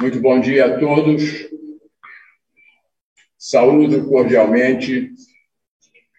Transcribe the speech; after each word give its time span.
Muito 0.00 0.20
bom 0.20 0.38
dia 0.38 0.64
a 0.64 0.78
todos. 0.78 1.50
Saúdo 3.36 4.08
cordialmente 4.08 5.10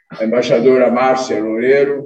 a 0.10 0.26
embaixadora 0.26 0.92
Márcia 0.92 1.42
Loureiro, 1.42 2.04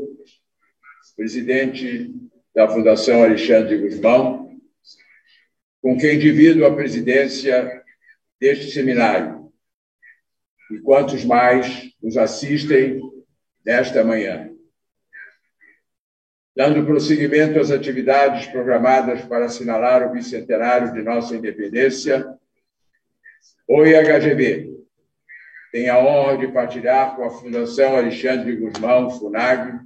presidente 1.18 2.14
da 2.54 2.70
Fundação 2.70 3.24
Alexandre 3.24 3.80
Guzmão, 3.80 4.56
com 5.82 5.98
quem 5.98 6.20
divido 6.20 6.64
a 6.64 6.76
presidência 6.76 7.84
deste 8.40 8.70
seminário, 8.70 9.52
e 10.70 10.78
quantos 10.78 11.26
mais 11.26 11.92
nos 12.04 12.18
assistem 12.18 13.02
nesta 13.66 14.04
manhã. 14.04 14.53
Dando 16.56 16.86
prosseguimento 16.86 17.60
às 17.60 17.72
atividades 17.72 18.46
programadas 18.46 19.22
para 19.26 19.46
assinalar 19.46 20.08
o 20.08 20.12
bicentenário 20.12 20.94
de 20.94 21.02
nossa 21.02 21.36
independência, 21.36 22.28
o 23.68 23.84
IHGB 23.84 24.72
tem 25.72 25.90
a 25.90 25.98
honra 25.98 26.38
de 26.38 26.48
partilhar 26.50 27.16
com 27.16 27.24
a 27.24 27.32
Fundação 27.32 27.96
Alexandre 27.96 28.56
Guzmão, 28.56 29.10
FUNAG, 29.10 29.80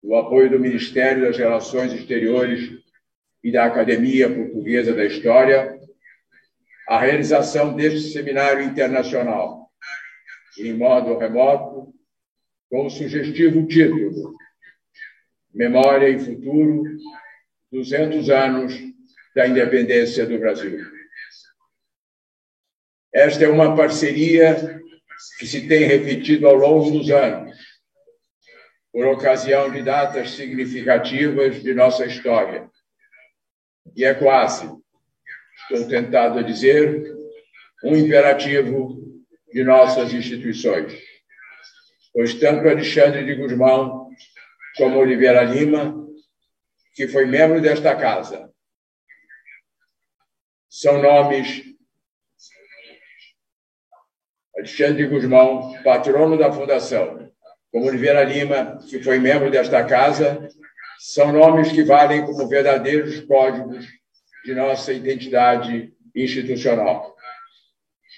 o 0.00 0.16
apoio 0.16 0.48
do 0.48 0.60
Ministério 0.60 1.24
das 1.24 1.36
Relações 1.36 1.92
Exteriores 1.92 2.70
e 3.42 3.50
da 3.50 3.64
Academia 3.64 4.32
Portuguesa 4.32 4.94
da 4.94 5.04
História, 5.04 5.76
a 6.88 7.00
realização 7.00 7.74
deste 7.74 8.12
seminário 8.12 8.62
internacional, 8.62 9.68
em 10.56 10.72
modo 10.72 11.18
remoto, 11.18 11.92
com 12.70 12.86
o 12.86 12.90
sugestivo 12.90 13.66
título 13.66 14.35
Memória 15.56 16.10
e 16.10 16.18
Futuro, 16.18 16.84
200 17.72 18.28
anos 18.28 18.74
da 19.34 19.48
independência 19.48 20.26
do 20.26 20.38
Brasil. 20.38 20.84
Esta 23.10 23.46
é 23.46 23.48
uma 23.48 23.74
parceria 23.74 24.82
que 25.38 25.46
se 25.46 25.66
tem 25.66 25.84
repetido 25.84 26.46
ao 26.46 26.54
longo 26.54 26.90
dos 26.90 27.10
anos, 27.10 27.56
por 28.92 29.06
ocasião 29.06 29.72
de 29.72 29.82
datas 29.82 30.32
significativas 30.32 31.62
de 31.62 31.72
nossa 31.72 32.04
história. 32.04 32.68
E 33.96 34.04
é 34.04 34.12
quase, 34.12 34.70
estou 35.62 35.88
tentado 35.88 36.38
a 36.38 36.42
dizer, 36.42 37.16
um 37.82 37.96
imperativo 37.96 39.02
de 39.50 39.64
nossas 39.64 40.12
instituições. 40.12 40.92
Pois 42.12 42.34
tanto 42.34 42.68
Alexandre 42.68 43.24
de 43.24 43.34
Guzmão 43.36 44.06
como 44.76 44.98
Oliveira 44.98 45.42
Lima, 45.42 46.06
que 46.94 47.08
foi 47.08 47.26
membro 47.26 47.60
desta 47.60 47.94
casa. 47.96 48.50
São 50.68 51.00
nomes 51.00 51.64
Alexandre 54.56 55.06
Guzmão, 55.06 55.74
patrono 55.82 56.38
da 56.38 56.50
Fundação, 56.50 57.30
como 57.70 57.86
Oliveira 57.86 58.24
Lima, 58.24 58.78
que 58.88 59.02
foi 59.02 59.18
membro 59.18 59.50
desta 59.50 59.84
casa, 59.84 60.48
são 60.98 61.30
nomes 61.30 61.70
que 61.70 61.82
valem 61.82 62.24
como 62.24 62.48
verdadeiros 62.48 63.20
códigos 63.20 63.86
de 64.44 64.54
nossa 64.54 64.92
identidade 64.92 65.92
institucional, 66.14 67.14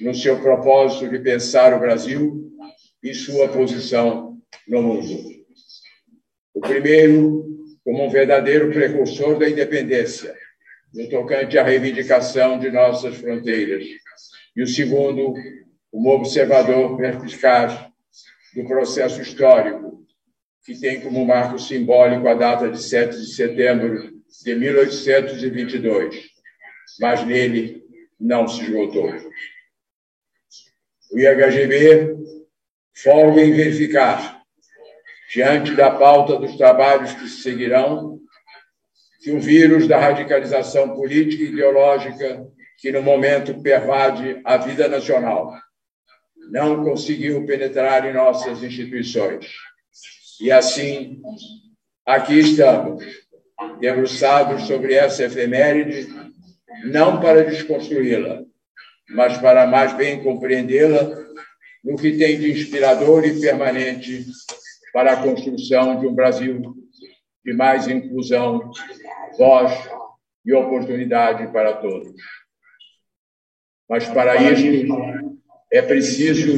no 0.01 0.15
seu 0.15 0.41
propósito 0.41 1.09
de 1.09 1.19
pensar 1.19 1.75
o 1.75 1.81
Brasil 1.81 2.51
e 3.03 3.13
sua 3.13 3.49
posição 3.49 4.41
no 4.69 4.83
mundo. 4.83 5.38
O 6.59 6.61
primeiro, 6.61 7.47
como 7.85 8.05
um 8.05 8.11
verdadeiro 8.11 8.73
precursor 8.73 9.39
da 9.39 9.49
independência, 9.49 10.35
no 10.93 11.09
tocante 11.09 11.57
à 11.57 11.63
reivindicação 11.63 12.59
de 12.59 12.69
nossas 12.69 13.17
fronteiras. 13.17 13.85
E 14.57 14.63
o 14.65 14.67
segundo, 14.67 15.35
como 15.89 16.11
observador 16.11 16.97
perspicaz 16.97 17.79
do 18.57 18.67
processo 18.67 19.23
histórico, 19.23 20.05
que 20.67 20.75
tem 20.81 21.01
como 21.01 21.25
marco 21.25 21.61
simbólico 21.61 22.27
a 22.27 22.35
data 22.35 22.69
de 22.69 22.83
7 22.83 23.17
de 23.17 23.35
setembro 23.37 24.21
de 24.45 24.55
1822, 24.57 26.17
mas 26.99 27.25
nele 27.25 27.85
não 28.19 28.49
se 28.49 28.63
esgotou. 28.65 29.15
O 31.13 31.19
IHGB 31.21 32.17
folga 32.93 33.43
em 33.43 33.53
verificar 33.53 34.38
diante 35.33 35.75
da 35.75 35.91
pauta 35.91 36.37
dos 36.37 36.57
trabalhos 36.57 37.13
que 37.13 37.29
seguirão, 37.29 38.19
que 39.23 39.31
o 39.31 39.41
vírus 39.41 39.87
da 39.87 39.99
radicalização 39.99 40.95
política 40.95 41.43
e 41.43 41.49
ideológica 41.49 42.47
que 42.79 42.93
no 42.93 43.03
momento 43.03 43.61
pervade 43.61 44.41
a 44.45 44.57
vida 44.57 44.89
nacional 44.89 45.53
não 46.51 46.83
conseguiu 46.83 47.45
penetrar 47.45 48.07
em 48.07 48.15
nossas 48.15 48.63
instituições. 48.63 49.47
E 50.41 50.51
assim, 50.51 51.21
aqui 52.07 52.39
estamos, 52.39 53.05
debruçados 53.81 54.63
sobre 54.63 54.95
essa 54.95 55.25
efeméride, 55.25 56.09
não 56.85 57.21
para 57.21 57.45
desconstruí-la, 57.45 58.43
mas 59.11 59.37
para 59.39 59.67
mais 59.67 59.93
bem 59.95 60.23
compreendê-la 60.23 61.11
no 61.85 61.97
que 61.97 62.17
tem 62.17 62.39
de 62.39 62.53
inspirador 62.53 63.27
e 63.27 63.41
permanente 63.41 64.25
para 64.93 65.13
a 65.13 65.23
construção 65.23 66.01
de 66.01 66.07
um 66.07 66.15
Brasil 66.15 66.75
de 67.45 67.53
mais 67.53 67.89
inclusão, 67.89 68.71
voz 69.37 69.73
e 70.45 70.53
oportunidade 70.53 71.51
para 71.53 71.75
todos. 71.75 72.15
Mas 73.89 74.07
para 74.07 74.37
isto 74.37 74.95
é 75.73 75.81
preciso 75.83 76.57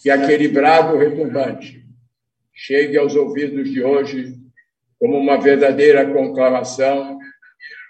que 0.00 0.10
aquele 0.10 0.48
brado 0.48 0.96
retumbante 0.96 1.84
chegue 2.52 2.96
aos 2.96 3.16
ouvidos 3.16 3.70
de 3.70 3.82
hoje 3.82 4.34
como 4.98 5.18
uma 5.18 5.40
verdadeira 5.40 6.12
conclamação 6.12 7.18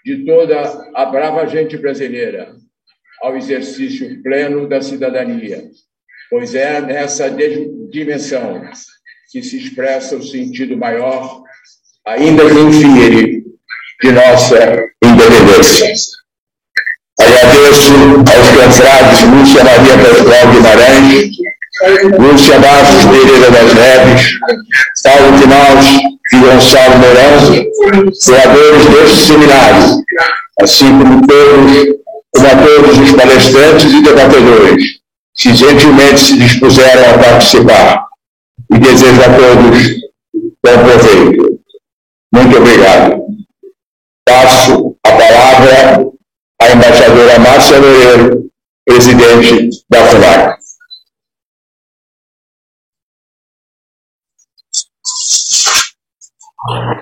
de 0.03 0.25
toda 0.25 0.61
a 0.95 1.05
brava 1.05 1.45
gente 1.45 1.77
brasileira 1.77 2.55
ao 3.21 3.37
exercício 3.37 4.21
pleno 4.21 4.67
da 4.67 4.81
cidadania, 4.81 5.69
pois 6.29 6.55
é 6.55 6.81
nessa 6.81 7.29
dimensão 7.89 8.63
que 9.33 9.41
se 9.41 9.57
expressa 9.57 10.15
o 10.15 10.21
sentido 10.21 10.77
maior, 10.77 11.41
ainda 12.05 12.47
que 12.47 12.59
infire, 12.59 13.43
de 14.03 14.11
nossa 14.11 14.55
independência. 15.03 15.91
Agradeço 17.19 17.93
aos 18.31 18.49
confrades 18.49 19.23
Lúcia 19.23 19.63
Maria 19.63 19.97
Pascoal 19.97 20.53
Guimarães, 20.53 21.31
Lúcia 22.19 22.59
Bastos 22.59 23.05
Pereira 23.05 23.49
das 23.49 23.73
Neves, 23.73 24.31
Paulo 25.03 25.39
Quinaus 25.39 25.87
e 26.31 26.37
Gonçalo 26.37 26.99
Mourão, 26.99 28.13
criadores 28.23 28.85
deste 28.85 29.27
seminário, 29.29 30.03
assim 30.61 30.99
como 30.99 31.25
todos, 31.25 31.87
como 32.35 32.47
a 32.47 32.55
todos 32.55 32.97
os 32.99 33.11
palestrantes 33.13 33.93
e 33.93 34.03
debatedores, 34.03 34.83
que 35.35 35.55
gentilmente 35.55 36.21
se 36.21 36.37
dispuseram 36.37 37.15
a 37.15 37.17
participar 37.17 38.02
e 38.73 38.79
desejo 38.79 39.21
a 39.21 39.37
todos 39.37 40.03
bom 40.63 40.83
proveito. 40.83 41.59
Muito 42.33 42.57
obrigado. 42.57 43.21
Passo 44.25 44.95
a 45.05 45.11
palavra 45.11 46.11
à 46.61 46.71
embaixadora 46.71 47.39
Márcia 47.39 47.79
Loureiro, 47.79 48.49
presidente 48.85 49.69
da 49.89 50.05
FUNAC. 50.05 50.63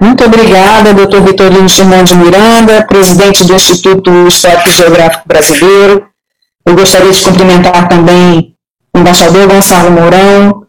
Muito 0.02 0.26
obrigada, 0.26 0.94
doutor 0.94 1.22
Vitorino 1.22 1.70
Simão 1.70 2.04
de 2.04 2.16
Miranda, 2.16 2.86
presidente 2.88 3.44
do 3.44 3.54
Instituto 3.54 4.28
Histórico 4.28 4.72
Geográfico 4.72 5.28
Brasileiro. 5.28 6.10
Eu 6.66 6.76
gostaria 6.76 7.12
de 7.12 7.24
cumprimentar 7.24 7.88
também 7.88 8.56
o 8.94 9.00
embaixador 9.00 9.48
Gonçalo 9.48 9.92
Mourão, 9.92 10.61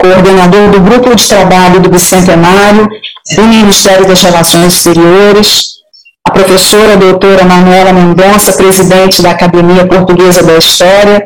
coordenador 0.00 0.70
do 0.70 0.80
Grupo 0.80 1.14
de 1.14 1.26
Trabalho 1.26 1.80
do 1.80 1.90
Bicentenário 1.90 2.88
do 3.36 3.42
Ministério 3.42 4.06
das 4.06 4.22
Relações 4.22 4.74
Exteriores, 4.74 5.78
a 6.24 6.30
professora 6.30 6.96
doutora 6.96 7.44
Manuela 7.44 7.92
Mendonça, 7.92 8.52
presidente 8.52 9.20
da 9.20 9.32
Academia 9.32 9.86
Portuguesa 9.86 10.42
da 10.42 10.56
História, 10.56 11.24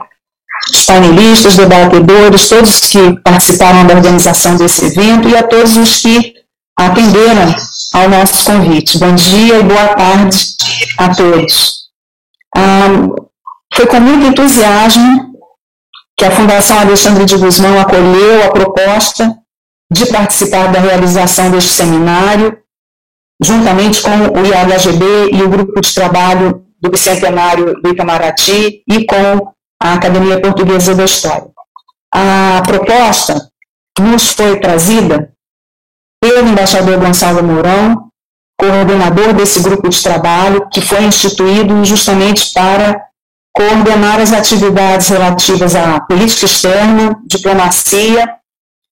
os 0.72 0.84
painelistas, 0.84 1.56
debatedores, 1.56 2.48
todos 2.48 2.80
que 2.80 3.20
participaram 3.22 3.86
da 3.86 3.94
organização 3.94 4.56
desse 4.56 4.86
evento 4.86 5.28
e 5.28 5.36
a 5.36 5.42
todos 5.42 5.76
os 5.76 5.96
que 6.00 6.34
atenderam 6.78 7.54
ao 7.94 8.08
nosso 8.08 8.44
convite. 8.44 8.98
Bom 8.98 9.14
dia 9.14 9.58
e 9.58 9.62
boa 9.62 9.88
tarde 9.88 10.38
a 10.98 11.14
todos. 11.14 11.82
Ah, 12.56 12.88
foi 13.74 13.86
com 13.86 14.00
muito 14.00 14.26
entusiasmo 14.26 15.31
que 16.16 16.24
a 16.24 16.30
Fundação 16.30 16.78
Alexandre 16.78 17.24
de 17.24 17.36
Guzmão 17.36 17.80
acolheu 17.80 18.44
a 18.44 18.50
proposta 18.50 19.36
de 19.92 20.06
participar 20.06 20.72
da 20.72 20.80
realização 20.80 21.50
deste 21.50 21.72
seminário, 21.72 22.58
juntamente 23.42 24.02
com 24.02 24.40
o 24.40 24.46
IAHGB 24.46 25.04
e 25.32 25.42
o 25.42 25.48
Grupo 25.48 25.80
de 25.80 25.94
Trabalho 25.94 26.64
do 26.80 26.90
bicentenário 26.90 27.80
do 27.80 27.90
Itamaraty 27.90 28.82
e 28.88 29.04
com 29.04 29.52
a 29.82 29.94
Academia 29.94 30.40
Portuguesa 30.40 30.94
da 30.94 31.04
História. 31.04 31.50
A 32.14 32.62
proposta 32.66 33.48
nos 34.00 34.32
foi 34.32 34.58
trazida 34.60 35.32
pelo 36.20 36.48
embaixador 36.48 36.98
Gonçalo 36.98 37.42
Mourão, 37.42 38.10
coordenador 38.58 39.32
desse 39.32 39.60
grupo 39.60 39.88
de 39.88 40.02
trabalho, 40.02 40.68
que 40.68 40.80
foi 40.80 41.02
instituído 41.02 41.84
justamente 41.84 42.52
para 42.52 43.11
coordenar 43.52 44.20
as 44.20 44.32
atividades 44.32 45.08
relativas 45.08 45.74
à 45.74 46.00
política 46.00 46.46
externa, 46.46 47.22
diplomacia 47.26 48.38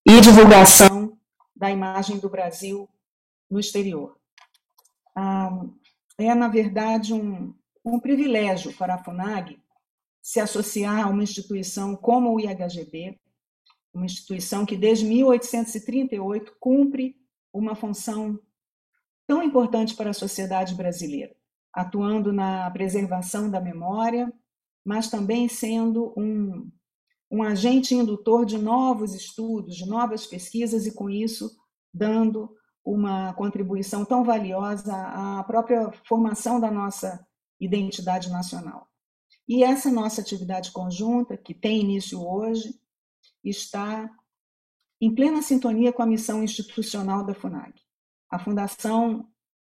e 0.07 0.21
divulgação 0.21 1.17
da 1.57 1.71
imagem 1.71 2.19
do 2.19 2.29
Brasil 2.29 2.89
no 3.51 3.59
exterior. 3.59 4.17
é, 6.19 6.35
na 6.35 6.49
verdade, 6.49 7.13
um, 7.13 7.55
um 7.85 7.99
privilégio 7.99 8.73
para 8.75 8.95
a 8.95 8.99
FUNAG 9.03 9.59
se 10.23 10.39
associar 10.39 11.07
a 11.07 11.09
uma 11.09 11.23
instituição 11.23 11.97
como 11.97 12.35
o 12.35 12.41
IHGB, 12.41 13.19
uma 13.93 14.05
instituição 14.05 14.65
que 14.65 14.77
desde 14.77 15.05
1838 15.05 16.55
cumpre 16.61 17.17
uma 17.53 17.75
função 17.75 18.39
tão 19.27 19.43
importante 19.43 19.95
para 19.95 20.11
a 20.11 20.15
sociedade 20.15 20.75
brasileira, 20.75 21.35
atuando 21.73 22.33
na 22.33 22.71
preservação 22.71 23.51
da 23.51 23.61
memória, 23.61 24.33
mas 24.85 25.09
também 25.09 25.49
sendo 25.49 26.13
um, 26.17 26.71
um 27.31 27.43
agente 27.43 27.95
indutor 27.95 28.45
de 28.45 28.59
novos 28.59 29.15
estudos, 29.15 29.77
de 29.77 29.87
novas 29.87 30.27
pesquisas 30.27 30.87
e, 30.87 30.95
com 30.95 31.09
isso, 31.09 31.51
dando 31.93 32.55
uma 32.85 33.33
contribuição 33.35 34.05
tão 34.05 34.25
valiosa 34.25 34.95
à 34.95 35.45
própria 35.45 35.93
formação 36.07 36.59
da 36.59 36.71
nossa 36.71 37.25
identidade 37.61 38.31
nacional. 38.31 38.89
E 39.47 39.63
essa 39.63 39.91
nossa 39.91 40.21
atividade 40.21 40.73
conjunta, 40.73 41.37
que 41.37 41.53
tem 41.53 41.81
início 41.81 42.25
hoje, 42.27 42.81
está 43.45 44.11
em 45.01 45.15
plena 45.15 45.43
sintonia 45.43 45.93
com 45.93 46.03
a 46.03 46.07
missão 46.07 46.43
institucional 46.43 47.25
da 47.25 47.35
FUNAG. 47.35 47.75
A 48.31 48.39
Fundação 48.39 49.29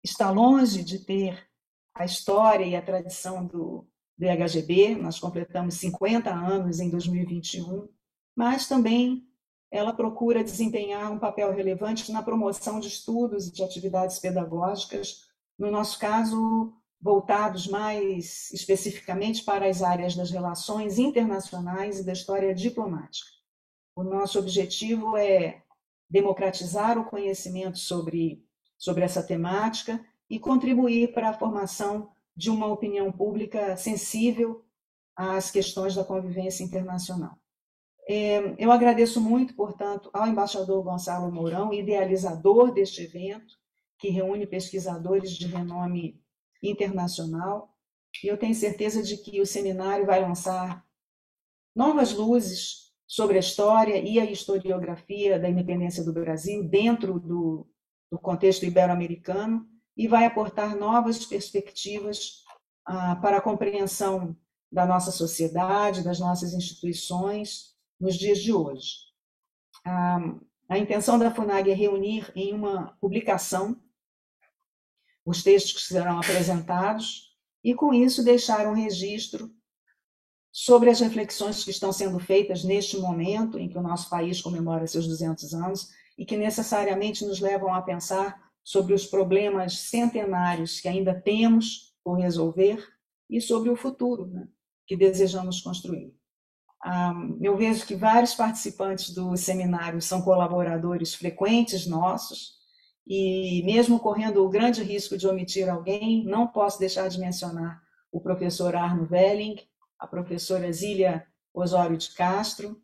está 0.04 0.30
longe 0.30 0.84
de 0.84 1.00
ter 1.00 1.48
a 1.94 2.06
história 2.06 2.66
e 2.66 2.76
a 2.76 2.82
tradição 2.82 3.46
do, 3.46 3.88
do 4.18 4.26
IHGB, 4.26 4.96
nós 4.96 5.20
completamos 5.20 5.76
50 5.76 6.34
anos 6.34 6.80
em 6.80 6.90
2021, 6.90 7.88
mas 8.36 8.68
também 8.68 9.28
ela 9.70 9.94
procura 9.94 10.44
desempenhar 10.44 11.12
um 11.12 11.20
papel 11.20 11.54
relevante 11.54 12.12
na 12.12 12.24
promoção 12.24 12.80
de 12.80 12.88
estudos 12.88 13.48
e 13.48 13.52
de 13.52 13.64
atividades 13.64 14.20
pedagógicas, 14.20 15.26
no 15.60 15.70
nosso 15.70 16.00
caso, 16.00 16.74
voltados 17.02 17.68
mais 17.68 18.52
especificamente 18.52 19.44
para 19.44 19.68
as 19.68 19.82
áreas 19.82 20.16
das 20.16 20.32
relações 20.32 20.98
internacionais 20.98 22.00
e 22.00 22.06
da 22.06 22.14
história 22.14 22.54
diplomática. 22.54 23.30
O 23.96 24.04
nosso 24.04 24.40
objetivo 24.40 25.18
é 25.18 25.62
democratizar 26.10 26.98
o 26.98 27.06
conhecimento 27.06 27.78
sobre, 27.78 28.44
sobre 28.78 29.04
essa 29.04 29.22
temática 29.22 30.04
e 30.30 30.40
contribuir 30.40 31.14
para 31.14 31.30
a 31.30 31.34
formação 31.34 32.10
de 32.36 32.50
uma 32.50 32.68
opinião 32.68 33.12
pública 33.12 33.78
sensível 33.78 34.64
às 35.16 35.50
questões 35.50 35.96
da 35.96 36.04
convivência 36.04 36.64
internacional. 36.64 37.38
É, 38.08 38.54
eu 38.58 38.72
agradeço 38.72 39.20
muito, 39.20 39.56
portanto, 39.56 40.10
ao 40.14 40.28
embaixador 40.28 40.84
Gonçalo 40.84 41.32
Mourão, 41.32 41.74
idealizador 41.74 42.72
deste 42.72 43.04
evento, 43.04 43.56
que 43.98 44.10
reúne 44.10 44.46
pesquisadores 44.46 45.32
de 45.32 45.48
renome 45.48 46.22
internacional, 46.62 47.74
e 48.24 48.28
eu 48.28 48.38
tenho 48.38 48.54
certeza 48.54 49.02
de 49.02 49.18
que 49.18 49.42
o 49.42 49.46
seminário 49.46 50.06
vai 50.06 50.22
lançar 50.22 50.86
novas 51.76 52.14
luzes 52.14 52.94
sobre 53.08 53.38
a 53.38 53.40
história 53.40 53.98
e 53.98 54.20
a 54.20 54.30
historiografia 54.30 55.40
da 55.40 55.50
independência 55.50 56.04
do 56.04 56.14
Brasil 56.14 56.64
dentro 56.64 57.20
do, 57.20 57.68
do 58.12 58.18
contexto 58.18 58.66
ibero-americano 58.66 59.68
e 59.96 60.08
vai 60.08 60.26
aportar 60.26 60.76
novas 60.76 61.26
perspectivas 61.26 62.44
ah, 62.86 63.16
para 63.18 63.38
a 63.38 63.42
compreensão 63.42 64.36
da 64.72 64.86
nossa 64.86 65.12
sociedade, 65.12 66.04
das 66.04 66.20
nossas 66.20 66.54
instituições 66.54 67.76
nos 68.00 68.16
dias 68.16 68.40
de 68.40 68.52
hoje. 68.52 68.96
Ah, 69.86 70.20
a 70.68 70.78
intenção 70.78 71.18
da 71.18 71.34
FUNAG 71.34 71.70
é 71.70 71.74
reunir 71.74 72.32
em 72.36 72.54
uma 72.54 72.98
publicação 73.00 73.80
os 75.26 75.42
textos 75.42 75.74
que 75.74 75.94
serão 75.94 76.20
apresentados 76.20 77.36
e, 77.64 77.74
com 77.74 77.94
isso, 77.94 78.24
deixar 78.24 78.68
um 78.68 78.74
registro 78.74 79.52
sobre 80.52 80.90
as 80.90 81.00
reflexões 81.00 81.64
que 81.64 81.72
estão 81.72 81.92
sendo 81.92 82.20
feitas 82.20 82.64
neste 82.64 82.98
momento 82.98 83.60
em 83.60 83.68
que 83.68 83.78
o 83.78 83.82
nosso 83.82 84.10
país 84.10 84.42
comemora 84.42 84.88
seus 84.88 85.08
200 85.08 85.54
anos 85.54 85.90
e 86.18 86.26
que 86.26 86.38
necessariamente 86.38 87.26
nos 87.26 87.40
levam 87.40 87.74
a 87.74 87.82
pensar 87.82 88.45
sobre 88.66 88.96
os 88.96 89.06
problemas 89.06 89.78
centenários 89.78 90.82
que 90.82 90.88
ainda 90.88 91.14
temos 91.14 91.94
por 92.04 92.18
resolver 92.18 92.84
e 93.30 93.40
sobre 93.40 93.70
o 93.70 93.76
futuro 93.76 94.26
né, 94.26 94.48
que 94.88 94.98
desejamos 94.98 95.62
construir. 95.62 96.12
eu 97.40 97.56
vejo 97.56 97.86
que 97.86 97.96
vários 97.96 98.34
participantes 98.34 99.12
do 99.12 99.38
seminário 99.38 100.02
são 100.02 100.24
colaboradores 100.24 101.14
frequentes 101.14 101.86
nossos, 101.86 102.56
e 103.08 103.62
mesmo 103.64 104.00
correndo 104.00 104.44
o 104.44 104.50
grande 104.50 104.82
risco 104.82 105.16
de 105.16 105.28
omitir 105.28 105.70
alguém, 105.70 106.26
não 106.26 106.48
posso 106.48 106.80
deixar 106.80 107.08
de 107.08 107.20
mencionar 107.20 107.80
o 108.12 108.20
professor 108.20 108.76
Arno 108.76 109.08
Welling, 109.12 109.58
a 110.00 110.08
professora 110.08 110.72
Zília 110.72 111.28
Osório 111.54 111.98
de 111.98 112.10
Castro. 112.16 112.82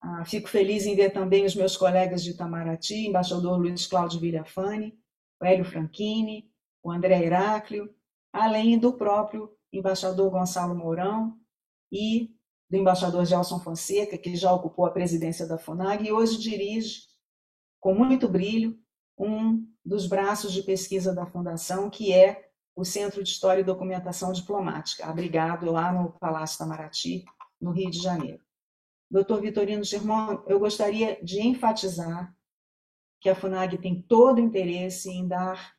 Ah, 0.00 0.24
fico 0.24 0.48
feliz 0.48 0.86
em 0.86 0.96
ver 0.96 1.10
também 1.10 1.44
os 1.44 1.54
meus 1.54 1.76
colegas 1.76 2.24
de 2.24 2.30
Itamaraty, 2.30 3.08
embaixador 3.08 3.58
Luiz 3.58 3.86
Cláudio 3.86 4.20
Villafani, 4.20 4.98
o 5.42 5.44
Hélio 5.44 5.64
Franchini, 5.64 6.48
o 6.84 6.92
André 6.92 7.20
Heráclio, 7.24 7.92
além 8.32 8.78
do 8.78 8.92
próprio 8.92 9.52
embaixador 9.72 10.30
Gonçalo 10.30 10.74
Mourão 10.74 11.36
e 11.90 12.30
do 12.70 12.76
embaixador 12.76 13.26
Gelson 13.26 13.58
Fonseca, 13.58 14.16
que 14.16 14.36
já 14.36 14.52
ocupou 14.52 14.86
a 14.86 14.92
presidência 14.92 15.46
da 15.46 15.58
FUNAG 15.58 16.06
e 16.06 16.12
hoje 16.12 16.38
dirige, 16.38 17.02
com 17.80 17.92
muito 17.92 18.28
brilho, 18.28 18.78
um 19.18 19.66
dos 19.84 20.06
braços 20.06 20.52
de 20.52 20.62
pesquisa 20.62 21.12
da 21.12 21.26
Fundação, 21.26 21.90
que 21.90 22.12
é 22.12 22.48
o 22.76 22.84
Centro 22.84 23.22
de 23.22 23.28
História 23.28 23.60
e 23.60 23.64
Documentação 23.64 24.32
Diplomática, 24.32 25.06
abrigado 25.06 25.70
lá 25.70 25.92
no 25.92 26.12
Palácio 26.12 26.58
Tamaraty, 26.58 27.24
no 27.60 27.72
Rio 27.72 27.90
de 27.90 27.98
Janeiro. 27.98 28.40
Doutor 29.10 29.40
Vitorino 29.40 29.82
Germão, 29.82 30.42
eu 30.46 30.58
gostaria 30.60 31.18
de 31.22 31.40
enfatizar 31.40 32.34
que 33.22 33.30
a 33.30 33.36
FUNAG 33.36 33.78
tem 33.78 34.02
todo 34.02 34.40
interesse 34.40 35.08
em 35.08 35.28
dar 35.28 35.76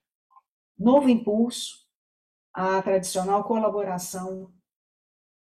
novo 0.79 1.09
impulso 1.09 1.85
à 2.53 2.81
tradicional 2.81 3.43
colaboração 3.43 4.51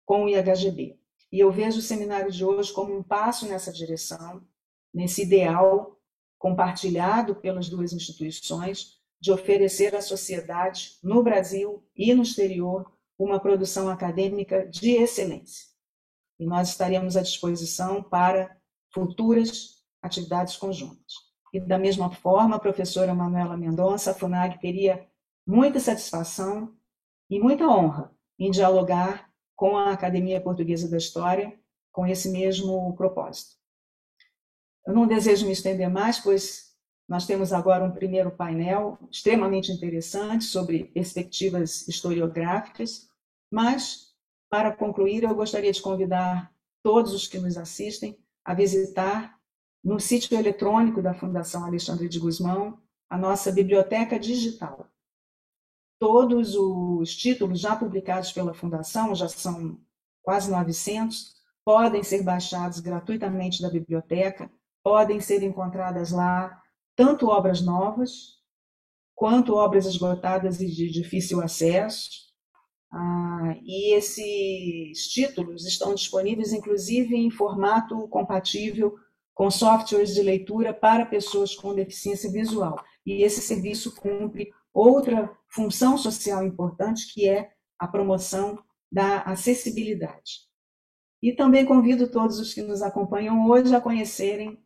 com 0.04 0.25
o 0.25 0.28
IHGB. 0.28 0.99
E 1.30 1.38
eu 1.38 1.52
vejo 1.52 1.78
o 1.78 1.82
seminário 1.82 2.30
de 2.30 2.44
hoje 2.44 2.73
como 2.73 2.94
um 2.94 3.04
passo 3.04 3.47
nessa 3.47 3.73
direção, 3.73 4.44
nesse 4.92 5.23
ideal 5.23 5.97
compartilhado 6.38 7.37
pelas 7.37 7.68
duas 7.68 7.92
instituições 7.92 9.00
de 9.21 9.30
oferecer 9.30 9.94
à 9.94 10.02
sociedade, 10.02 10.99
no 11.00 11.23
Brasil 11.23 11.88
e 11.94 12.12
no 12.12 12.25
exterior, 12.25 12.92
uma 13.16 13.38
produção 13.38 13.88
acadêmica 13.88 14.66
de 14.66 14.90
excelência. 14.90 15.68
E 16.40 16.44
nós 16.44 16.71
estaremos 16.71 17.16
à 17.16 17.23
disposição 17.23 18.02
para 18.02 18.61
futuras 18.92 19.85
atividades 20.02 20.56
conjuntas. 20.56 21.31
E 21.52 21.61
da 21.61 21.78
mesma 21.78 22.11
forma, 22.11 22.56
a 22.56 22.61
professora 22.61 23.14
Manuela 23.14 23.56
Mendonça, 23.56 24.12
a 24.12 24.14
FUNAG 24.14 24.59
teria 24.59 25.06
muita 25.47 25.78
satisfação 25.78 26.75
e 27.28 27.38
muita 27.38 27.66
honra 27.66 28.11
em 28.38 28.50
dialogar 28.50 29.30
com 29.54 29.76
a 29.76 29.92
Academia 29.92 30.40
Portuguesa 30.40 30.88
da 30.88 30.97
História 30.97 31.56
com 31.92 32.06
esse 32.06 32.30
mesmo 32.30 32.94
propósito. 32.97 33.56
Eu 34.87 34.94
não 34.94 35.06
desejo 35.06 35.47
me 35.47 35.52
estender 35.52 35.90
mais, 35.90 36.18
pois 36.18 36.73
nós 37.09 37.26
temos 37.26 37.52
agora 37.52 37.85
um 37.85 37.92
primeiro 37.92 38.30
painel 38.30 38.99
extremamente 39.11 39.71
interessante 39.71 40.44
sobre 40.44 40.85
perspectivas 40.85 41.87
historiográficas, 41.87 43.09
mas, 43.50 44.14
para 44.49 44.75
concluir, 44.75 45.23
eu 45.23 45.35
gostaria 45.35 45.71
de 45.71 45.82
convidar 45.82 46.50
todos 46.82 47.12
os 47.12 47.26
que 47.26 47.38
nos 47.38 47.59
assistem 47.59 48.18
a 48.44 48.54
visitar 48.54 49.38
no 49.82 49.98
sítio 49.98 50.36
eletrônico 50.38 51.02
da 51.02 51.14
Fundação 51.14 51.64
Alexandre 51.64 52.08
de 52.08 52.18
Guzmão 52.18 52.80
a 53.10 53.18
nossa 53.18 53.52
biblioteca 53.52 54.18
digital. 54.18 54.88
Todos 55.98 56.54
os 56.56 57.14
títulos 57.14 57.60
já 57.60 57.76
publicados 57.76 58.32
pela 58.32 58.54
Fundação, 58.54 59.14
já 59.14 59.28
são 59.28 59.78
quase 60.22 60.50
900, 60.50 61.34
podem 61.64 62.02
ser 62.02 62.22
baixados 62.22 62.80
gratuitamente 62.80 63.60
da 63.60 63.70
biblioteca, 63.70 64.50
podem 64.82 65.20
ser 65.20 65.42
encontradas 65.42 66.10
lá 66.10 66.60
tanto 66.96 67.28
obras 67.28 67.60
novas, 67.60 68.40
quanto 69.14 69.54
obras 69.54 69.86
esgotadas 69.86 70.60
e 70.60 70.66
de 70.66 70.90
difícil 70.90 71.40
acesso, 71.40 72.08
Ah, 72.94 73.56
e 73.62 73.94
esses 73.94 75.08
títulos 75.08 75.66
estão 75.66 75.94
disponíveis, 75.94 76.52
inclusive, 76.52 77.16
em 77.16 77.30
formato 77.30 78.06
compatível 78.08 78.94
com 79.34 79.50
softwares 79.50 80.14
de 80.14 80.22
leitura 80.22 80.74
para 80.74 81.06
pessoas 81.06 81.54
com 81.54 81.74
deficiência 81.74 82.30
visual. 82.30 82.82
E 83.04 83.22
esse 83.22 83.40
serviço 83.40 83.94
cumpre 83.96 84.52
outra 84.72 85.30
função 85.48 85.98
social 85.98 86.44
importante, 86.44 87.12
que 87.12 87.28
é 87.28 87.50
a 87.78 87.86
promoção 87.86 88.62
da 88.90 89.22
acessibilidade. 89.22 90.50
E 91.22 91.32
também 91.32 91.64
convido 91.64 92.10
todos 92.10 92.38
os 92.38 92.52
que 92.52 92.62
nos 92.62 92.82
acompanham 92.82 93.48
hoje 93.48 93.74
a 93.74 93.80
conhecerem 93.80 94.58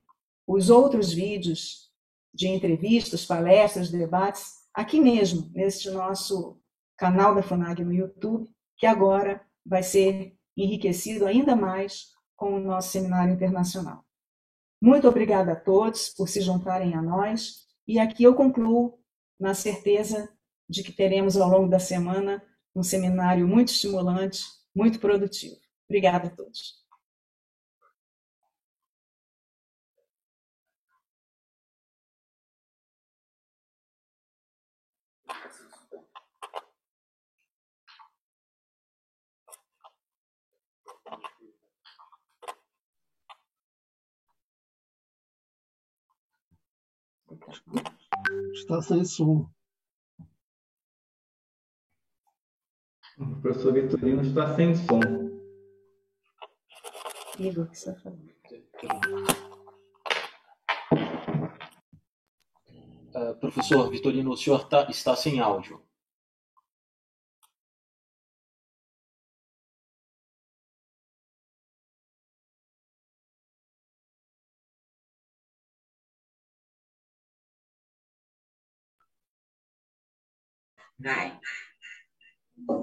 os 0.46 0.70
outros 0.70 1.12
vídeos 1.12 1.90
de 2.32 2.48
entrevistas, 2.48 3.24
palestras, 3.24 3.90
debates, 3.90 4.52
aqui 4.72 5.00
mesmo, 5.00 5.50
neste 5.54 5.90
nosso 5.90 6.60
canal 6.96 7.34
da 7.34 7.42
FUNAG 7.42 7.84
no 7.84 7.92
YouTube, 7.92 8.48
que 8.76 8.86
agora 8.86 9.40
vai 9.64 9.82
ser 9.82 10.36
enriquecido 10.56 11.26
ainda 11.26 11.56
mais 11.56 12.08
com 12.36 12.54
o 12.54 12.60
nosso 12.60 12.90
seminário 12.90 13.34
internacional. 13.34 14.05
Muito 14.80 15.08
obrigada 15.08 15.52
a 15.52 15.56
todos 15.56 16.10
por 16.10 16.28
se 16.28 16.40
juntarem 16.40 16.94
a 16.94 17.02
nós, 17.02 17.66
e 17.86 17.98
aqui 17.98 18.24
eu 18.24 18.34
concluo 18.34 18.98
na 19.38 19.54
certeza 19.54 20.28
de 20.68 20.82
que 20.82 20.92
teremos 20.92 21.36
ao 21.36 21.48
longo 21.48 21.68
da 21.68 21.78
semana 21.78 22.42
um 22.74 22.82
seminário 22.82 23.46
muito 23.48 23.68
estimulante, 23.68 24.44
muito 24.74 24.98
produtivo. 24.98 25.56
Obrigada 25.88 26.26
a 26.28 26.30
todos. 26.30 26.85
Está 48.52 48.82
sem 48.82 49.04
som. 49.04 49.48
O 53.18 53.40
professor 53.40 53.72
Vitorino 53.72 54.22
está 54.22 54.54
sem 54.56 54.74
som. 54.74 55.00
Igor, 57.38 57.64
o 57.64 57.68
que 57.68 57.78
você 57.78 57.90
está 57.90 58.02
falando? 58.02 58.26
Uh, 63.14 63.34
professor 63.40 63.90
Vitorino, 63.90 64.32
o 64.32 64.36
senhor 64.36 64.68
tá, 64.68 64.86
está 64.90 65.16
sem 65.16 65.40
áudio. 65.40 65.85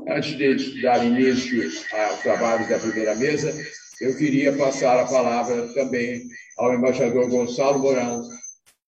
Antes 0.07 0.37
de 0.37 0.81
dar 0.81 1.03
início 1.03 1.63
aos 1.91 2.21
trabalhos 2.21 2.69
da 2.69 2.77
primeira 2.79 3.15
mesa, 3.15 3.51
eu 3.99 4.15
queria 4.17 4.55
passar 4.55 4.99
a 4.99 5.07
palavra 5.07 5.73
também 5.73 6.21
ao 6.57 6.73
embaixador 6.73 7.29
Gonçalo 7.29 7.79
Mourão, 7.79 8.21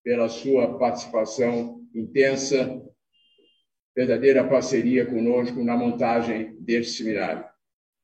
pela 0.04 0.30
sua 0.30 0.78
participação 0.78 1.82
intensa, 1.96 2.80
verdadeira 3.96 4.48
parceria 4.48 5.06
conosco 5.06 5.64
na 5.64 5.76
montagem 5.76 6.56
deste 6.60 6.98
seminário. 6.98 7.46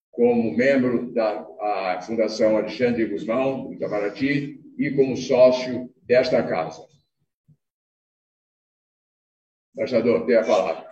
Como 0.09 0.57
membro 0.57 1.13
da 1.13 2.01
Fundação 2.01 2.57
Alexandre 2.57 3.05
Guzmão, 3.05 3.67
do 3.67 3.73
Itamaraty, 3.73 4.59
e 4.77 4.91
como 4.95 5.15
sócio 5.15 5.93
desta 6.01 6.41
casa. 6.41 6.81
Embaixador, 9.75 10.25
tem 10.25 10.35
a 10.35 10.43
palavra. 10.43 10.90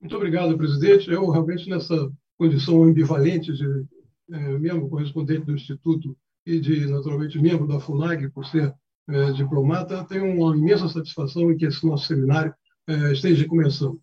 Muito 0.00 0.16
obrigado, 0.16 0.56
presidente. 0.56 1.10
Eu, 1.10 1.28
realmente, 1.28 1.68
nessa 1.68 2.10
condição 2.38 2.82
ambivalente 2.82 3.52
de 3.52 3.84
é, 4.32 4.58
membro 4.58 4.88
correspondente 4.88 5.44
do 5.44 5.54
Instituto 5.54 6.16
e 6.46 6.58
de, 6.58 6.86
naturalmente, 6.86 7.38
membro 7.38 7.66
da 7.66 7.78
FUNAG, 7.78 8.30
por 8.30 8.46
ser 8.46 8.74
é, 9.08 9.32
diplomata, 9.32 10.04
tenho 10.04 10.24
uma 10.24 10.56
imensa 10.56 10.88
satisfação 10.88 11.52
em 11.52 11.56
que 11.56 11.66
esse 11.66 11.84
nosso 11.84 12.06
seminário 12.06 12.54
é, 12.86 13.12
esteja 13.12 13.46
começando. 13.46 14.00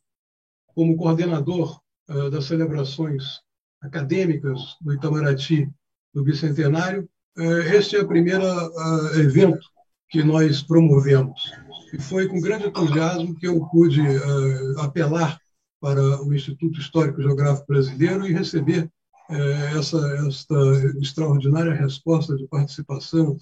Como 0.68 0.96
coordenador 0.96 1.80
é, 2.08 2.30
das 2.30 2.46
celebrações 2.46 3.24
acadêmicas 3.82 4.60
do 4.82 4.94
Itamaraty 4.94 5.68
do 6.14 6.24
Bicentenário, 6.24 7.10
é, 7.38 7.76
este 7.76 7.96
é 7.96 8.02
o 8.02 8.08
primeiro 8.08 8.44
é, 8.44 9.20
evento 9.20 9.66
que 10.10 10.22
nós 10.24 10.62
promovemos. 10.62 11.42
E 11.92 12.00
foi 12.00 12.28
com 12.28 12.40
grande 12.40 12.68
entusiasmo 12.68 13.36
que 13.36 13.48
eu 13.48 13.66
pude 13.68 14.02
apelar 14.80 15.40
para 15.80 16.22
o 16.24 16.34
Instituto 16.34 16.80
Histórico 16.80 17.22
Geográfico 17.22 17.68
Brasileiro 17.68 18.26
e 18.28 18.34
receber 18.34 18.90
é, 19.30 19.78
essa, 19.78 19.98
esta 20.28 20.56
extraordinária 21.02 21.74
resposta 21.74 22.36
de 22.36 22.48
participação 22.48 23.38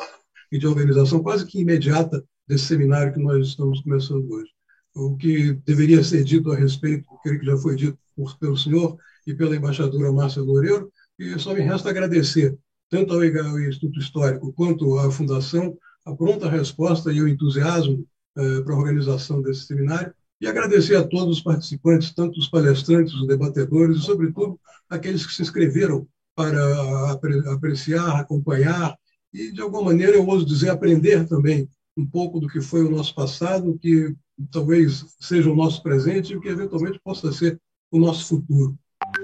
e 0.51 0.57
de 0.57 0.67
organização 0.67 1.21
quase 1.21 1.45
que 1.45 1.61
imediata 1.61 2.23
desse 2.47 2.65
seminário 2.65 3.13
que 3.13 3.19
nós 3.19 3.47
estamos 3.47 3.81
começando 3.81 4.29
hoje. 4.31 4.51
O 4.95 5.15
que 5.17 5.53
deveria 5.65 6.03
ser 6.03 6.23
dito 6.23 6.51
a 6.51 6.55
respeito, 6.55 7.07
creio 7.23 7.39
que 7.39 7.45
já 7.45 7.57
foi 7.57 7.75
dito 7.75 7.97
por, 8.15 8.37
pelo 8.37 8.57
senhor 8.57 8.97
e 9.27 9.33
pela 9.33 9.55
embaixadora 9.55 10.11
Márcia 10.11 10.41
Loureiro, 10.41 10.91
e 11.19 11.37
só 11.39 11.53
me 11.53 11.61
resta 11.61 11.89
agradecer 11.89 12.57
tanto 12.89 13.13
ao 13.13 13.59
Instituto 13.59 13.99
Histórico 13.99 14.53
quanto 14.53 14.97
à 14.99 15.11
Fundação 15.11 15.77
a 16.05 16.15
pronta 16.15 16.49
resposta 16.49 17.11
e 17.11 17.21
o 17.21 17.27
entusiasmo 17.27 18.05
eh, 18.37 18.61
para 18.61 18.73
a 18.73 18.77
organização 18.77 19.41
desse 19.41 19.65
seminário 19.65 20.13
e 20.39 20.47
agradecer 20.47 20.95
a 20.95 21.03
todos 21.03 21.37
os 21.37 21.43
participantes, 21.43 22.13
tanto 22.13 22.39
os 22.39 22.47
palestrantes, 22.47 23.13
os 23.13 23.27
debatedores 23.27 23.97
e, 23.97 24.01
sobretudo, 24.01 24.59
aqueles 24.89 25.25
que 25.25 25.33
se 25.33 25.41
inscreveram 25.41 26.07
para 26.35 27.11
apreciar, 27.53 28.19
acompanhar 28.19 28.95
e, 29.33 29.51
de 29.51 29.61
alguma 29.61 29.83
maneira, 29.83 30.13
eu 30.13 30.27
ouso 30.27 30.45
dizer, 30.45 30.69
aprender 30.69 31.27
também 31.27 31.69
um 31.97 32.05
pouco 32.05 32.39
do 32.39 32.47
que 32.47 32.59
foi 32.59 32.83
o 32.83 32.91
nosso 32.91 33.15
passado, 33.15 33.77
que 33.81 34.13
talvez 34.51 35.05
seja 35.19 35.49
o 35.49 35.55
nosso 35.55 35.81
presente 35.81 36.33
e 36.33 36.35
o 36.35 36.41
que 36.41 36.49
eventualmente 36.49 36.99
possa 37.03 37.31
ser 37.31 37.59
o 37.89 37.97
nosso 37.97 38.27
futuro. 38.27 38.77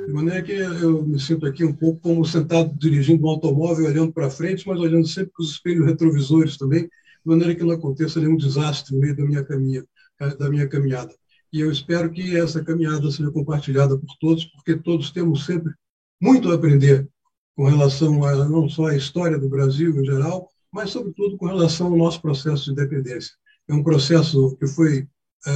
De 0.05 0.13
maneira 0.13 0.41
que 0.41 0.53
eu 0.53 1.05
me 1.05 1.19
sinto 1.19 1.45
aqui 1.45 1.65
um 1.65 1.73
pouco 1.73 1.99
como 1.99 2.25
sentado 2.25 2.73
dirigindo 2.77 3.25
um 3.25 3.29
automóvel, 3.29 3.87
olhando 3.87 4.13
para 4.13 4.29
frente, 4.29 4.65
mas 4.65 4.79
olhando 4.79 5.07
sempre 5.07 5.31
para 5.35 5.43
os 5.43 5.51
espelhos 5.51 5.85
retrovisores 5.85 6.57
também, 6.57 6.83
de 6.83 6.89
maneira 7.25 7.53
que 7.53 7.63
não 7.63 7.71
aconteça 7.71 8.19
nenhum 8.19 8.37
desastre 8.37 8.93
no 8.93 9.01
meio 9.01 9.15
da 9.15 9.25
minha 9.25 9.43
caminhada 9.43 9.87
da 10.29 10.49
minha 10.49 10.67
caminhada. 10.67 11.13
E 11.51 11.59
eu 11.59 11.71
espero 11.71 12.11
que 12.11 12.37
essa 12.37 12.63
caminhada 12.63 13.11
seja 13.11 13.31
compartilhada 13.31 13.97
por 13.97 14.15
todos, 14.19 14.45
porque 14.45 14.77
todos 14.77 15.11
temos 15.11 15.45
sempre 15.45 15.73
muito 16.21 16.49
a 16.49 16.55
aprender 16.55 17.07
com 17.55 17.65
relação 17.65 18.23
a 18.23 18.47
não 18.47 18.69
só 18.69 18.87
à 18.87 18.95
história 18.95 19.37
do 19.37 19.49
Brasil 19.49 19.99
em 19.99 20.05
geral, 20.05 20.49
mas 20.71 20.91
sobretudo 20.91 21.37
com 21.37 21.47
relação 21.47 21.87
ao 21.87 21.97
nosso 21.97 22.21
processo 22.21 22.65
de 22.65 22.71
independência. 22.71 23.33
É 23.67 23.73
um 23.73 23.83
processo 23.83 24.55
que 24.57 24.67
foi 24.67 25.07
é, 25.45 25.51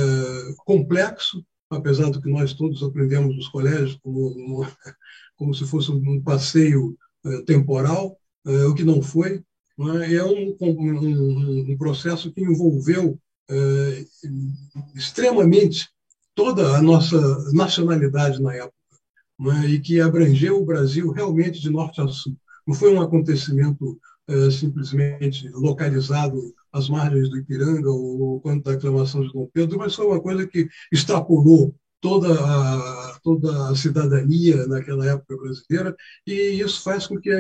complexo, 0.65 1.45
apesar 1.69 2.10
do 2.10 2.22
que 2.22 2.29
nós 2.29 2.53
todos 2.53 2.84
aprendemos 2.84 3.36
nos 3.36 3.48
colégios 3.48 3.98
como, 4.03 4.67
como 5.38 5.53
se 5.55 5.65
fosse 5.65 5.91
um 5.91 6.22
passeio 6.22 6.98
é, 7.25 7.41
temporal, 7.43 8.17
é, 8.45 8.65
o 8.65 8.75
que 8.75 8.84
não 8.84 9.01
foi. 9.01 9.43
É 10.10 10.24
um, 10.24 10.55
um, 10.62 11.72
um 11.72 11.77
processo 11.77 12.31
que 12.31 12.41
envolveu 12.41 13.13
eh, 13.13 13.25
extremamente 14.95 15.87
toda 16.33 16.77
a 16.77 16.81
nossa 16.81 17.51
nacionalidade 17.53 18.41
na 18.41 18.53
época, 18.53 18.73
é? 19.63 19.67
e 19.67 19.79
que 19.79 20.01
abrangeu 20.01 20.61
o 20.61 20.65
Brasil 20.65 21.11
realmente 21.11 21.59
de 21.59 21.69
norte 21.69 22.01
a 22.01 22.07
sul. 22.07 22.35
Não 22.67 22.73
foi 22.73 22.93
um 22.93 23.01
acontecimento 23.01 23.97
eh, 24.27 24.49
simplesmente 24.49 25.47
localizado 25.49 26.53
às 26.73 26.89
margens 26.89 27.29
do 27.29 27.37
Ipiranga 27.37 27.89
ou, 27.89 28.21
ou 28.21 28.41
quanto 28.41 28.63
da 28.63 28.73
aclamação 28.73 29.21
de 29.21 29.31
Dom 29.31 29.47
Pedro, 29.53 29.77
mas 29.77 29.95
foi 29.95 30.05
uma 30.05 30.19
coisa 30.19 30.47
que 30.47 30.67
extrapolou 30.91 31.75
toda 32.01 32.33
a, 32.33 33.19
toda 33.23 33.69
a 33.69 33.75
cidadania 33.75 34.67
naquela 34.67 35.05
época 35.07 35.37
brasileira, 35.37 35.95
e 36.27 36.61
isso 36.61 36.83
faz 36.83 37.07
com 37.07 37.19
que 37.19 37.31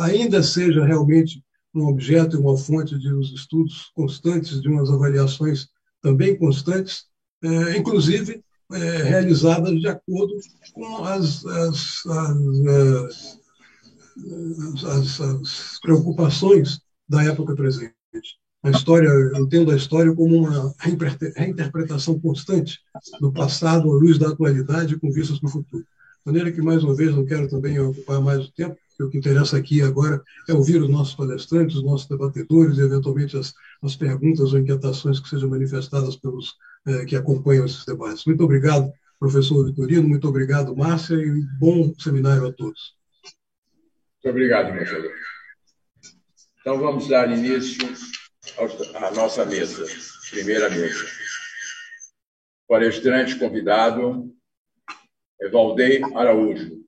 ainda 0.00 0.42
seja 0.42 0.84
realmente 0.84 1.42
um 1.80 1.88
objeto 1.88 2.36
e 2.36 2.40
uma 2.40 2.56
fonte 2.56 2.98
de 2.98 3.12
uns 3.12 3.32
estudos 3.32 3.90
constantes, 3.94 4.60
de 4.60 4.68
umas 4.68 4.90
avaliações 4.90 5.68
também 6.00 6.36
constantes, 6.36 7.04
é, 7.42 7.76
inclusive 7.76 8.42
é, 8.72 9.02
realizadas 9.02 9.80
de 9.80 9.88
acordo 9.88 10.34
com 10.72 11.04
as, 11.04 11.44
as, 11.44 12.06
as, 14.84 15.20
as, 15.20 15.80
preocupações 15.80 16.80
da 17.08 17.22
época 17.22 17.54
presente. 17.54 17.94
a 18.62 18.70
história, 18.70 19.08
eu 19.08 19.36
entendo 19.36 19.70
a 19.70 19.76
história 19.76 20.14
como 20.14 20.34
uma 20.34 20.74
reinterpretação 20.78 22.18
constante 22.18 22.80
do 23.20 23.32
passado 23.32 23.90
à 23.90 23.94
luz 23.94 24.18
da 24.18 24.28
atualidade 24.28 24.98
com 24.98 25.10
vistas 25.10 25.38
para 25.38 25.48
o 25.48 25.52
futuro. 25.52 25.84
De 25.84 26.32
maneira 26.32 26.50
que, 26.50 26.60
mais 26.60 26.82
uma 26.82 26.94
vez, 26.94 27.14
não 27.14 27.24
quero 27.24 27.48
também 27.48 27.78
ocupar 27.78 28.20
mais 28.20 28.44
o 28.44 28.52
tempo, 28.52 28.76
porque 28.96 29.04
o 29.04 29.10
que 29.10 29.18
interessa 29.18 29.58
aqui 29.58 29.82
agora 29.82 30.22
é 30.48 30.54
ouvir 30.54 30.80
os 30.80 30.88
nossos 30.88 31.14
palestrantes, 31.14 31.76
os 31.76 31.84
nossos 31.84 32.08
debatedores 32.08 32.78
e, 32.78 32.80
eventualmente, 32.80 33.36
as, 33.36 33.52
as 33.82 33.94
perguntas 33.94 34.52
ou 34.52 34.58
inquietações 34.58 35.20
que 35.20 35.28
sejam 35.28 35.50
manifestadas 35.50 36.16
pelos 36.16 36.54
eh, 36.86 37.04
que 37.04 37.14
acompanham 37.14 37.66
esses 37.66 37.84
debates. 37.84 38.24
Muito 38.24 38.42
obrigado, 38.42 38.90
professor 39.20 39.66
Vitorino, 39.66 40.08
muito 40.08 40.26
obrigado, 40.26 40.74
Márcia, 40.74 41.14
e 41.14 41.42
bom 41.58 41.92
seminário 41.98 42.46
a 42.46 42.52
todos. 42.52 42.96
Muito 43.22 44.30
obrigado, 44.30 44.70
embaixador. 44.70 45.12
Então, 46.60 46.80
vamos 46.80 47.08
dar 47.08 47.30
início 47.30 47.86
à 48.94 49.10
nossa 49.12 49.44
mesa, 49.44 49.84
primeira 50.30 50.70
mesa. 50.70 51.04
Palestrante 52.66 53.38
convidado 53.38 54.32
é 55.40 55.48
Valdei 55.48 56.02
Araújo, 56.14 56.85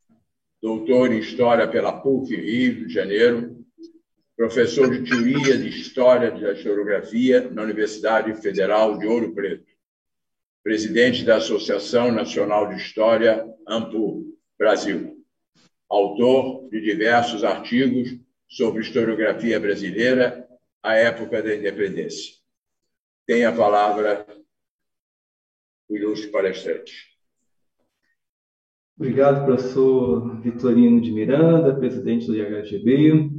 doutor 0.60 1.12
em 1.12 1.18
História 1.18 1.68
pela 1.68 2.00
PUC 2.00 2.34
Rio 2.34 2.86
de 2.86 2.92
Janeiro, 2.92 3.64
professor 4.36 4.90
de 4.90 5.08
Teoria 5.08 5.56
de 5.56 5.68
História 5.68 6.30
da 6.30 6.52
Historiografia 6.52 7.48
na 7.50 7.62
Universidade 7.62 8.34
Federal 8.40 8.98
de 8.98 9.06
Ouro 9.06 9.34
Preto, 9.34 9.66
presidente 10.62 11.24
da 11.24 11.36
Associação 11.36 12.12
Nacional 12.12 12.68
de 12.68 12.76
História, 12.76 13.46
AMPU, 13.66 14.36
Brasil, 14.58 15.24
autor 15.88 16.68
de 16.68 16.80
diversos 16.80 17.44
artigos 17.44 18.18
sobre 18.48 18.82
historiografia 18.82 19.58
brasileira 19.60 20.48
à 20.82 20.94
época 20.94 21.42
da 21.42 21.54
independência. 21.54 22.34
Tem 23.26 23.44
a 23.44 23.52
palavra 23.52 24.26
o 25.88 25.96
ilustre 25.96 26.30
palestrante. 26.30 27.17
Obrigado, 28.98 29.44
professor 29.44 30.40
Vitorino 30.40 31.00
de 31.00 31.12
Miranda, 31.12 31.72
presidente 31.72 32.26
do 32.26 32.34
IHGB. 32.34 33.30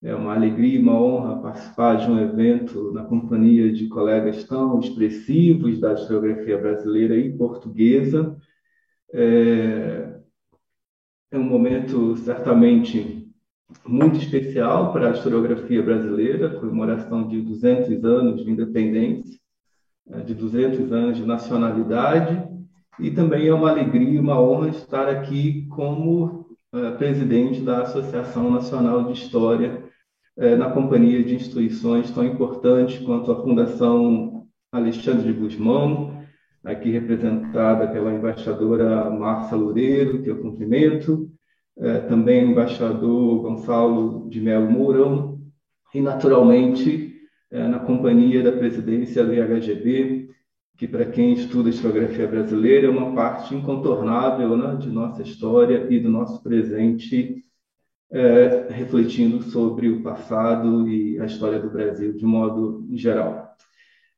É 0.00 0.14
uma 0.14 0.32
alegria 0.32 0.78
e 0.78 0.78
uma 0.80 0.94
honra 0.94 1.42
participar 1.42 1.96
de 1.96 2.08
um 2.08 2.20
evento 2.20 2.92
na 2.92 3.02
companhia 3.02 3.72
de 3.72 3.88
colegas 3.88 4.44
tão 4.44 4.78
expressivos 4.78 5.80
da 5.80 5.94
historiografia 5.94 6.56
brasileira 6.56 7.16
e 7.16 7.36
portuguesa. 7.36 8.36
É, 9.12 10.20
é 11.32 11.36
um 11.36 11.44
momento 11.44 12.16
certamente 12.18 13.28
muito 13.84 14.18
especial 14.18 14.92
para 14.92 15.08
a 15.08 15.12
historiografia 15.14 15.82
brasileira, 15.82 16.60
comemoração 16.60 17.26
de 17.26 17.42
200 17.42 18.04
anos 18.04 18.44
de 18.44 18.48
independência, 18.52 19.36
é, 20.10 20.20
de 20.20 20.32
200 20.32 20.92
anos 20.92 21.16
de 21.16 21.26
nacionalidade, 21.26 22.51
e 22.98 23.10
também 23.10 23.48
é 23.48 23.54
uma 23.54 23.70
alegria 23.70 24.20
uma 24.20 24.40
honra 24.40 24.68
estar 24.68 25.08
aqui 25.08 25.66
como 25.70 26.46
uh, 26.72 26.96
presidente 26.98 27.60
da 27.60 27.82
Associação 27.82 28.50
Nacional 28.50 29.04
de 29.04 29.12
História, 29.12 29.82
uh, 30.36 30.56
na 30.56 30.70
companhia 30.70 31.22
de 31.22 31.34
instituições 31.34 32.10
tão 32.10 32.24
importantes 32.24 32.98
quanto 33.04 33.32
a 33.32 33.42
Fundação 33.42 34.46
Alexandre 34.70 35.32
de 35.32 35.38
Guzmão, 35.38 36.22
aqui 36.64 36.90
representada 36.90 37.88
pela 37.88 38.12
embaixadora 38.12 39.10
Márcia 39.10 39.56
Loureiro, 39.56 40.22
que 40.22 40.30
eu 40.30 40.40
cumprimento, 40.40 41.30
uh, 41.76 42.08
também 42.08 42.44
o 42.44 42.50
embaixador 42.50 43.42
Gonçalo 43.42 44.28
de 44.28 44.40
Melo 44.40 44.70
Mourão, 44.70 45.40
e, 45.94 46.00
naturalmente, 46.00 47.12
na 47.50 47.78
companhia 47.78 48.42
da 48.42 48.50
presidência 48.50 49.22
do 49.22 49.34
IHGB, 49.34 50.30
que 50.82 50.88
para 50.88 51.06
quem 51.06 51.32
estuda 51.34 51.70
historiografia 51.70 52.26
brasileira 52.26 52.88
é 52.88 52.90
uma 52.90 53.14
parte 53.14 53.54
incontornável 53.54 54.56
né, 54.56 54.74
de 54.74 54.90
nossa 54.90 55.22
história 55.22 55.86
e 55.88 56.00
do 56.00 56.08
nosso 56.08 56.42
presente, 56.42 57.44
é, 58.10 58.66
refletindo 58.68 59.40
sobre 59.42 59.88
o 59.88 60.02
passado 60.02 60.88
e 60.88 61.20
a 61.20 61.24
história 61.24 61.60
do 61.60 61.70
Brasil 61.70 62.12
de 62.14 62.26
modo 62.26 62.84
geral. 62.94 63.54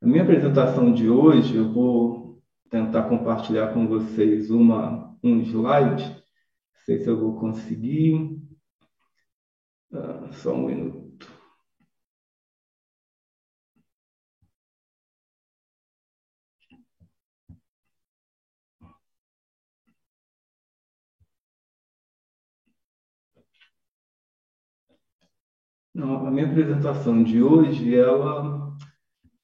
A 0.00 0.06
minha 0.06 0.22
apresentação 0.22 0.90
de 0.90 1.06
hoje, 1.06 1.54
eu 1.54 1.70
vou 1.70 2.42
tentar 2.70 3.10
compartilhar 3.10 3.74
com 3.74 3.86
vocês 3.86 4.50
uma, 4.50 5.14
um 5.22 5.40
slide, 5.42 6.02
não 6.02 6.82
sei 6.86 6.98
se 6.98 7.10
eu 7.10 7.20
vou 7.20 7.38
conseguir. 7.38 8.38
Ah, 9.92 10.30
só 10.32 10.54
um 10.54 10.64
minuto. 10.64 11.03
Não, 25.94 26.26
a 26.26 26.30
minha 26.30 26.46
apresentação 26.46 27.22
de 27.22 27.40
hoje 27.40 27.94
ela 27.94 28.74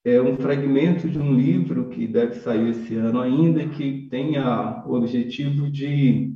é 0.04 0.20
um 0.20 0.36
fragmento 0.36 1.08
de 1.08 1.16
um 1.16 1.32
livro 1.32 1.88
que 1.90 2.08
deve 2.08 2.34
sair 2.40 2.70
esse 2.70 2.96
ano 2.96 3.20
ainda, 3.20 3.68
que 3.68 4.08
tem 4.10 4.36
o 4.36 4.94
objetivo 4.94 5.70
de 5.70 6.34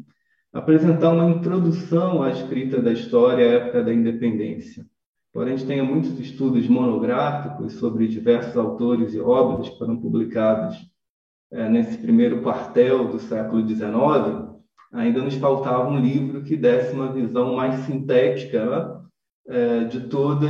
apresentar 0.52 1.10
uma 1.10 1.28
introdução 1.28 2.22
à 2.22 2.30
escrita 2.30 2.80
da 2.80 2.92
história 2.92 3.44
à 3.44 3.52
época 3.54 3.82
da 3.82 3.92
independência. 3.92 4.86
Porém, 5.32 5.54
a 5.54 5.56
gente 5.56 5.82
muitos 5.82 6.16
estudos 6.20 6.68
monográficos 6.68 7.72
sobre 7.72 8.06
diversos 8.06 8.56
autores 8.56 9.14
e 9.14 9.20
obras 9.20 9.68
que 9.68 9.78
foram 9.78 9.96
publicados 9.96 10.76
é, 11.50 11.68
nesse 11.68 11.98
primeiro 11.98 12.40
quartel 12.40 13.08
do 13.08 13.18
século 13.18 13.66
XIX. 13.66 14.54
Ainda 14.92 15.22
nos 15.22 15.34
faltava 15.34 15.88
um 15.88 15.98
livro 15.98 16.44
que 16.44 16.56
desse 16.56 16.94
uma 16.94 17.12
visão 17.12 17.56
mais 17.56 17.80
sintética 17.80 18.64
né? 18.64 19.03
É, 19.46 19.84
de 19.84 20.00
toda 20.08 20.46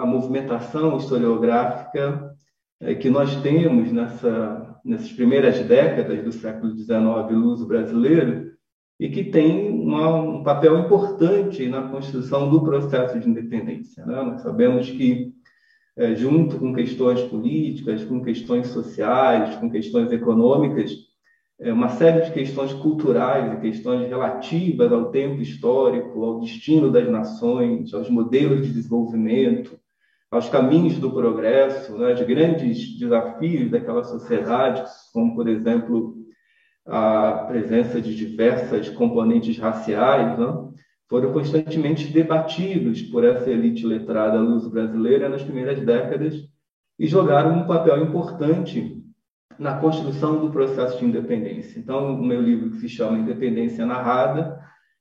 a 0.00 0.06
movimentação 0.06 0.96
historiográfica 0.96 2.34
é, 2.80 2.94
que 2.94 3.08
nós 3.08 3.36
temos 3.42 3.92
nessa, 3.92 4.76
nessas 4.84 5.12
primeiras 5.12 5.60
décadas 5.60 6.22
do 6.22 6.32
século 6.32 6.76
XIX 6.76 6.96
luso 7.30 7.66
brasileiro 7.66 8.52
e 8.98 9.08
que 9.08 9.24
tem 9.24 9.70
uma, 9.70 10.14
um 10.14 10.42
papel 10.42 10.78
importante 10.78 11.68
na 11.68 11.88
construção 11.88 12.50
do 12.50 12.62
processo 12.62 13.18
de 13.18 13.28
independência. 13.28 14.04
Né? 14.04 14.22
Nós 14.22 14.42
sabemos 14.42 14.90
que, 14.90 15.32
é, 15.96 16.14
junto 16.14 16.58
com 16.58 16.74
questões 16.74 17.20
políticas, 17.22 18.04
com 18.04 18.22
questões 18.22 18.68
sociais, 18.68 19.56
com 19.56 19.70
questões 19.70 20.10
econômicas, 20.12 20.92
uma 21.60 21.88
série 21.88 22.22
de 22.22 22.32
questões 22.32 22.72
culturais 22.72 23.52
e 23.52 23.60
questões 23.60 24.08
relativas 24.08 24.92
ao 24.92 25.10
tempo 25.10 25.40
histórico, 25.40 26.24
ao 26.24 26.40
destino 26.40 26.90
das 26.90 27.08
nações, 27.08 27.94
aos 27.94 28.10
modelos 28.10 28.66
de 28.66 28.72
desenvolvimento, 28.72 29.78
aos 30.30 30.48
caminhos 30.48 30.98
do 30.98 31.12
progresso, 31.12 31.96
né, 31.96 32.12
de 32.12 32.24
grandes 32.24 32.98
desafios 32.98 33.70
daquela 33.70 34.02
sociedade, 34.02 34.82
como, 35.12 35.36
por 35.36 35.48
exemplo, 35.48 36.16
a 36.86 37.44
presença 37.46 38.00
de 38.00 38.14
diversas 38.14 38.88
componentes 38.88 39.56
raciais, 39.56 40.36
né, 40.36 40.68
foram 41.08 41.32
constantemente 41.32 42.12
debatidos 42.12 43.00
por 43.02 43.24
essa 43.24 43.48
elite 43.48 43.86
letrada 43.86 44.40
luso-brasileira 44.40 45.28
nas 45.28 45.42
primeiras 45.42 45.80
décadas 45.80 46.34
e 46.98 47.06
jogaram 47.06 47.60
um 47.60 47.66
papel 47.66 48.02
importante 48.02 49.03
na 49.58 49.78
construção 49.78 50.40
do 50.40 50.50
processo 50.50 50.98
de 50.98 51.04
independência. 51.04 51.78
Então, 51.78 52.14
o 52.14 52.24
meu 52.24 52.40
livro 52.40 52.70
que 52.70 52.78
se 52.78 52.88
chama 52.88 53.18
Independência 53.18 53.86
Narrada, 53.86 54.58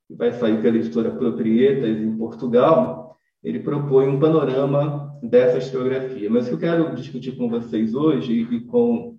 que 0.07 0.15
vai 0.15 0.31
sair 0.31 0.61
pela 0.61 0.77
editora 0.77 1.11
Proprietas 1.11 1.97
em 1.97 2.17
Portugal, 2.17 3.17
ele 3.43 3.59
propõe 3.59 4.07
um 4.07 4.19
panorama 4.19 5.17
dessa 5.21 5.57
historiografia. 5.57 6.29
Mas 6.29 6.45
o 6.45 6.49
que 6.49 6.53
eu 6.55 6.59
quero 6.59 6.95
discutir 6.95 7.35
com 7.35 7.49
vocês 7.49 7.93
hoje 7.93 8.33
e 8.33 8.59
com 8.61 9.17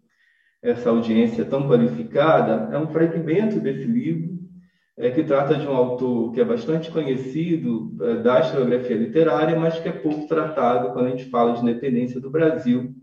essa 0.63 0.89
audiência 0.89 1.45
tão 1.45 1.69
qualificada 1.69 2.75
é 2.75 2.79
um 2.79 2.89
fragmento 2.89 3.61
desse 3.61 3.85
livro 3.85 4.35
é, 4.97 5.11
que 5.11 5.25
trata 5.25 5.57
de 5.57 5.67
um 5.67 5.75
autor 5.75 6.33
que 6.33 6.41
é 6.41 6.45
bastante 6.45 6.91
conhecido 6.91 7.95
é, 8.01 8.23
da 8.23 8.41
historiografia 8.41 8.97
literária, 8.97 9.59
mas 9.59 9.79
que 9.79 9.89
é 9.89 9.93
pouco 9.93 10.27
tratado 10.27 10.93
quando 10.93 11.07
a 11.07 11.11
gente 11.11 11.25
fala 11.25 11.53
de 11.53 11.63
independência 11.63 12.21
do 12.21 12.31
Brasil, 12.31 12.95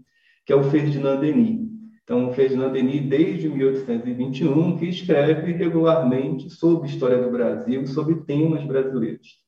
que 0.45 0.53
é 0.53 0.55
o 0.55 0.63
Ferdinand 0.63 1.19
Denis. 1.19 1.70
Então, 2.12 2.34
Ferdinand 2.34 2.74
Denis, 2.74 3.08
desde 3.08 3.47
1821, 3.47 4.78
que 4.78 4.86
escreve 4.86 5.54
regularmente 5.54 6.50
sobre 6.50 6.89
história 6.89 7.24
do 7.24 7.32
Brasil, 7.32 7.88
sobre 7.88 8.15
temas 8.26 8.65
brasileiros. 8.65 9.39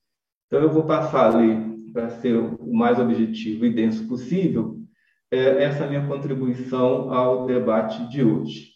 Então, 0.47 0.61
eu 0.61 0.71
vou 0.71 0.85
passar 0.85 1.35
ali, 1.35 1.91
para 1.91 2.09
ser 2.21 2.37
o 2.37 2.73
mais 2.73 2.97
objetivo 2.97 3.65
e 3.65 3.73
denso 3.73 4.07
possível, 4.07 4.79
é, 5.29 5.61
essa 5.61 5.85
minha 5.85 6.07
contribuição 6.07 7.13
ao 7.13 7.45
debate 7.45 8.07
de 8.07 8.23
hoje. 8.23 8.69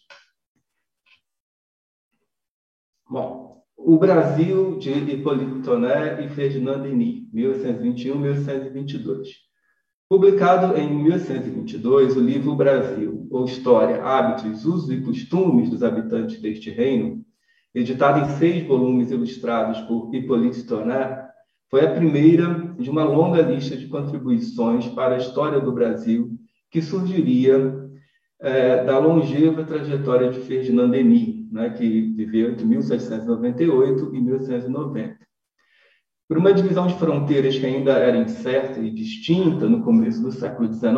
Bom, 3.08 3.62
o 3.74 3.96
Brasil 3.96 4.78
de 4.78 4.92
Hippolyte 4.92 5.62
Toné 5.62 6.26
e 6.26 6.28
Ferdinand 6.28 6.82
Denis, 6.82 7.26
1821-1822. 7.32 9.47
Publicado 10.10 10.74
em 10.78 10.90
1822, 11.02 12.16
o 12.16 12.20
livro 12.20 12.56
Brasil, 12.56 13.28
ou 13.30 13.44
História, 13.44 14.02
Hábitos, 14.02 14.64
Usos 14.64 14.90
e 14.90 15.02
Costumes 15.02 15.68
dos 15.68 15.82
Habitantes 15.82 16.40
deste 16.40 16.70
Reino, 16.70 17.22
editado 17.74 18.20
em 18.20 18.38
seis 18.38 18.66
volumes 18.66 19.10
ilustrados 19.10 19.82
por 19.82 20.14
Hippolyte 20.14 20.64
Tourneur, 20.64 21.28
foi 21.70 21.84
a 21.84 21.90
primeira 21.90 22.74
de 22.78 22.88
uma 22.88 23.04
longa 23.04 23.42
lista 23.42 23.76
de 23.76 23.86
contribuições 23.86 24.86
para 24.86 25.16
a 25.16 25.18
história 25.18 25.60
do 25.60 25.72
Brasil 25.72 26.30
que 26.70 26.80
surgiria 26.80 27.86
é, 28.40 28.84
da 28.84 28.98
longeva 28.98 29.62
trajetória 29.62 30.30
de 30.30 30.40
Ferdinand 30.40 30.88
Denis, 30.88 31.52
né, 31.52 31.68
que 31.68 32.14
viveu 32.14 32.52
entre 32.52 32.64
1798 32.64 34.14
e 34.14 34.20
1890. 34.22 35.27
Por 36.28 36.36
uma 36.36 36.52
divisão 36.52 36.86
de 36.86 36.94
fronteiras 36.98 37.58
que 37.58 37.64
ainda 37.64 37.92
era 37.92 38.18
incerta 38.18 38.80
e 38.80 38.90
distinta 38.90 39.66
no 39.66 39.82
começo 39.82 40.20
do 40.20 40.30
século 40.30 40.70
XIX, 40.70 40.92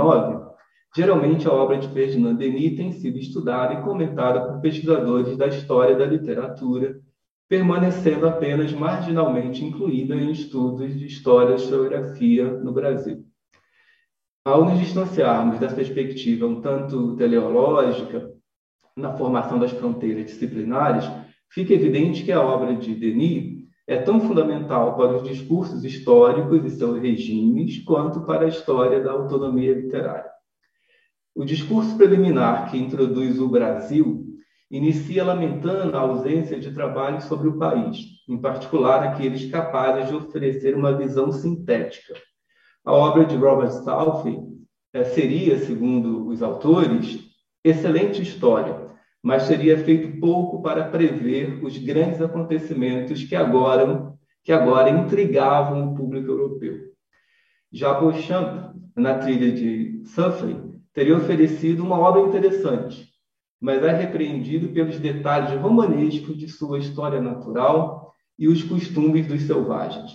geralmente 0.96 1.46
a 1.46 1.52
obra 1.52 1.78
de 1.78 1.86
Ferdinand 1.90 2.34
Denis 2.34 2.76
tem 2.76 2.90
sido 2.90 3.16
estudada 3.16 3.74
e 3.74 3.82
comentada 3.82 4.40
por 4.40 4.60
pesquisadores 4.60 5.36
da 5.36 5.46
história 5.46 5.94
da 5.94 6.04
literatura, 6.04 7.00
permanecendo 7.48 8.26
apenas 8.26 8.72
marginalmente 8.72 9.64
incluída 9.64 10.16
em 10.16 10.32
estudos 10.32 10.98
de 10.98 11.06
história 11.06 11.54
e 11.54 11.58
geografia 11.58 12.52
no 12.52 12.72
Brasil. 12.72 13.24
Ao 14.44 14.64
nos 14.64 14.80
distanciarmos 14.80 15.60
dessa 15.60 15.76
perspectiva 15.76 16.44
um 16.44 16.60
tanto 16.60 17.14
teleológica 17.14 18.32
na 18.96 19.16
formação 19.16 19.60
das 19.60 19.70
fronteiras 19.70 20.26
disciplinares, 20.26 21.04
fica 21.48 21.72
evidente 21.72 22.24
que 22.24 22.32
a 22.32 22.42
obra 22.42 22.74
de 22.74 22.96
Denis 22.96 23.59
é 23.90 23.96
tão 23.96 24.20
fundamental 24.20 24.96
para 24.96 25.16
os 25.16 25.24
discursos 25.24 25.84
históricos 25.84 26.64
e 26.64 26.76
seus 26.76 27.02
regimes, 27.02 27.82
quanto 27.82 28.20
para 28.20 28.44
a 28.44 28.48
história 28.48 29.02
da 29.02 29.10
autonomia 29.10 29.74
literária. 29.74 30.30
O 31.34 31.44
discurso 31.44 31.96
preliminar 31.96 32.70
que 32.70 32.78
introduz 32.78 33.40
o 33.40 33.48
Brasil 33.48 34.28
inicia 34.70 35.24
lamentando 35.24 35.96
a 35.96 36.02
ausência 36.02 36.56
de 36.60 36.72
trabalho 36.72 37.20
sobre 37.20 37.48
o 37.48 37.58
país, 37.58 37.98
em 38.28 38.40
particular 38.40 39.02
aqueles 39.02 39.50
capazes 39.50 40.08
de 40.08 40.14
oferecer 40.14 40.76
uma 40.76 40.96
visão 40.96 41.32
sintética. 41.32 42.14
A 42.84 42.92
obra 42.92 43.24
de 43.24 43.34
Robert 43.34 43.72
Southey 43.72 44.38
eh, 44.92 45.02
seria, 45.02 45.58
segundo 45.58 46.28
os 46.28 46.44
autores, 46.44 47.28
excelente 47.64 48.22
história, 48.22 48.88
mas 49.22 49.42
seria 49.44 49.78
feito 49.78 50.18
pouco 50.18 50.62
para 50.62 50.88
prever 50.88 51.62
os 51.62 51.76
grandes 51.76 52.20
acontecimentos 52.20 53.22
que 53.24 53.36
agora, 53.36 54.14
que 54.42 54.52
agora 54.52 54.90
intrigavam 54.90 55.92
o 55.92 55.94
público 55.94 56.28
europeu. 56.28 56.90
Já 57.72 57.94
Beauchamp, 58.00 58.74
na 58.96 59.18
trilha 59.18 59.52
de 59.52 60.02
Suffrey, 60.06 60.56
teria 60.92 61.16
oferecido 61.16 61.84
uma 61.84 61.98
obra 61.98 62.22
interessante, 62.22 63.08
mas 63.60 63.82
é 63.84 63.92
repreendido 63.92 64.70
pelos 64.70 64.98
detalhes 64.98 65.60
romanescos 65.60 66.36
de 66.36 66.48
sua 66.48 66.78
história 66.78 67.20
natural 67.20 68.14
e 68.38 68.48
os 68.48 68.62
costumes 68.62 69.26
dos 69.26 69.42
selvagens. 69.42 70.12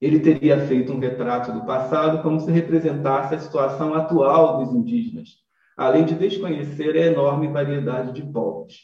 Ele 0.00 0.18
teria 0.18 0.66
feito 0.66 0.92
um 0.92 0.98
retrato 0.98 1.52
do 1.52 1.64
passado 1.64 2.20
como 2.22 2.40
se 2.40 2.50
representasse 2.50 3.36
a 3.36 3.38
situação 3.38 3.94
atual 3.94 4.58
dos 4.58 4.74
indígenas, 4.74 5.36
além 5.76 6.04
de 6.04 6.14
desconhecer 6.14 6.96
a 6.96 7.06
enorme 7.06 7.48
variedade 7.48 8.12
de 8.12 8.22
povos. 8.32 8.74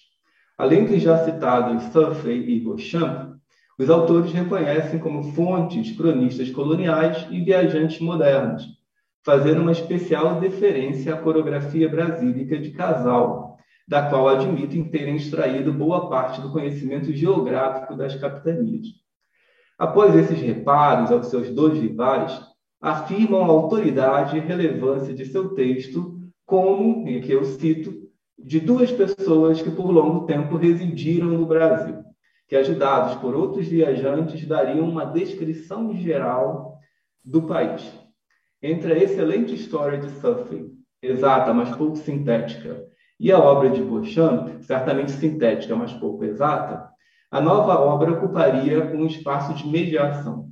Além 0.56 0.84
dos 0.84 1.00
já 1.00 1.24
citados 1.24 1.84
Suffrey 1.92 2.48
e 2.50 2.60
Beauchamp, 2.60 3.38
os 3.78 3.88
autores 3.88 4.32
reconhecem 4.32 4.98
como 4.98 5.32
fontes 5.32 5.96
cronistas 5.96 6.50
coloniais 6.50 7.26
e 7.30 7.40
viajantes 7.40 8.00
modernos, 8.00 8.66
fazendo 9.24 9.60
uma 9.60 9.72
especial 9.72 10.40
deferência 10.40 11.14
à 11.14 11.16
coreografia 11.16 11.88
brasílica 11.88 12.58
de 12.58 12.72
Casal, 12.72 13.56
da 13.86 14.02
qual 14.08 14.28
admitem 14.28 14.90
terem 14.90 15.16
extraído 15.16 15.72
boa 15.72 16.10
parte 16.10 16.40
do 16.40 16.50
conhecimento 16.50 17.12
geográfico 17.12 17.94
das 17.94 18.16
capitanias. 18.16 18.86
Após 19.78 20.14
esses 20.16 20.40
reparos 20.40 21.12
aos 21.12 21.28
seus 21.28 21.48
dois 21.50 21.78
rivais, 21.78 22.38
afirmam 22.80 23.44
a 23.44 23.46
autoridade 23.46 24.36
e 24.36 24.40
relevância 24.40 25.14
de 25.14 25.24
seu 25.24 25.50
texto 25.50 26.17
como, 26.48 27.06
e 27.06 27.18
aqui 27.18 27.30
eu 27.30 27.44
cito, 27.44 28.08
de 28.38 28.58
duas 28.58 28.90
pessoas 28.90 29.60
que 29.60 29.70
por 29.70 29.90
longo 29.90 30.24
tempo 30.24 30.56
residiram 30.56 31.26
no 31.26 31.44
Brasil, 31.44 32.02
que 32.48 32.56
ajudados 32.56 33.16
por 33.16 33.34
outros 33.34 33.68
viajantes 33.68 34.46
dariam 34.46 34.88
uma 34.88 35.04
descrição 35.04 35.94
geral 35.94 36.78
do 37.22 37.42
país. 37.42 37.92
Entre 38.62 38.90
a 38.90 38.96
excelente 38.96 39.54
história 39.54 39.98
de 39.98 40.08
Suffrey, 40.08 40.70
exata, 41.02 41.52
mas 41.52 41.76
pouco 41.76 41.96
sintética, 41.96 42.82
e 43.20 43.30
a 43.30 43.38
obra 43.38 43.68
de 43.68 43.82
Beauchamp, 43.82 44.62
certamente 44.62 45.10
sintética, 45.10 45.76
mas 45.76 45.92
pouco 45.92 46.24
exata, 46.24 46.88
a 47.30 47.42
nova 47.42 47.78
obra 47.78 48.12
ocuparia 48.12 48.86
um 48.96 49.04
espaço 49.04 49.52
de 49.52 49.68
mediação. 49.68 50.48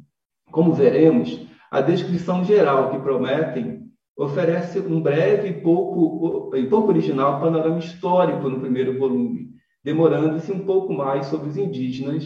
Como 0.51 0.75
veremos, 0.75 1.41
a 1.71 1.81
descrição 1.81 2.45
geral 2.45 2.91
que 2.91 2.99
prometem 2.99 3.86
oferece 4.17 4.81
um 4.81 5.01
breve 5.01 5.49
e 5.49 5.61
pouco, 5.61 6.57
e 6.57 6.67
pouco 6.67 6.89
original 6.89 7.39
panorama 7.39 7.79
histórico 7.79 8.49
no 8.49 8.61
primeiro 8.61 8.99
volume, 8.99 9.51
demorando-se 9.85 10.51
um 10.51 10.65
pouco 10.65 10.93
mais 10.93 11.27
sobre 11.27 11.51
os 11.51 11.57
indígenas 11.57 12.25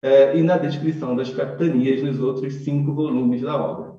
eh, 0.00 0.38
e 0.38 0.42
na 0.42 0.56
descrição 0.56 1.16
das 1.16 1.34
capitanias 1.34 2.02
nos 2.02 2.20
outros 2.20 2.54
cinco 2.56 2.94
volumes 2.94 3.42
da 3.42 3.56
obra. 3.56 3.94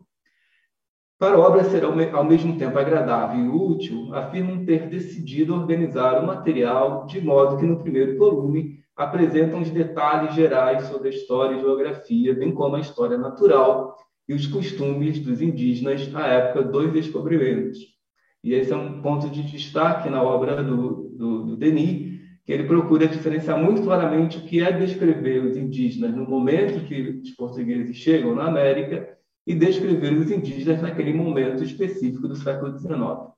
Para 1.19 1.35
a 1.35 1.39
obra 1.39 1.63
ser 1.65 1.83
ao, 1.83 1.95
me 1.95 2.09
ao 2.09 2.23
mesmo 2.23 2.57
tempo 2.57 2.77
agradável 2.77 3.43
e 3.43 3.49
útil, 3.49 4.13
afirmam 4.13 4.65
ter 4.65 4.89
decidido 4.89 5.55
organizar 5.55 6.21
o 6.21 6.27
material 6.27 7.05
de 7.05 7.21
modo 7.21 7.57
que 7.57 7.65
no 7.65 7.79
primeiro 7.79 8.17
volume 8.17 8.79
apresentam 8.95 9.61
os 9.61 9.69
detalhes 9.69 10.33
gerais 10.33 10.83
sobre 10.83 11.09
a 11.09 11.11
história 11.11 11.55
e 11.55 11.59
geografia, 11.59 12.33
bem 12.33 12.53
como 12.53 12.77
a 12.77 12.79
história 12.79 13.17
natural 13.17 13.95
e 14.27 14.33
os 14.33 14.47
costumes 14.47 15.19
dos 15.19 15.41
indígenas 15.41 16.11
na 16.11 16.25
época 16.27 16.63
dos 16.63 16.91
descobrimentos. 16.91 17.79
E 18.43 18.53
esse 18.53 18.71
é 18.71 18.75
um 18.75 19.01
ponto 19.01 19.29
de 19.29 19.43
destaque 19.43 20.09
na 20.09 20.21
obra 20.21 20.63
do, 20.63 21.09
do, 21.09 21.43
do 21.45 21.57
Denis, 21.57 22.15
que 22.45 22.53
ele 22.53 22.65
procura 22.65 23.07
diferenciar 23.07 23.57
muito 23.57 23.81
claramente 23.81 24.37
o 24.37 24.41
que 24.41 24.61
é 24.61 24.71
descrever 24.71 25.43
os 25.43 25.57
indígenas 25.57 26.15
no 26.15 26.29
momento 26.29 26.85
que 26.85 27.21
os 27.23 27.31
portugueses 27.31 27.95
chegam 27.95 28.35
na 28.35 28.45
América 28.45 29.17
e 29.47 29.55
descrever 29.55 30.13
os 30.13 30.29
indígenas 30.29 30.81
naquele 30.81 31.13
momento 31.13 31.63
específico 31.63 32.27
do 32.27 32.35
século 32.35 32.77
XIX. 32.77 33.33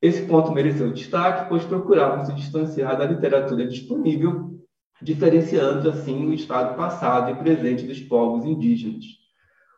Esse 0.00 0.22
ponto 0.26 0.52
mereceu 0.52 0.92
destaque, 0.92 1.48
pois 1.48 1.64
procurava 1.64 2.24
se 2.24 2.34
distanciar 2.34 2.96
da 2.96 3.06
literatura 3.06 3.66
disponível, 3.66 4.58
diferenciando 5.02 5.88
assim 5.88 6.26
o 6.26 6.32
estado 6.32 6.76
passado 6.76 7.30
e 7.30 7.42
presente 7.42 7.86
dos 7.86 8.00
povos 8.00 8.44
indígenas. 8.44 9.23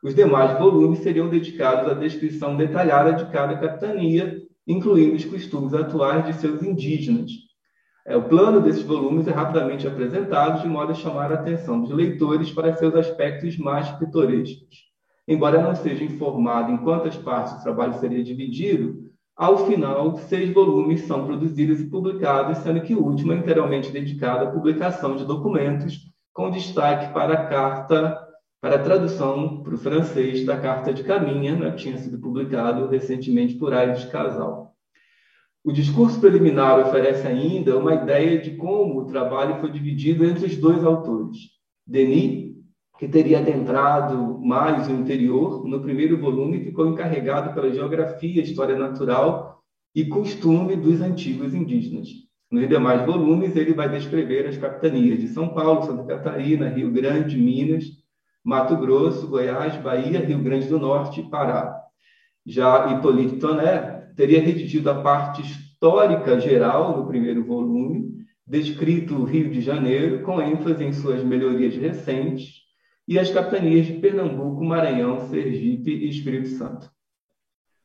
Os 0.02 0.14
demais 0.14 0.58
volumes 0.58 1.00
seriam 1.00 1.28
dedicados 1.28 1.90
à 1.90 1.94
descrição 1.94 2.56
detalhada 2.56 3.12
de 3.12 3.30
cada 3.30 3.56
capitania, 3.56 4.42
incluindo 4.66 5.16
os 5.16 5.24
costumes 5.24 5.74
atuais 5.74 6.26
de 6.26 6.34
seus 6.34 6.62
indígenas. 6.62 7.30
É, 8.06 8.16
o 8.16 8.22
plano 8.22 8.60
desses 8.60 8.82
volumes 8.82 9.26
é 9.26 9.32
rapidamente 9.32 9.86
apresentado, 9.86 10.62
de 10.62 10.68
modo 10.68 10.92
a 10.92 10.94
chamar 10.94 11.32
a 11.32 11.36
atenção 11.36 11.80
dos 11.80 11.90
leitores 11.90 12.50
para 12.52 12.76
seus 12.76 12.94
aspectos 12.94 13.58
mais 13.58 13.90
pitorescos. 13.92 14.86
Embora 15.26 15.60
não 15.60 15.74
seja 15.74 16.04
informado 16.04 16.70
em 16.70 16.76
quantas 16.76 17.16
partes 17.16 17.54
o 17.54 17.62
trabalho 17.62 17.94
seria 17.94 18.22
dividido, 18.22 19.06
ao 19.36 19.66
final, 19.66 20.16
seis 20.16 20.50
volumes 20.50 21.02
são 21.02 21.26
produzidos 21.26 21.80
e 21.80 21.90
publicados, 21.90 22.58
sendo 22.58 22.80
que 22.80 22.94
o 22.94 23.04
último 23.04 23.32
é 23.32 23.36
inteiramente 23.36 23.90
dedicado 23.90 24.44
à 24.44 24.50
publicação 24.50 25.14
de 25.14 25.26
documentos, 25.26 25.98
com 26.32 26.50
destaque 26.50 27.12
para 27.12 27.34
a 27.34 27.46
Carta 27.46 28.25
para 28.60 28.76
a 28.76 28.82
tradução 28.82 29.62
para 29.62 29.74
o 29.74 29.78
francês 29.78 30.44
da 30.44 30.58
Carta 30.58 30.92
de 30.92 31.04
Caminha, 31.04 31.56
né, 31.56 31.70
tinha 31.72 31.98
sido 31.98 32.18
publicado 32.18 32.86
recentemente 32.88 33.54
por 33.54 33.72
Aires 33.72 34.04
Casal. 34.06 34.74
O 35.62 35.72
discurso 35.72 36.20
preliminar 36.20 36.78
oferece 36.78 37.26
ainda 37.26 37.76
uma 37.76 37.94
ideia 37.94 38.38
de 38.38 38.52
como 38.52 39.00
o 39.00 39.04
trabalho 39.06 39.60
foi 39.60 39.70
dividido 39.70 40.24
entre 40.24 40.46
os 40.46 40.56
dois 40.56 40.84
autores. 40.84 41.38
Denis, 41.86 42.54
que 42.98 43.08
teria 43.08 43.40
adentrado 43.40 44.38
mais 44.38 44.88
o 44.88 44.92
interior, 44.92 45.66
no 45.66 45.80
primeiro 45.80 46.18
volume 46.18 46.64
ficou 46.64 46.86
encarregado 46.86 47.52
pela 47.52 47.72
geografia, 47.72 48.42
história 48.42 48.76
natural 48.76 49.60
e 49.94 50.04
costume 50.04 50.76
dos 50.76 51.00
antigos 51.00 51.52
indígenas. 51.52 52.08
Nos 52.50 52.68
demais 52.68 53.04
volumes, 53.04 53.56
ele 53.56 53.74
vai 53.74 53.88
descrever 53.88 54.46
as 54.46 54.56
capitanias 54.56 55.18
de 55.18 55.28
São 55.28 55.48
Paulo, 55.48 55.82
Santa 55.82 56.04
Catarina, 56.04 56.68
Rio 56.68 56.90
Grande, 56.92 57.36
Minas 57.36 58.05
Mato 58.46 58.76
Grosso, 58.76 59.26
Goiás, 59.26 59.74
Bahia, 59.82 60.24
Rio 60.24 60.38
Grande 60.38 60.68
do 60.68 60.78
Norte 60.78 61.20
e 61.20 61.28
Pará. 61.28 61.82
Já 62.46 62.92
Hipólito 62.92 63.40
Toné 63.40 64.12
teria 64.14 64.40
redigido 64.40 64.88
a 64.88 65.02
parte 65.02 65.42
histórica 65.42 66.38
geral 66.38 66.96
no 66.96 67.08
primeiro 67.08 67.44
volume, 67.44 68.24
descrito 68.46 69.16
o 69.16 69.24
Rio 69.24 69.50
de 69.50 69.60
Janeiro, 69.60 70.22
com 70.22 70.40
ênfase 70.40 70.84
em 70.84 70.92
suas 70.92 71.24
melhorias 71.24 71.74
recentes, 71.74 72.52
e 73.08 73.18
as 73.18 73.28
capitanias 73.32 73.86
de 73.86 73.94
Pernambuco, 73.94 74.64
Maranhão, 74.64 75.28
Sergipe 75.28 75.90
e 75.90 76.08
Espírito 76.08 76.50
Santo. 76.50 76.88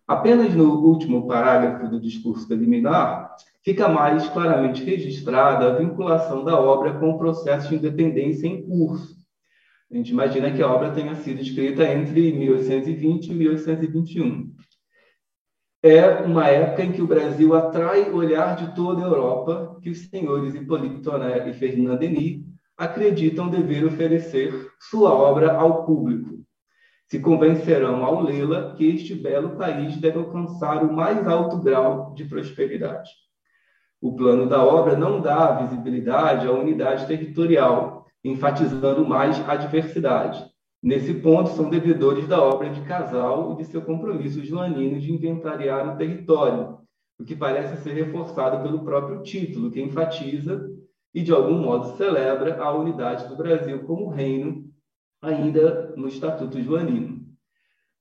Apenas 0.07 0.53
no 0.53 0.75
último 0.75 1.27
parágrafo 1.27 1.87
do 1.87 1.99
discurso 1.99 2.47
preliminar 2.47 3.35
fica 3.65 3.89
mais 3.89 4.29
claramente 4.29 4.83
registrada 4.83 5.71
a 5.71 5.75
vinculação 5.79 6.43
da 6.43 6.59
obra 6.59 6.99
com 6.99 7.09
o 7.09 7.17
processo 7.17 7.69
de 7.69 7.77
independência 7.77 8.45
em 8.45 8.61
curso. 8.61 9.20
A 9.91 9.97
gente 9.97 10.11
imagina 10.11 10.49
que 10.49 10.63
a 10.63 10.71
obra 10.71 10.91
tenha 10.91 11.13
sido 11.15 11.41
escrita 11.41 11.83
entre 11.83 12.31
1820 12.31 13.27
e 13.27 13.33
1821. 13.35 14.55
É 15.83 16.07
uma 16.21 16.47
época 16.47 16.83
em 16.83 16.93
que 16.93 17.01
o 17.01 17.07
Brasil 17.07 17.53
atrai 17.53 18.09
o 18.09 18.15
olhar 18.15 18.55
de 18.55 18.73
toda 18.73 19.01
a 19.01 19.07
Europa, 19.07 19.77
que 19.81 19.89
os 19.89 20.07
senhores 20.07 20.55
Hippolyte 20.55 21.01
Toné 21.01 21.49
e 21.49 21.53
Ferdinand 21.53 21.97
Denis 21.97 22.41
acreditam 22.77 23.49
dever 23.49 23.83
oferecer 23.85 24.71
sua 24.79 25.11
obra 25.11 25.51
ao 25.53 25.85
público. 25.85 26.39
Se 27.07 27.19
convencerão 27.19 28.05
ao 28.05 28.23
lê-la 28.23 28.73
que 28.75 28.85
este 28.85 29.13
belo 29.13 29.57
país 29.57 29.97
deve 29.97 30.19
alcançar 30.19 30.85
o 30.85 30.93
mais 30.93 31.27
alto 31.27 31.57
grau 31.57 32.13
de 32.13 32.23
prosperidade. 32.23 33.09
O 33.99 34.15
plano 34.15 34.47
da 34.47 34.63
obra 34.63 34.95
não 34.95 35.19
dá 35.19 35.51
visibilidade 35.63 36.47
à 36.47 36.51
unidade 36.51 37.05
territorial, 37.07 38.00
enfatizando 38.23 39.05
mais 39.05 39.37
a 39.47 39.55
diversidade. 39.55 40.45
Nesse 40.81 41.13
ponto, 41.13 41.49
são 41.49 41.69
devedores 41.69 42.27
da 42.27 42.41
obra 42.41 42.69
de 42.69 42.81
Casal 42.81 43.53
e 43.53 43.57
de 43.57 43.65
seu 43.65 43.81
compromisso 43.81 44.43
joanino 44.43 44.99
de 44.99 45.11
inventariar 45.11 45.93
o 45.93 45.97
território, 45.97 46.79
o 47.19 47.23
que 47.23 47.35
parece 47.35 47.81
ser 47.83 47.93
reforçado 47.93 48.63
pelo 48.63 48.83
próprio 48.83 49.21
título, 49.21 49.69
que 49.69 49.81
enfatiza 49.81 50.67
e, 51.13 51.21
de 51.21 51.31
algum 51.31 51.59
modo, 51.59 51.95
celebra 51.97 52.61
a 52.61 52.71
unidade 52.71 53.27
do 53.27 53.35
Brasil 53.35 53.83
como 53.83 54.09
reino, 54.09 54.65
ainda 55.21 55.93
no 55.95 56.07
Estatuto 56.07 56.59
Joanino. 56.61 57.21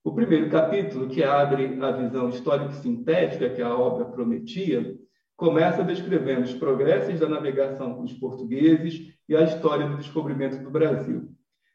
O 0.03 0.11
primeiro 0.11 0.49
capítulo, 0.49 1.07
que 1.07 1.23
abre 1.23 1.77
a 1.79 1.91
visão 1.91 2.29
histórico-sintética 2.29 3.51
que 3.51 3.61
a 3.61 3.75
obra 3.75 4.05
prometia, 4.05 4.95
começa 5.37 5.83
descrevendo 5.83 6.41
os 6.41 6.53
progressos 6.53 7.19
da 7.19 7.29
navegação 7.29 7.93
com 7.93 8.03
os 8.03 8.13
portugueses 8.13 9.13
e 9.31 9.35
a 9.35 9.43
história 9.43 9.87
do 9.87 9.95
descobrimento 9.95 10.61
do 10.61 10.69
Brasil. 10.69 11.29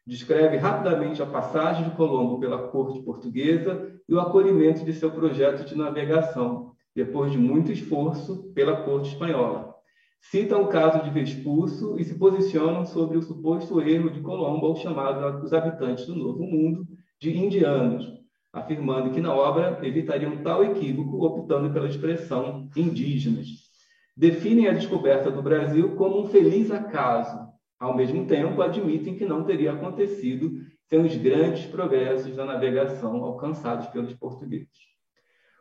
Descreve 0.05 0.57
rapidamente 0.57 1.23
a 1.23 1.25
passagem 1.25 1.85
de 1.85 1.95
Colombo 1.95 2.39
pela 2.39 2.67
corte 2.67 3.01
portuguesa 3.01 3.99
e 4.07 4.13
o 4.13 4.19
acolhimento 4.19 4.85
de 4.85 4.93
seu 4.93 5.09
projeto 5.09 5.65
de 5.65 5.75
navegação, 5.75 6.73
depois 6.95 7.31
de 7.31 7.37
muito 7.39 7.71
esforço, 7.71 8.53
pela 8.53 8.83
corte 8.83 9.09
espanhola. 9.09 9.73
Citam 10.21 10.61
o 10.61 10.67
caso 10.67 11.03
de 11.03 11.09
Vespúcio 11.09 11.99
e 11.99 12.03
se 12.03 12.13
posicionam 12.13 12.85
sobre 12.85 13.17
o 13.17 13.23
suposto 13.23 13.81
erro 13.81 14.11
de 14.11 14.21
Colombo 14.21 14.67
ao 14.67 14.75
chamar 14.75 15.43
os 15.43 15.51
habitantes 15.51 16.05
do 16.05 16.15
Novo 16.15 16.43
Mundo 16.43 16.85
de 17.19 17.35
indianos, 17.35 18.07
afirmando 18.53 19.09
que 19.09 19.19
na 19.19 19.33
obra 19.33 19.79
evitariam 19.81 20.43
tal 20.43 20.63
equívoco 20.63 21.25
optando 21.25 21.73
pela 21.73 21.87
expressão 21.87 22.69
indígenas. 22.77 23.47
Definem 24.15 24.67
a 24.67 24.73
descoberta 24.73 25.31
do 25.31 25.41
Brasil 25.41 25.95
como 25.95 26.21
um 26.21 26.27
feliz 26.27 26.69
acaso. 26.69 27.46
Ao 27.79 27.95
mesmo 27.95 28.25
tempo, 28.25 28.61
admitem 28.61 29.15
que 29.15 29.25
não 29.25 29.43
teria 29.43 29.73
acontecido 29.73 30.51
sem 30.87 30.99
os 30.99 31.15
grandes 31.15 31.65
progressos 31.65 32.35
da 32.35 32.45
navegação 32.45 33.23
alcançados 33.23 33.87
pelos 33.87 34.13
portugueses. 34.13 34.87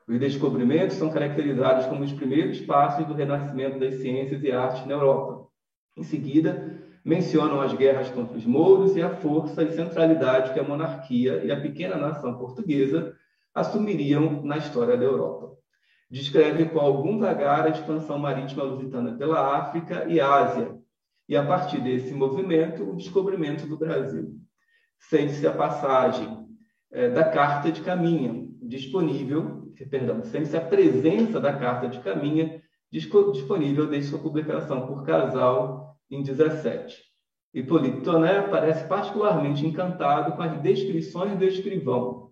Os 0.09 0.19
descobrimentos 0.19 0.97
são 0.97 1.11
caracterizados 1.11 1.87
como 1.87 2.05
os 2.05 2.13
primeiros 2.13 2.61
passos 2.61 3.07
do 3.07 3.13
renascimento 3.13 3.79
das 3.79 3.97
ciências 3.97 4.43
e 4.43 4.53
artes 4.53 4.87
na 4.87 4.95
Europa. 4.95 5.47
Em 5.97 6.05
seguida, 6.05 6.81
mencionam 7.05 7.61
as 7.61 7.75
guerras 7.75 8.09
contra 8.11 8.37
os 8.37 8.47
mouros 8.47 8.97
e 8.97 9.03
a 9.03 9.17
força 9.17 9.63
e 9.63 9.73
centralidade 9.73 10.53
que 10.53 10.61
a 10.61 10.65
monarquia 10.65 11.45
e 11.45 11.51
a 11.51 11.61
pequena 11.61 11.97
nação 11.97 12.39
portuguesa 12.39 13.15
assumiriam 13.55 14.43
na 14.43 14.59
história 14.59 14.97
da 14.97 15.05
Europa. 15.05 15.53
Descreve 16.11 16.67
com 16.67 16.79
algum 16.79 17.19
vagar 17.19 17.67
a 17.67 17.71
expansão 17.71 18.19
marítima 18.19 18.63
lusitana 18.63 19.17
pela 19.17 19.57
África 19.57 20.05
e 20.09 20.21
Ásia, 20.21 20.76
e 21.29 21.37
a 21.37 21.45
partir 21.45 21.81
desse 21.81 22.15
movimento, 22.15 22.89
o 22.89 22.97
descobrimento 22.97 23.67
do 23.67 23.77
Brasil. 23.77 24.35
Sente-se 24.99 25.47
a 25.47 25.53
passagem 25.53 26.47
é, 26.93 27.09
da 27.09 27.25
Carta 27.25 27.71
de 27.71 27.81
Caminha, 27.81 28.47
disponível, 28.63 29.73
perdão, 29.91 30.23
sente-se 30.25 30.57
a 30.57 30.61
presença 30.61 31.41
da 31.41 31.53
Carta 31.53 31.89
de 31.89 32.01
Caminha 32.01 32.63
disponível 32.91 33.87
desde 33.89 34.11
sua 34.11 34.19
publicação 34.19 34.87
por 34.87 35.05
Casal 35.05 35.97
em 36.11 36.23
17. 36.23 36.97
Hipólito 37.53 38.03
Toné 38.03 38.43
parece 38.43 38.87
particularmente 38.87 39.67
encantado 39.67 40.33
com 40.33 40.43
as 40.43 40.61
descrições 40.61 41.39
do 41.39 41.45
escrivão. 41.45 42.31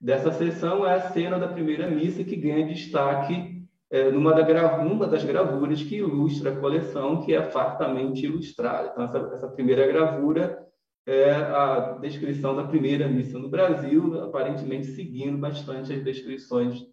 Dessa 0.00 0.30
sessão 0.30 0.86
é 0.86 0.94
a 0.94 1.10
cena 1.10 1.38
da 1.38 1.48
primeira 1.48 1.90
missa 1.90 2.22
que 2.22 2.36
ganha 2.36 2.66
destaque 2.66 3.55
é, 3.90 4.10
numa, 4.10 4.32
da 4.32 4.84
numa 4.84 5.06
das 5.06 5.24
gravuras 5.24 5.82
que 5.82 5.96
ilustra 5.96 6.52
a 6.52 6.56
coleção, 6.56 7.22
que 7.22 7.34
é 7.34 7.42
fartamente 7.42 8.26
ilustrada. 8.26 8.90
Então, 8.92 9.04
essa, 9.04 9.34
essa 9.34 9.48
primeira 9.48 9.86
gravura 9.86 10.66
é 11.06 11.30
a 11.32 11.98
descrição 12.00 12.56
da 12.56 12.64
primeira 12.64 13.08
missa 13.08 13.38
no 13.38 13.48
Brasil, 13.48 14.22
aparentemente 14.24 14.88
seguindo 14.88 15.38
bastante 15.38 15.92
as 15.92 16.02
descrições 16.02 16.84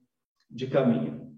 de 0.50 0.68
caminho. 0.68 1.34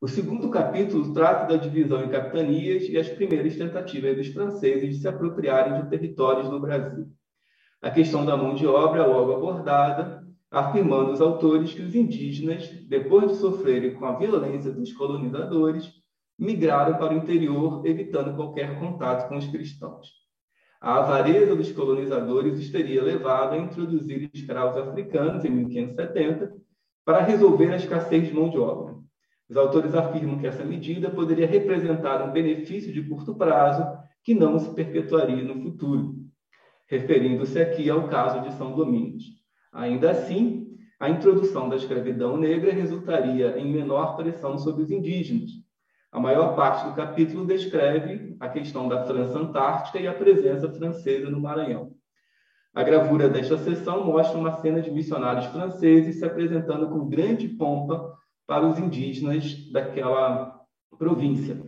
O 0.00 0.08
segundo 0.08 0.48
capítulo 0.48 1.12
trata 1.12 1.46
da 1.46 1.62
divisão 1.62 2.02
em 2.02 2.08
capitanias 2.08 2.84
e 2.88 2.96
as 2.96 3.06
primeiras 3.10 3.54
tentativas 3.54 4.16
dos 4.16 4.28
franceses 4.28 4.94
de 4.94 5.02
se 5.02 5.06
apropriarem 5.06 5.82
de 5.82 5.90
territórios 5.90 6.48
no 6.48 6.58
Brasil. 6.58 7.06
A 7.82 7.90
questão 7.90 8.24
da 8.24 8.34
mão 8.34 8.54
de 8.54 8.66
obra 8.66 9.02
é 9.02 9.06
logo 9.06 9.34
abordada, 9.34 10.19
afirmando 10.50 11.12
os 11.12 11.20
autores 11.20 11.72
que 11.72 11.82
os 11.82 11.94
indígenas, 11.94 12.68
depois 12.88 13.30
de 13.30 13.36
sofrerem 13.36 13.94
com 13.94 14.04
a 14.04 14.16
violência 14.18 14.72
dos 14.72 14.92
colonizadores, 14.92 15.92
migraram 16.38 16.98
para 16.98 17.14
o 17.14 17.16
interior, 17.16 17.86
evitando 17.86 18.34
qualquer 18.34 18.78
contato 18.78 19.28
com 19.28 19.36
os 19.36 19.46
cristãos. 19.46 20.08
A 20.80 20.96
avareza 21.00 21.54
dos 21.54 21.70
colonizadores 21.70 22.58
os 22.58 22.70
teria 22.70 23.02
levado 23.02 23.52
a 23.52 23.58
introduzir 23.58 24.30
escravos 24.32 24.78
africanos 24.78 25.44
em 25.44 25.50
1570 25.50 26.54
para 27.04 27.22
resolver 27.22 27.70
a 27.70 27.76
escassez 27.76 28.28
de 28.28 28.34
mão 28.34 28.48
de 28.48 28.58
obra. 28.58 28.96
Os 29.48 29.56
autores 29.56 29.94
afirmam 29.94 30.38
que 30.38 30.46
essa 30.46 30.64
medida 30.64 31.10
poderia 31.10 31.46
representar 31.46 32.26
um 32.26 32.32
benefício 32.32 32.92
de 32.92 33.02
curto 33.02 33.34
prazo 33.34 33.84
que 34.22 34.34
não 34.34 34.58
se 34.58 34.72
perpetuaria 34.74 35.44
no 35.44 35.60
futuro, 35.62 36.14
referindo-se 36.86 37.60
aqui 37.60 37.90
ao 37.90 38.08
caso 38.08 38.40
de 38.42 38.52
São 38.54 38.74
Domingos. 38.74 39.39
Ainda 39.72 40.10
assim, 40.10 40.76
a 40.98 41.08
introdução 41.08 41.68
da 41.68 41.76
escravidão 41.76 42.36
negra 42.36 42.72
resultaria 42.72 43.58
em 43.58 43.72
menor 43.72 44.16
pressão 44.16 44.58
sobre 44.58 44.82
os 44.82 44.90
indígenas. 44.90 45.50
A 46.12 46.18
maior 46.18 46.56
parte 46.56 46.88
do 46.88 46.94
capítulo 46.94 47.46
descreve 47.46 48.36
a 48.40 48.48
questão 48.48 48.88
da 48.88 49.04
França 49.06 49.38
Antártica 49.38 50.00
e 50.00 50.08
a 50.08 50.12
presença 50.12 50.68
francesa 50.68 51.30
no 51.30 51.40
Maranhão. 51.40 51.92
A 52.74 52.82
gravura 52.82 53.28
desta 53.28 53.56
sessão 53.58 54.04
mostra 54.04 54.38
uma 54.38 54.60
cena 54.60 54.80
de 54.80 54.90
missionários 54.90 55.46
franceses 55.46 56.18
se 56.18 56.24
apresentando 56.24 56.88
com 56.88 57.08
grande 57.08 57.48
pompa 57.48 58.12
para 58.46 58.66
os 58.66 58.78
indígenas 58.78 59.70
daquela 59.72 60.60
província. 60.98 61.60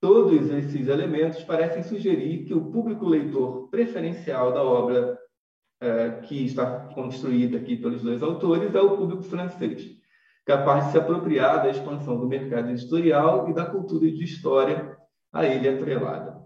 Todos 0.00 0.50
esses 0.50 0.86
elementos 0.86 1.42
parecem 1.42 1.82
sugerir 1.82 2.44
que 2.44 2.54
o 2.54 2.70
público 2.70 3.06
leitor 3.06 3.68
preferencial 3.68 4.52
da 4.52 4.62
obra 4.62 5.18
é, 5.80 6.10
que 6.22 6.44
está 6.44 6.88
construída 6.94 7.56
aqui 7.56 7.76
pelos 7.76 8.02
dois 8.02 8.22
autores 8.22 8.74
é 8.74 8.80
o 8.80 8.96
público 8.96 9.22
francês, 9.22 9.86
capaz 10.44 10.86
de 10.86 10.92
se 10.92 10.98
apropriar 10.98 11.62
da 11.62 11.70
expansão 11.70 12.18
do 12.18 12.26
mercado 12.26 12.70
editorial 12.70 13.48
e 13.48 13.54
da 13.54 13.66
cultura 13.66 14.10
de 14.10 14.24
história 14.24 14.96
a 15.32 15.46
ele 15.46 15.68
atrelada. 15.68 16.38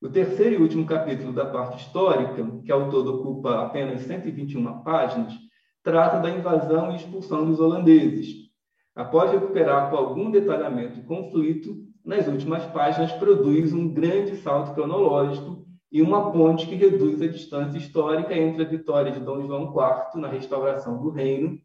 O 0.00 0.08
terceiro 0.08 0.54
e 0.54 0.62
último 0.62 0.86
capítulo 0.86 1.32
da 1.32 1.46
parte 1.46 1.78
histórica, 1.82 2.46
que 2.64 2.72
ao 2.72 2.88
todo 2.88 3.20
ocupa 3.20 3.62
apenas 3.62 4.02
121 4.02 4.82
páginas, 4.82 5.34
trata 5.82 6.20
da 6.20 6.30
invasão 6.30 6.92
e 6.92 6.96
expulsão 6.96 7.44
dos 7.44 7.60
holandeses, 7.60 8.50
após 8.94 9.30
recuperar 9.32 9.90
com 9.90 9.96
algum 9.96 10.30
detalhamento 10.30 11.00
o 11.00 11.04
conflito, 11.04 11.76
nas 12.04 12.26
últimas 12.28 12.64
páginas 12.66 13.12
produz 13.12 13.72
um 13.72 13.92
grande 13.92 14.36
salto 14.36 14.74
cronológico 14.74 15.66
e 15.90 16.00
uma 16.00 16.30
ponte 16.30 16.66
que 16.66 16.74
reduz 16.74 17.20
a 17.20 17.26
distância 17.26 17.78
histórica 17.78 18.36
entre 18.36 18.62
a 18.62 18.68
vitória 18.68 19.10
de 19.10 19.20
Dom 19.20 19.44
João 19.46 19.64
IV 19.64 20.20
na 20.20 20.28
restauração 20.28 21.00
do 21.02 21.10
reino 21.10 21.58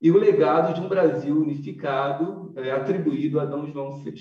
e 0.00 0.10
o 0.10 0.18
legado 0.18 0.74
de 0.74 0.80
um 0.80 0.88
Brasil 0.88 1.40
unificado 1.40 2.52
é, 2.56 2.70
atribuído 2.70 3.40
a 3.40 3.44
Dom 3.44 3.66
João 3.66 3.92
VI. 4.02 4.14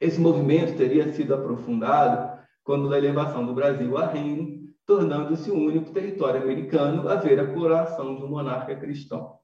Esse 0.00 0.20
movimento 0.20 0.76
teria 0.76 1.12
sido 1.12 1.34
aprofundado 1.34 2.36
quando 2.64 2.88
da 2.88 2.98
elevação 2.98 3.46
do 3.46 3.54
Brasil 3.54 3.96
a 3.96 4.06
reino, 4.06 4.66
tornando-se 4.84 5.50
o 5.50 5.54
único 5.54 5.92
território 5.92 6.42
americano 6.42 7.08
a 7.08 7.14
ver 7.14 7.38
a 7.38 7.52
coroação 7.52 8.16
de 8.16 8.24
um 8.24 8.28
monarca 8.28 8.74
cristão. 8.74 9.36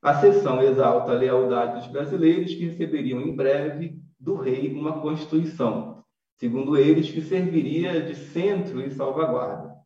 A 0.00 0.14
sessão 0.14 0.60
exalta 0.62 1.12
a 1.12 1.14
lealdade 1.14 1.80
dos 1.80 1.86
brasileiros 1.86 2.54
que 2.54 2.66
receberiam 2.66 3.20
em 3.20 3.36
breve 3.36 4.00
do 4.18 4.34
rei 4.34 4.72
uma 4.72 5.00
constituição, 5.00 6.01
segundo 6.42 6.76
eles, 6.76 7.08
que 7.08 7.20
serviria 7.20 8.00
de 8.02 8.16
centro 8.16 8.80
e 8.80 8.90
salvaguarda. 8.90 9.76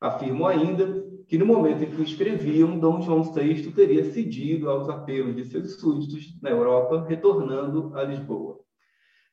Afirmo 0.00 0.46
ainda 0.46 1.04
que 1.26 1.36
no 1.36 1.44
momento 1.44 1.82
em 1.82 1.90
que 1.90 2.00
o 2.00 2.04
escreviam, 2.04 2.78
Dom 2.78 3.00
João 3.00 3.24
VI 3.24 3.72
teria 3.72 4.04
cedido 4.12 4.70
aos 4.70 4.88
apelos 4.88 5.34
de 5.34 5.44
seus 5.46 5.80
súditos 5.80 6.40
na 6.40 6.50
Europa, 6.50 7.04
retornando 7.08 7.92
a 7.96 8.04
Lisboa. 8.04 8.60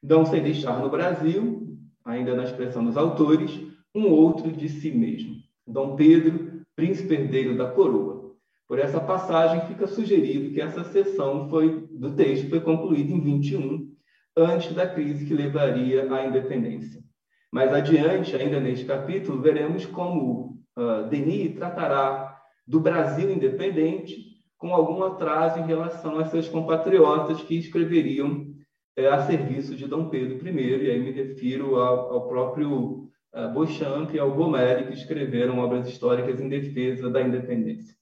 Não 0.02 0.26
sem 0.26 0.42
deixar 0.42 0.82
no 0.82 0.90
Brasil, 0.90 1.78
ainda 2.04 2.36
na 2.36 2.44
expressão 2.44 2.84
dos 2.84 2.98
autores, 2.98 3.52
um 3.94 4.08
outro 4.08 4.52
de 4.52 4.68
si 4.68 4.92
mesmo, 4.92 5.36
Dom 5.68 5.96
Pedro, 5.96 6.64
príncipe 6.76 7.14
herdeiro 7.14 7.56
da 7.56 7.70
coroa. 7.70 8.34
Por 8.68 8.80
essa 8.80 9.00
passagem 9.00 9.68
fica 9.68 9.86
sugerido 9.86 10.52
que 10.52 10.60
essa 10.60 10.84
sessão 10.86 11.48
foi, 11.50 11.88
do 11.92 12.16
texto 12.16 12.50
foi 12.50 12.62
concluída 12.62 13.12
em 13.12 13.22
21, 13.22 13.93
antes 14.36 14.74
da 14.74 14.88
crise 14.88 15.26
que 15.26 15.34
levaria 15.34 16.12
à 16.12 16.26
independência. 16.26 17.02
Mais 17.52 17.72
adiante, 17.72 18.36
ainda 18.36 18.60
neste 18.60 18.86
capítulo, 18.86 19.42
veremos 19.42 19.86
como 19.86 20.60
uh, 20.76 21.08
Denis 21.10 21.54
tratará 21.56 22.36
do 22.68 22.80
Brasil 22.80 23.32
independente 23.32 24.34
com 24.58 24.74
algum 24.74 25.04
atraso 25.04 25.60
em 25.60 25.66
relação 25.66 26.18
a 26.18 26.26
seus 26.26 26.48
compatriotas 26.48 27.42
que 27.42 27.58
escreveriam 27.58 28.48
eh, 28.96 29.08
a 29.08 29.22
serviço 29.26 29.76
de 29.76 29.86
Dom 29.86 30.08
Pedro 30.08 30.48
I, 30.48 30.84
e 30.84 30.90
aí 30.90 31.00
me 31.00 31.12
refiro 31.12 31.76
ao, 31.76 32.14
ao 32.14 32.28
próprio 32.30 33.10
uh, 33.36 33.50
Beauchamp 33.54 34.14
e 34.14 34.20
ao 34.20 34.34
Gomelli, 34.34 34.88
que 34.88 34.94
escreveram 34.94 35.60
obras 35.60 35.88
históricas 35.88 36.40
em 36.40 36.48
defesa 36.48 37.10
da 37.10 37.22
independência. 37.22 37.94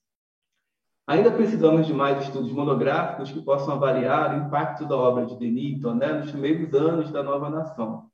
Ainda 1.06 1.32
precisamos 1.32 1.86
de 1.86 1.92
mais 1.92 2.22
estudos 2.22 2.52
monográficos 2.52 3.32
que 3.32 3.42
possam 3.42 3.74
avaliar 3.74 4.34
o 4.34 4.46
impacto 4.46 4.86
da 4.86 4.96
obra 4.96 5.26
de 5.26 5.36
Denis 5.36 5.80
nos 5.82 6.30
primeiros 6.30 6.72
anos 6.74 7.10
da 7.10 7.22
nova 7.24 7.50
nação. 7.50 8.04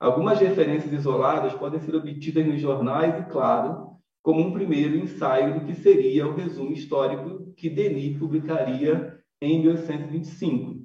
Algumas 0.00 0.40
referências 0.40 0.90
isoladas 0.90 1.52
podem 1.52 1.78
ser 1.80 1.94
obtidas 1.94 2.46
nos 2.46 2.58
jornais 2.58 3.18
e, 3.18 3.30
claro, 3.30 3.90
como 4.22 4.40
um 4.40 4.52
primeiro 4.52 4.96
ensaio 4.96 5.60
do 5.60 5.66
que 5.66 5.74
seria 5.74 6.26
o 6.26 6.34
resumo 6.34 6.72
histórico 6.72 7.52
que 7.54 7.68
Denis 7.68 8.18
publicaria 8.18 9.18
em 9.40 9.60
1825. 9.60 10.80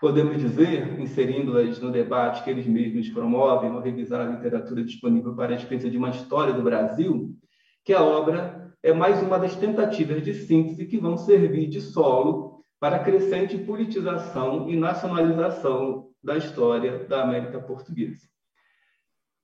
Podemos 0.00 0.38
dizer, 0.38 0.98
inserindo-as 1.00 1.80
no 1.80 1.92
debate 1.92 2.42
que 2.42 2.50
eles 2.50 2.66
mesmos 2.66 3.08
promovem 3.08 3.70
ao 3.70 3.80
revisar 3.80 4.26
a 4.26 4.30
literatura 4.30 4.84
disponível 4.84 5.34
para 5.34 5.52
a 5.52 5.56
escrita 5.56 5.88
de 5.88 5.96
uma 5.96 6.10
história 6.10 6.52
do 6.52 6.62
Brasil, 6.62 7.36
que 7.84 7.92
a 7.92 8.02
obra 8.02 8.67
é 8.88 8.92
mais 8.92 9.22
uma 9.22 9.38
das 9.38 9.54
tentativas 9.54 10.22
de 10.22 10.32
síntese 10.32 10.86
que 10.86 10.98
vão 10.98 11.16
servir 11.16 11.68
de 11.68 11.80
solo 11.80 12.62
para 12.80 12.96
a 12.96 13.04
crescente 13.04 13.58
politização 13.58 14.68
e 14.70 14.76
nacionalização 14.76 16.08
da 16.22 16.36
história 16.36 17.04
da 17.06 17.22
América 17.22 17.60
Portuguesa. 17.60 18.26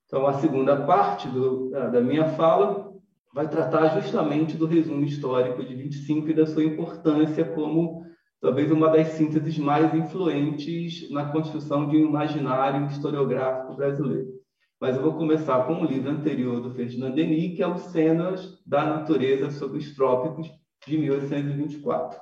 Então, 0.05 0.25
a 0.25 0.33
segunda 0.33 0.85
parte 0.85 1.27
do, 1.27 1.69
da 1.69 2.01
minha 2.01 2.29
fala 2.29 2.93
vai 3.33 3.47
tratar 3.47 3.99
justamente 3.99 4.55
do 4.55 4.65
resumo 4.65 5.03
histórico 5.03 5.63
de 5.63 5.75
25 5.75 6.29
e 6.29 6.33
da 6.33 6.45
sua 6.45 6.63
importância 6.63 7.43
como 7.43 8.05
talvez 8.39 8.71
uma 8.71 8.89
das 8.89 9.09
sínteses 9.09 9.57
mais 9.57 9.93
influentes 9.93 11.09
na 11.11 11.25
construção 11.31 11.87
de 11.87 11.97
um 11.97 12.07
imaginário 12.07 12.87
historiográfico 12.87 13.75
brasileiro. 13.75 14.34
Mas 14.79 14.95
eu 14.95 15.01
vou 15.01 15.13
começar 15.13 15.65
com 15.65 15.73
um 15.73 15.85
livro 15.85 16.11
anterior 16.11 16.59
do 16.59 16.73
Ferdinand 16.73 17.11
Denis, 17.11 17.55
que 17.55 17.63
é 17.63 17.67
o 17.67 17.77
Cenas 17.77 18.61
da 18.65 18.85
Natureza 18.85 19.49
sobre 19.49 19.77
os 19.77 19.95
Trópicos, 19.95 20.49
de 20.85 20.97
1824. 20.97 22.19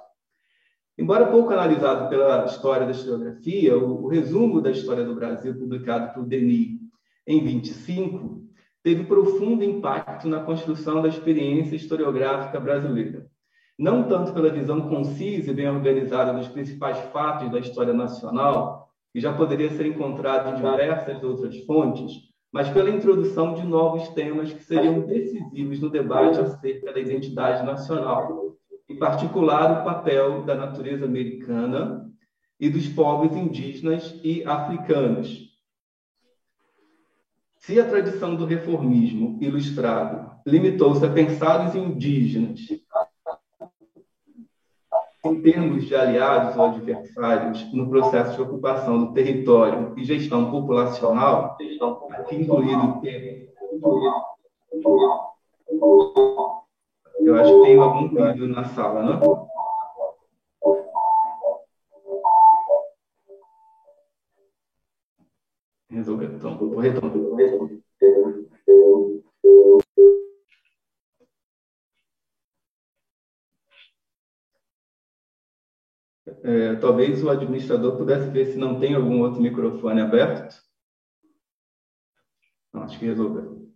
Embora 0.97 1.31
pouco 1.31 1.51
analisado 1.51 2.07
pela 2.09 2.45
história 2.45 2.85
da 2.85 2.91
historiografia, 2.91 3.75
o, 3.75 4.03
o 4.03 4.07
resumo 4.07 4.61
da 4.61 4.69
história 4.69 5.03
do 5.03 5.15
Brasil, 5.15 5.57
publicado 5.57 6.13
por 6.13 6.25
Denis 6.25 6.79
em 7.25 7.43
25, 7.43 8.43
teve 8.83 9.05
profundo 9.05 9.63
impacto 9.63 10.27
na 10.27 10.41
construção 10.41 11.01
da 11.01 11.07
experiência 11.07 11.75
historiográfica 11.75 12.59
brasileira. 12.59 13.25
Não 13.79 14.07
tanto 14.07 14.31
pela 14.31 14.51
visão 14.51 14.87
concisa 14.87 15.49
e 15.49 15.53
bem 15.53 15.67
organizada 15.67 16.31
dos 16.31 16.47
principais 16.47 16.99
fatos 17.11 17.51
da 17.51 17.59
história 17.59 17.93
nacional, 17.93 18.87
que 19.11 19.19
já 19.19 19.33
poderia 19.33 19.71
ser 19.71 19.87
encontrado 19.87 20.51
em 20.51 20.55
diversas 20.55 21.23
outras 21.23 21.57
fontes, 21.65 22.32
mas 22.53 22.69
pela 22.69 22.91
introdução 22.91 23.55
de 23.55 23.65
novos 23.65 24.09
temas 24.09 24.53
que 24.53 24.63
seriam 24.63 25.01
decisivos 25.01 25.79
no 25.79 25.89
debate 25.89 26.39
acerca 26.39 26.93
da 26.93 26.99
identidade 26.99 27.65
nacional, 27.65 28.55
em 28.87 28.95
particular 28.95 29.81
o 29.81 29.83
papel 29.83 30.43
da 30.43 30.53
natureza 30.53 31.05
americana 31.05 32.07
e 32.59 32.69
dos 32.69 32.87
povos 32.87 33.35
indígenas 33.35 34.19
e 34.23 34.43
africanos, 34.43 35.51
se 37.57 37.79
a 37.79 37.89
tradição 37.89 38.35
do 38.35 38.45
reformismo 38.45 39.39
ilustrado 39.41 40.31
limitou-se 40.45 41.03
a 41.03 41.09
pensar 41.09 41.67
os 41.67 41.75
indígenas 41.75 42.59
em 45.25 45.41
termos 45.41 45.86
de 45.86 45.95
aliados 45.95 46.57
ou 46.57 46.65
adversários 46.65 47.73
no 47.73 47.89
processo 47.89 48.36
de 48.36 48.41
ocupação 48.41 49.05
do 49.05 49.13
território 49.13 49.93
e 49.97 50.03
gestão 50.03 50.51
populacional, 50.51 51.57
aqui 52.12 52.36
incluído 52.36 53.01
eu 57.19 57.36
acho 57.36 57.53
que 57.53 57.62
tem 57.62 57.79
algum 57.79 58.09
vídeo 58.09 58.47
na 58.49 58.65
sala, 58.65 59.01
não? 59.01 59.47
Resolver. 65.89 66.25
Então, 66.33 66.57
vou 66.57 66.79
retomar. 66.79 67.13
É, 76.43 76.75
talvez 76.75 77.23
o 77.23 77.29
administrador 77.29 77.95
pudesse 77.95 78.29
ver 78.29 78.47
se 78.47 78.58
não 78.58 78.79
tem 78.79 78.93
algum 78.93 79.21
outro 79.21 79.41
microfone 79.41 80.01
aberto. 80.01 80.56
Não, 82.73 82.84
acho 82.84 82.99
que 82.99 83.06
resolveu. 83.06 83.69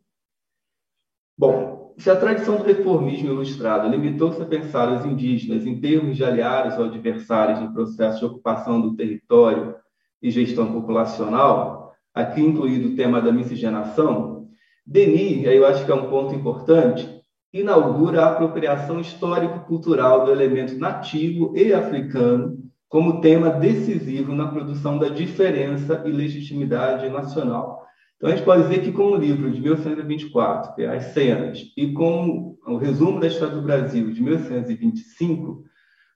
Bom, 1.38 1.93
se 1.97 2.10
a 2.10 2.15
tradição 2.15 2.58
do 2.58 2.63
reformismo 2.63 3.30
ilustrado 3.30 3.88
limitou-se 3.88 4.41
a 4.41 4.45
pensar 4.45 4.91
os 4.91 5.06
indígenas 5.06 5.65
em 5.65 5.80
termos 5.80 6.17
de 6.17 6.23
aliados 6.23 6.77
ou 6.77 6.86
adversários 6.86 7.60
no 7.60 7.73
processo 7.73 8.19
de 8.19 8.25
ocupação 8.25 8.82
do 8.82 8.95
território 8.95 9.75
e 10.21 10.30
gestão 10.30 10.73
populacional, 10.73 11.95
aqui 12.13 12.41
incluído 12.41 12.89
o 12.89 12.95
tema 12.95 13.21
da 13.21 13.32
miscigenação, 13.32 14.49
Denis, 14.86 15.45
aí 15.47 15.58
eu 15.58 15.65
acho 15.65 15.86
que 15.86 15.91
é 15.91 15.95
um 15.95 16.10
ponto 16.10 16.34
importante, 16.34 17.16
inaugura 17.53 18.23
a 18.23 18.31
apropriação 18.31 18.99
histórico-cultural 18.99 20.25
do 20.25 20.31
elemento 20.31 20.77
nativo 20.77 21.53
e 21.55 21.73
africano 21.73 22.57
como 22.89 23.21
tema 23.21 23.49
decisivo 23.49 24.33
na 24.33 24.47
produção 24.47 24.97
da 24.97 25.10
diferença 25.10 26.03
e 26.05 26.12
legitimidade 26.12 27.10
nacional. 27.10 27.86
Então, 28.15 28.29
a 28.29 28.36
gente 28.36 28.45
pode 28.45 28.63
dizer 28.63 28.81
que 28.81 28.91
com 28.91 29.12
o 29.12 29.15
livro 29.15 29.51
de 29.51 29.62
1824, 29.62 30.73
que 30.73 30.81
é 30.81 30.95
As 30.95 31.05
Cenas, 31.05 31.60
e 31.75 31.93
com 31.93 32.57
o 32.65 32.77
resumo 32.77 33.19
da 33.19 33.27
história 33.27 33.53
do 33.53 33.62
Brasil 33.62 34.12
de 34.12 34.21
1825, 34.21 35.63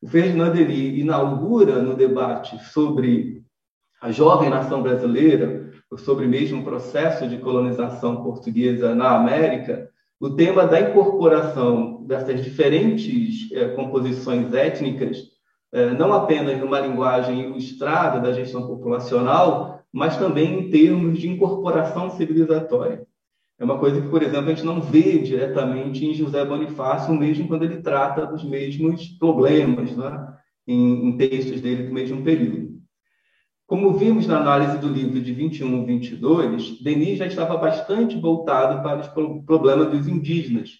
o 0.01 0.07
Ferdinand 0.07 0.51
Delis 0.51 0.97
inaugura 0.97 1.79
no 1.81 1.95
debate 1.95 2.57
sobre 2.65 3.43
a 4.01 4.11
jovem 4.11 4.49
nação 4.49 4.81
brasileira, 4.81 5.69
sobre 5.97 6.25
mesmo 6.25 6.61
o 6.61 6.63
processo 6.63 7.27
de 7.27 7.37
colonização 7.37 8.23
portuguesa 8.23 8.95
na 8.95 9.15
América, 9.15 9.90
o 10.21 10.29
tema 10.29 10.67
da 10.67 10.79
incorporação 10.79 12.03
dessas 12.05 12.43
diferentes 12.43 13.51
é, 13.53 13.69
composições 13.69 14.53
étnicas, 14.53 15.17
é, 15.73 15.89
não 15.95 16.13
apenas 16.13 16.59
numa 16.59 16.79
linguagem 16.79 17.41
ilustrada 17.41 18.19
da 18.19 18.31
gestão 18.31 18.67
populacional, 18.67 19.81
mas 19.91 20.17
também 20.17 20.59
em 20.59 20.69
termos 20.69 21.17
de 21.17 21.27
incorporação 21.27 22.11
civilizatória. 22.11 23.03
É 23.59 23.63
uma 23.63 23.79
coisa 23.79 23.99
que, 23.99 24.09
por 24.09 24.21
exemplo, 24.21 24.51
a 24.51 24.53
gente 24.53 24.65
não 24.65 24.79
vê 24.79 25.17
diretamente 25.17 26.05
em 26.05 26.13
José 26.13 26.45
Bonifácio, 26.45 27.15
mesmo 27.15 27.47
quando 27.47 27.63
ele 27.63 27.81
trata 27.81 28.27
dos 28.27 28.43
mesmos 28.43 29.07
problemas 29.17 29.97
né, 29.97 30.33
em, 30.67 31.09
em 31.09 31.17
textos 31.17 31.61
dele 31.61 31.87
do 31.87 31.93
mesmo 31.93 32.23
período. 32.23 32.70
Como 33.71 33.93
vimos 33.93 34.27
na 34.27 34.37
análise 34.37 34.77
do 34.79 34.89
livro 34.89 35.21
de 35.21 35.33
21 35.33 35.83
e 35.83 35.85
22, 35.85 36.81
Denis 36.81 37.17
já 37.17 37.25
estava 37.25 37.55
bastante 37.55 38.19
voltado 38.19 38.83
para 38.83 38.99
os 38.99 39.07
problemas 39.45 39.89
dos 39.89 40.09
indígenas, 40.09 40.71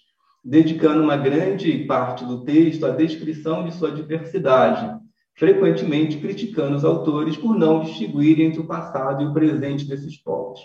dedicando 0.43 1.01
uma 1.01 1.15
grande 1.15 1.85
parte 1.85 2.25
do 2.25 2.43
texto 2.43 2.85
à 2.85 2.89
descrição 2.89 3.63
de 3.63 3.73
sua 3.73 3.93
diversidade, 3.93 4.93
frequentemente 5.35 6.17
criticando 6.17 6.75
os 6.75 6.83
autores 6.83 7.37
por 7.37 7.57
não 7.57 7.79
distinguir 7.79 8.41
entre 8.41 8.59
o 8.59 8.67
passado 8.67 9.23
e 9.23 9.25
o 9.25 9.33
presente 9.33 9.87
desses 9.87 10.21
povos. 10.21 10.59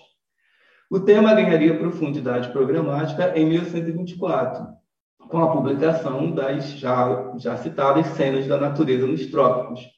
O 0.90 0.98
tema 0.98 1.32
ganharia 1.32 1.78
profundidade 1.78 2.48
programática 2.48 3.38
em 3.38 3.46
1924, 3.46 4.66
com 5.28 5.38
a 5.38 5.52
publicação 5.52 6.32
das 6.32 6.72
já, 6.72 7.34
já 7.38 7.56
citadas 7.56 8.08
cenas 8.16 8.48
da 8.48 8.58
natureza 8.58 9.06
nos 9.06 9.26
trópicos, 9.26 9.95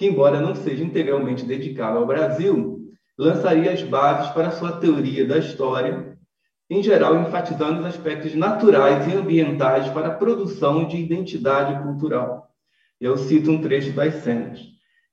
que, 0.00 0.06
embora 0.06 0.40
não 0.40 0.54
seja 0.54 0.82
integralmente 0.82 1.44
dedicado 1.44 1.98
ao 1.98 2.06
Brasil, 2.06 2.86
lançaria 3.18 3.70
as 3.70 3.82
bases 3.82 4.32
para 4.32 4.50
sua 4.50 4.72
teoria 4.72 5.26
da 5.26 5.36
história 5.36 6.16
em 6.70 6.82
geral 6.82 7.20
enfatizando 7.20 7.80
os 7.80 7.84
aspectos 7.84 8.34
naturais 8.34 9.06
e 9.06 9.14
ambientais 9.14 9.88
para 9.88 10.06
a 10.06 10.14
produção 10.14 10.88
de 10.88 10.96
identidade 10.96 11.82
cultural. 11.82 12.48
Eu 12.98 13.18
cito 13.18 13.50
um 13.50 13.60
trecho 13.60 13.92
das 13.92 14.14
cenas. 14.22 14.60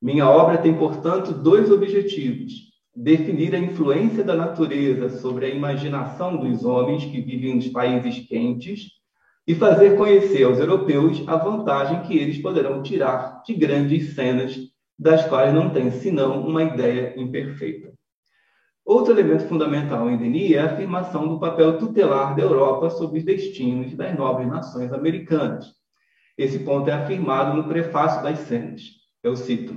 Minha 0.02 0.30
obra 0.30 0.58
tem, 0.58 0.74
portanto, 0.78 1.34
dois 1.34 1.70
objetivos: 1.70 2.54
definir 2.96 3.54
a 3.56 3.60
influência 3.60 4.24
da 4.24 4.38
natureza 4.38 5.10
sobre 5.18 5.48
a 5.48 5.50
imaginação 5.50 6.38
dos 6.38 6.64
homens 6.64 7.04
que 7.04 7.20
vivem 7.20 7.56
nos 7.56 7.68
países 7.68 8.26
quentes 8.26 8.84
e 9.46 9.54
fazer 9.54 9.98
conhecer 9.98 10.44
aos 10.44 10.60
europeus 10.60 11.22
a 11.28 11.36
vantagem 11.36 12.04
que 12.04 12.18
eles 12.18 12.38
poderão 12.38 12.82
tirar 12.82 13.42
de 13.46 13.54
grandes 13.54 14.16
cenas 14.16 14.56
das 14.98 15.26
quais 15.28 15.54
não 15.54 15.70
têm 15.70 15.92
senão 15.92 16.42
uma 16.42 16.64
ideia 16.64 17.14
imperfeita. 17.18 17.94
Outro 18.86 19.12
elemento 19.12 19.44
fundamental 19.48 20.10
em 20.10 20.18
Denis 20.18 20.54
é 20.54 20.60
a 20.60 20.66
afirmação 20.66 21.28
do 21.28 21.40
papel 21.40 21.78
tutelar 21.78 22.36
da 22.36 22.42
Europa 22.42 22.90
sobre 22.90 23.20
os 23.20 23.26
destinos 23.26 23.94
das 23.94 24.16
novas 24.18 24.48
nações 24.48 24.94
americanas. 24.94 25.66
Esse 26.38 26.60
ponto 26.60 26.90
é 26.90 26.94
afirmado 26.94 27.58
no 27.58 27.68
prefácio 27.68 28.24
das 28.24 28.40
cenas. 28.40 28.82
Eu 29.22 29.36
cito: 29.36 29.76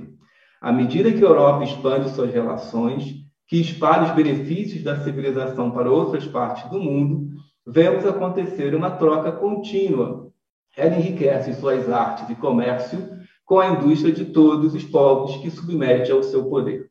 À 0.61 0.71
medida 0.71 1.11
que 1.11 1.23
a 1.23 1.27
Europa 1.27 1.65
expande 1.65 2.09
suas 2.11 2.31
relações, 2.31 3.15
que 3.47 3.59
espalha 3.59 4.03
os 4.03 4.11
benefícios 4.15 4.81
da 4.81 5.03
civilização 5.03 5.71
para 5.71 5.91
outras 5.91 6.25
partes 6.25 6.69
do 6.69 6.79
mundo, 6.79 7.31
vemos 7.67 8.05
acontecer 8.05 8.73
uma 8.73 8.91
troca 8.91 9.31
contínua. 9.31 10.31
Ela 10.77 10.95
enriquece 10.95 11.53
suas 11.55 11.89
artes 11.89 12.29
e 12.29 12.35
comércio 12.35 13.20
com 13.45 13.59
a 13.59 13.69
indústria 13.69 14.13
de 14.13 14.25
todos 14.25 14.73
os 14.73 14.83
povos 14.83 15.37
que 15.37 15.49
submete 15.49 16.11
ao 16.11 16.23
seu 16.23 16.49
poder. 16.49 16.89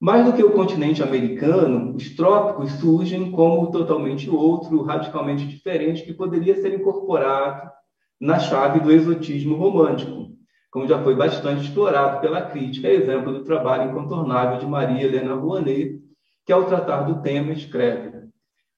Mais 0.00 0.24
do 0.24 0.32
que 0.32 0.44
o 0.44 0.52
continente 0.52 1.02
americano, 1.02 1.96
os 1.96 2.14
trópicos 2.14 2.70
surgem 2.72 3.32
como 3.32 3.70
totalmente 3.72 4.30
outro, 4.30 4.82
radicalmente 4.82 5.46
diferente, 5.46 6.04
que 6.04 6.12
poderia 6.12 6.54
ser 6.54 6.72
incorporado 6.72 7.68
na 8.20 8.38
chave 8.38 8.78
do 8.78 8.92
exotismo 8.92 9.56
romântico, 9.56 10.28
como 10.70 10.86
já 10.86 11.02
foi 11.02 11.16
bastante 11.16 11.64
explorado 11.64 12.20
pela 12.20 12.42
crítica, 12.42 12.88
exemplo 12.88 13.32
do 13.32 13.42
trabalho 13.42 13.90
incontornável 13.90 14.58
de 14.58 14.66
Maria 14.66 15.04
Helena 15.04 15.34
Rouanet, 15.34 16.00
que 16.46 16.52
ao 16.52 16.66
tratar 16.66 17.02
do 17.02 17.20
tema 17.20 17.52
escreve: 17.52 18.28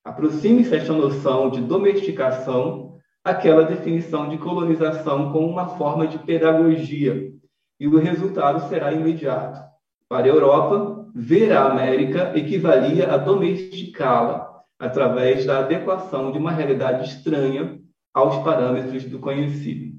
aproxime-se 0.03 0.75
esta 0.75 0.93
noção 0.93 1.51
de 1.51 1.61
domesticação 1.61 2.90
àquela 3.25 3.65
definição 3.65 4.29
de 4.29 4.39
colonização 4.39 5.33
como 5.33 5.47
uma 5.47 5.77
forma 5.77 6.07
de 6.07 6.19
pedagogia, 6.19 7.33
e 7.79 7.87
o 7.87 7.99
resultado 7.99 8.69
será 8.69 8.93
imediato. 8.93 9.61
Para 10.09 10.27
a 10.27 10.29
Europa, 10.29 11.07
ver 11.15 11.53
a 11.53 11.67
América 11.67 12.37
equivalia 12.37 13.13
a 13.13 13.17
domesticá-la 13.17 14.51
através 14.79 15.45
da 15.45 15.61
adequação 15.61 16.33
de 16.33 16.39
uma 16.39 16.51
realidade 16.51 17.09
estranha 17.09 17.81
aos 18.13 18.43
parâmetros 18.43 19.05
do 19.05 19.19
conhecido. 19.19 19.99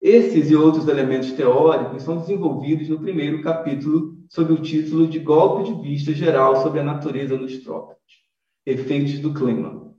Esses 0.00 0.50
e 0.50 0.54
outros 0.54 0.86
elementos 0.86 1.32
teóricos 1.32 2.02
são 2.02 2.18
desenvolvidos 2.18 2.88
no 2.88 3.00
primeiro 3.00 3.42
capítulo, 3.42 4.18
sob 4.28 4.52
o 4.52 4.60
título 4.60 5.06
de 5.06 5.18
Golpe 5.18 5.72
de 5.72 5.80
Vista 5.80 6.12
Geral 6.12 6.56
sobre 6.62 6.80
a 6.80 6.84
Natureza 6.84 7.36
nos 7.36 7.58
Trópicos 7.58 8.02
Efeitos 8.66 9.18
do 9.20 9.32
Clima. 9.32 9.93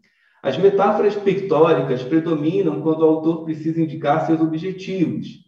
As 0.46 0.58
metáforas 0.58 1.16
pictóricas 1.16 2.04
predominam 2.04 2.82
quando 2.82 3.02
o 3.02 3.06
autor 3.06 3.44
precisa 3.44 3.82
indicar 3.82 4.26
seus 4.26 4.40
objetivos, 4.40 5.46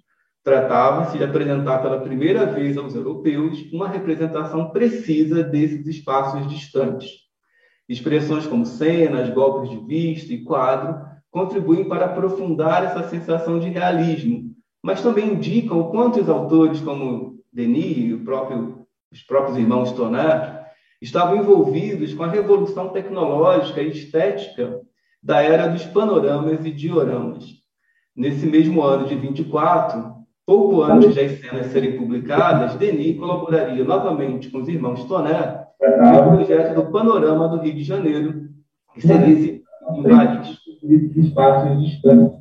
Tratava-se 0.47 1.17
de 1.17 1.25
apresentar 1.25 1.79
pela 1.79 1.99
primeira 1.99 2.45
vez 2.45 2.77
aos 2.77 2.95
europeus 2.95 3.69
uma 3.69 3.85
representação 3.85 4.69
precisa 4.69 5.43
desses 5.43 5.85
espaços 5.85 6.47
distantes. 6.47 7.09
Expressões 7.89 8.47
como 8.47 8.65
cenas, 8.65 9.29
golpes 9.29 9.69
de 9.69 9.77
vista 9.85 10.33
e 10.33 10.45
quadro 10.45 11.05
contribuem 11.29 11.83
para 11.89 12.05
aprofundar 12.05 12.85
essa 12.85 13.09
sensação 13.09 13.59
de 13.59 13.67
realismo, 13.67 14.55
mas 14.81 15.01
também 15.01 15.33
indicam 15.33 15.81
o 15.81 15.89
quanto 15.91 16.21
os 16.21 16.29
autores 16.29 16.79
como 16.79 17.41
Denis 17.51 18.13
e 18.13 18.15
próprio, 18.23 18.85
os 19.11 19.21
próprios 19.23 19.57
irmãos 19.57 19.91
Tonat 19.91 20.65
estavam 21.01 21.35
envolvidos 21.35 22.13
com 22.13 22.23
a 22.23 22.31
revolução 22.31 22.87
tecnológica 22.87 23.81
e 23.81 23.89
estética 23.89 24.79
da 25.27 25.41
era 25.41 25.67
dos 25.67 25.83
panoramas 25.83 26.65
e 26.65 26.71
dioramas. 26.71 27.43
Nesse 28.15 28.45
mesmo 28.45 28.81
ano 28.81 29.05
de 29.05 29.15
24, 29.15 30.17
Pouco 30.45 30.81
antes 30.81 31.13
das 31.13 31.41
cenas 31.41 31.65
serem 31.73 31.97
publicadas, 31.97 32.75
Denis 32.75 33.19
colaboraria 33.19 33.83
novamente 33.83 34.49
com 34.49 34.59
os 34.59 34.69
irmãos 34.69 35.03
Toné 35.03 35.67
no 35.81 36.37
projeto 36.37 36.73
do 36.73 36.89
Panorama 36.89 37.49
do 37.49 37.57
Rio 37.57 37.75
de 37.75 37.83
Janeiro, 37.83 38.47
que 38.93 39.01
seria 39.01 39.61
em 39.91 40.03
vários 40.03 40.57
espaços 41.17 41.83
distantes. 41.83 42.39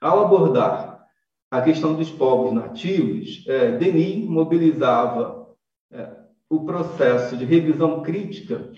Ao 0.00 0.24
abordar 0.24 1.06
a 1.50 1.60
questão 1.60 1.94
dos 1.94 2.10
povos 2.10 2.54
nativos, 2.54 3.44
é, 3.46 3.72
Denis 3.72 4.26
mobilizava 4.26 5.54
é, 5.92 6.08
o 6.48 6.64
processo 6.64 7.36
de 7.36 7.44
revisão 7.44 8.00
crítica 8.00 8.72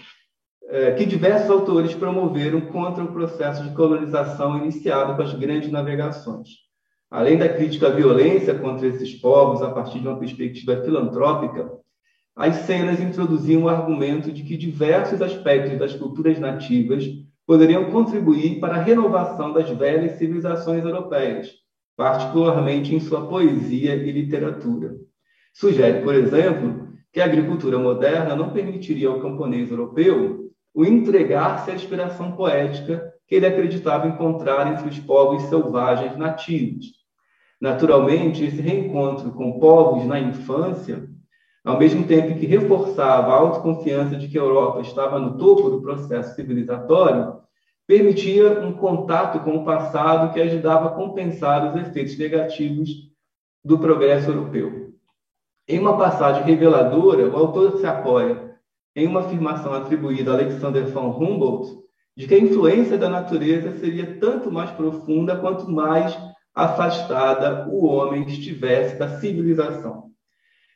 é, 0.73 0.93
que 0.93 1.05
diversos 1.05 1.51
autores 1.51 1.95
promoveram 1.95 2.61
contra 2.61 3.03
o 3.03 3.13
processo 3.13 3.65
de 3.65 3.75
colonização 3.75 4.57
iniciado 4.59 5.17
com 5.17 5.23
as 5.23 5.35
grandes 5.35 5.69
navegações. 5.71 6.49
Além 7.11 7.37
da 7.37 7.49
crítica 7.49 7.89
à 7.89 7.91
violência 7.91 8.55
contra 8.55 8.87
esses 8.87 9.15
povos 9.15 9.63
a 9.63 9.71
partir 9.71 9.99
de 9.99 10.07
uma 10.07 10.19
perspectiva 10.19 10.81
filantrópica, 10.81 11.69
as 12.37 12.55
cenas 12.59 13.01
introduziam 13.01 13.65
o 13.65 13.69
argumento 13.69 14.31
de 14.31 14.45
que 14.45 14.57
diversos 14.57 15.21
aspectos 15.21 15.77
das 15.77 15.93
culturas 15.95 16.39
nativas 16.39 17.05
poderiam 17.45 17.91
contribuir 17.91 18.61
para 18.61 18.77
a 18.77 18.83
renovação 18.83 19.53
das 19.53 19.69
velhas 19.71 20.19
civilizações 20.19 20.85
europeias, 20.85 21.51
particularmente 21.97 22.95
em 22.95 23.01
sua 23.01 23.27
poesia 23.27 23.97
e 23.97 24.13
literatura. 24.13 24.95
Sugere, 25.53 26.05
por 26.05 26.15
exemplo, 26.15 26.89
que 27.13 27.21
a 27.21 27.25
agricultura 27.25 27.77
moderna 27.77 28.37
não 28.37 28.51
permitiria 28.51 29.09
ao 29.09 29.21
camponês 29.21 29.69
europeu 29.69 30.50
o 30.81 30.85
entregar-se 30.87 31.71
à 31.71 31.75
inspiração 31.75 32.33
poética 32.33 33.13
que 33.29 33.35
ele 33.35 33.45
acreditava 33.45 34.09
encontrar 34.09 34.73
entre 34.73 34.89
os 34.89 34.99
povos 34.99 35.43
selvagens 35.43 36.17
nativos. 36.17 36.87
Naturalmente, 37.61 38.43
esse 38.43 38.63
reencontro 38.63 39.31
com 39.33 39.61
povos 39.61 40.07
na 40.07 40.19
infância, 40.19 41.07
ao 41.63 41.79
mesmo 41.79 42.07
tempo 42.07 42.35
que 42.39 42.47
reforçava 42.47 43.31
a 43.31 43.37
autoconfiança 43.37 44.17
de 44.17 44.27
que 44.29 44.39
a 44.39 44.41
Europa 44.41 44.81
estava 44.81 45.19
no 45.19 45.37
topo 45.37 45.69
do 45.69 45.83
processo 45.83 46.35
civilizatório, 46.35 47.35
permitia 47.87 48.63
um 48.63 48.73
contato 48.73 49.41
com 49.41 49.59
o 49.59 49.65
passado 49.67 50.33
que 50.33 50.41
ajudava 50.41 50.87
a 50.87 50.93
compensar 50.93 51.69
os 51.69 51.79
efeitos 51.79 52.17
negativos 52.17 52.89
do 53.63 53.79
progresso 53.79 54.31
europeu. 54.31 54.95
Em 55.69 55.79
uma 55.79 55.99
passagem 55.99 56.43
reveladora, 56.45 57.29
o 57.29 57.37
autor 57.37 57.77
se 57.81 57.87
apoia 57.87 58.50
em 58.95 59.07
uma 59.07 59.21
afirmação 59.21 59.73
atribuída 59.73 60.31
a 60.31 60.35
Alexander 60.35 60.87
von 60.87 61.11
Humboldt 61.11 61.81
de 62.17 62.27
que 62.27 62.35
a 62.35 62.39
influência 62.39 62.99
da 62.99 63.09
natureza 63.09 63.79
seria 63.79 64.19
tanto 64.19 64.51
mais 64.51 64.71
profunda 64.73 65.37
quanto 65.37 65.71
mais 65.71 66.17
afastada 66.55 67.69
o 67.69 67.87
homem 67.87 68.27
estivesse 68.27 68.99
da 68.99 69.21
civilização. 69.21 70.11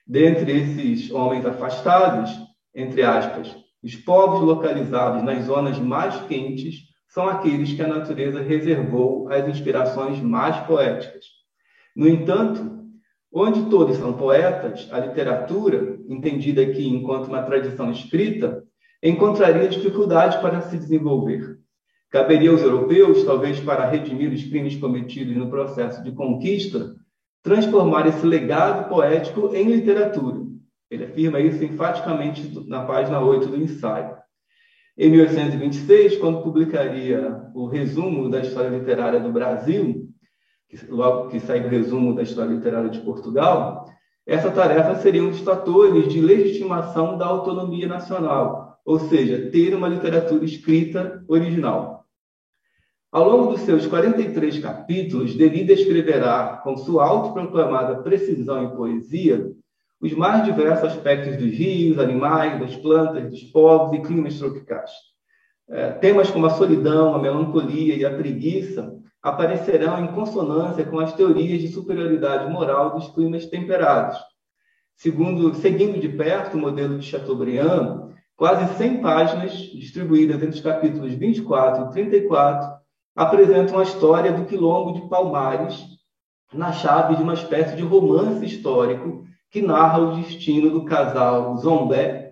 Dentre 0.07 0.53
esses 0.53 1.11
homens 1.11 1.45
afastados, 1.45 2.31
entre 2.75 3.03
aspas, 3.03 3.55
os 3.83 3.95
povos 3.97 4.41
localizados 4.41 5.23
nas 5.23 5.45
zonas 5.45 5.79
mais 5.79 6.19
quentes 6.23 6.77
são 7.09 7.29
aqueles 7.29 7.73
que 7.73 7.83
a 7.83 7.87
natureza 7.87 8.41
reservou 8.41 9.31
às 9.31 9.47
inspirações 9.49 10.21
mais 10.21 10.57
poéticas. 10.67 11.25
No 11.95 12.09
entanto, 12.09 12.74
Onde 13.37 13.69
todos 13.69 13.97
são 13.97 14.13
poetas, 14.13 14.89
a 14.93 15.01
literatura, 15.01 15.99
entendida 16.09 16.63
aqui 16.63 16.87
enquanto 16.87 17.27
uma 17.27 17.43
tradição 17.43 17.91
escrita, 17.91 18.63
encontraria 19.03 19.69
dificuldade 19.69 20.41
para 20.41 20.61
se 20.61 20.79
desenvolver. 20.79 21.59
Caberia 22.13 22.53
aos 22.53 22.63
europeus, 22.63 23.25
talvez 23.25 23.59
para 23.59 23.87
redimir 23.87 24.33
os 24.33 24.45
crimes 24.45 24.77
cometidos 24.77 25.37
no 25.37 25.51
processo 25.51 26.01
de 26.05 26.13
conquista, 26.13 26.95
transformar 27.43 28.07
esse 28.07 28.25
legado 28.25 28.89
poético 28.89 29.51
em 29.53 29.65
literatura. 29.65 30.41
Ele 30.89 31.07
afirma 31.07 31.41
isso 31.41 31.65
enfaticamente 31.65 32.57
na 32.69 32.85
página 32.85 33.21
8 33.21 33.49
do 33.49 33.57
ensaio. 33.57 34.15
Em 34.97 35.11
1826, 35.11 36.19
quando 36.19 36.41
publicaria 36.41 37.37
o 37.53 37.67
resumo 37.67 38.31
da 38.31 38.43
história 38.43 38.69
literária 38.69 39.19
do 39.19 39.33
Brasil, 39.33 40.09
logo 40.89 41.29
que 41.29 41.41
sai 41.41 41.65
o 41.65 41.69
resumo 41.69 42.15
da 42.15 42.23
história 42.23 42.53
literária 42.55 42.91
de 42.91 43.01
Portugal, 43.01 43.87
essa 44.27 44.51
tarefa 44.51 44.95
seria 44.97 45.23
um 45.23 45.31
dos 45.31 45.41
fatores 45.41 46.09
de 46.09 46.21
legitimação 46.21 47.19
da 47.19 47.27
autonomia 47.27 47.87
nacional, 47.87 48.79
ou 48.85 48.99
seja, 48.99 49.51
ter 49.51 49.75
uma 49.75 49.89
literatura 49.89 50.45
escrita 50.45 51.23
original. 51.29 52.05
Ao 53.13 53.29
longo 53.29 53.53
dos 53.53 53.61
seus 53.61 53.87
43 53.87 54.59
capítulos, 54.59 55.37
Denis 55.37 55.67
descreverá, 55.67 56.61
com 56.65 56.77
sua 56.77 57.07
autoproclamada 57.07 58.03
precisão 58.03 58.65
e 58.65 58.77
poesia, 58.77 59.53
os 60.01 60.13
mais 60.13 60.45
diversos 60.45 60.93
aspectos 60.93 61.37
dos 61.37 61.51
rios, 61.57 61.99
animais, 61.99 62.59
das 62.59 62.77
plantas, 62.77 63.31
dos 63.31 63.43
povos 63.45 63.97
e 63.97 64.03
climas 64.03 64.39
tropicais. 64.39 64.91
É, 65.69 65.93
temas 65.93 66.31
como 66.31 66.47
a 66.47 66.51
solidão, 66.51 67.15
a 67.15 67.19
melancolia 67.19 67.95
e 67.97 68.05
a 68.05 68.15
preguiça 68.15 68.95
aparecerão 69.23 70.05
em 70.05 70.09
consonância 70.09 70.85
com 70.85 70.99
as 70.99 71.15
teorias 71.15 71.63
de 71.63 71.69
superioridade 71.69 72.53
moral 72.53 72.95
dos 72.95 73.09
climas 73.09 73.47
temperados. 73.47 74.19
Segundo, 74.95 75.55
seguindo 75.55 75.99
de 75.99 76.09
perto 76.11 76.57
o 76.57 76.61
modelo 76.61 76.99
de 76.99 77.07
Chateaubriand, 77.07 78.11
quase 78.37 78.75
100 78.77 79.01
páginas, 79.01 79.53
distribuídas 79.53 80.37
entre 80.37 80.57
os 80.57 80.61
capítulos 80.61 81.15
24 81.15 81.87
e 81.87 81.91
34, 81.93 82.69
apresentam 83.17 83.79
a 83.79 83.83
história 83.83 84.33
do 84.33 84.45
quilombo 84.45 84.93
de 84.93 85.09
Palmares, 85.09 85.83
na 86.53 86.73
chave 86.73 87.17
de 87.17 87.23
uma 87.23 87.35
espécie 87.35 87.75
de 87.77 87.83
romance 87.83 88.45
histórico 88.45 89.25
que 89.51 89.63
narra 89.63 89.99
o 89.99 90.17
destino 90.17 90.71
do 90.71 90.85
casal 90.85 91.57
Zombé, 91.57 92.24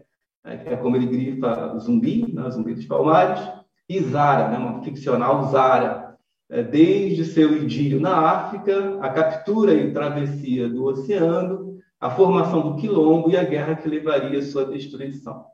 né, 0.45 0.59
que 0.59 0.68
é 0.68 0.76
como 0.76 0.97
ele 0.97 1.07
grifa 1.07 1.78
zumbi, 1.78 2.32
né, 2.32 2.51
zumbi 2.51 2.74
dos 2.74 2.86
Palmares, 2.86 3.40
e 3.88 4.01
Zara, 4.01 4.49
né, 4.49 4.59
uma 4.59 4.82
ficcional 4.82 5.51
Zara, 5.51 6.16
é, 6.51 6.62
desde 6.62 7.24
seu 7.24 7.57
idílio 7.57 8.01
na 8.01 8.16
África, 8.16 8.99
a 9.01 9.09
captura 9.11 9.74
e 9.74 9.93
travessia 9.93 10.68
do 10.68 10.84
oceano, 10.84 11.78
a 12.01 12.11
formação 12.11 12.61
do 12.62 12.76
quilombo 12.76 13.30
e 13.30 13.36
a 13.36 13.45
guerra 13.45 13.76
que 13.76 13.88
levaria 13.88 14.38
à 14.38 14.43
sua 14.43 14.66
destruição. 14.66 15.45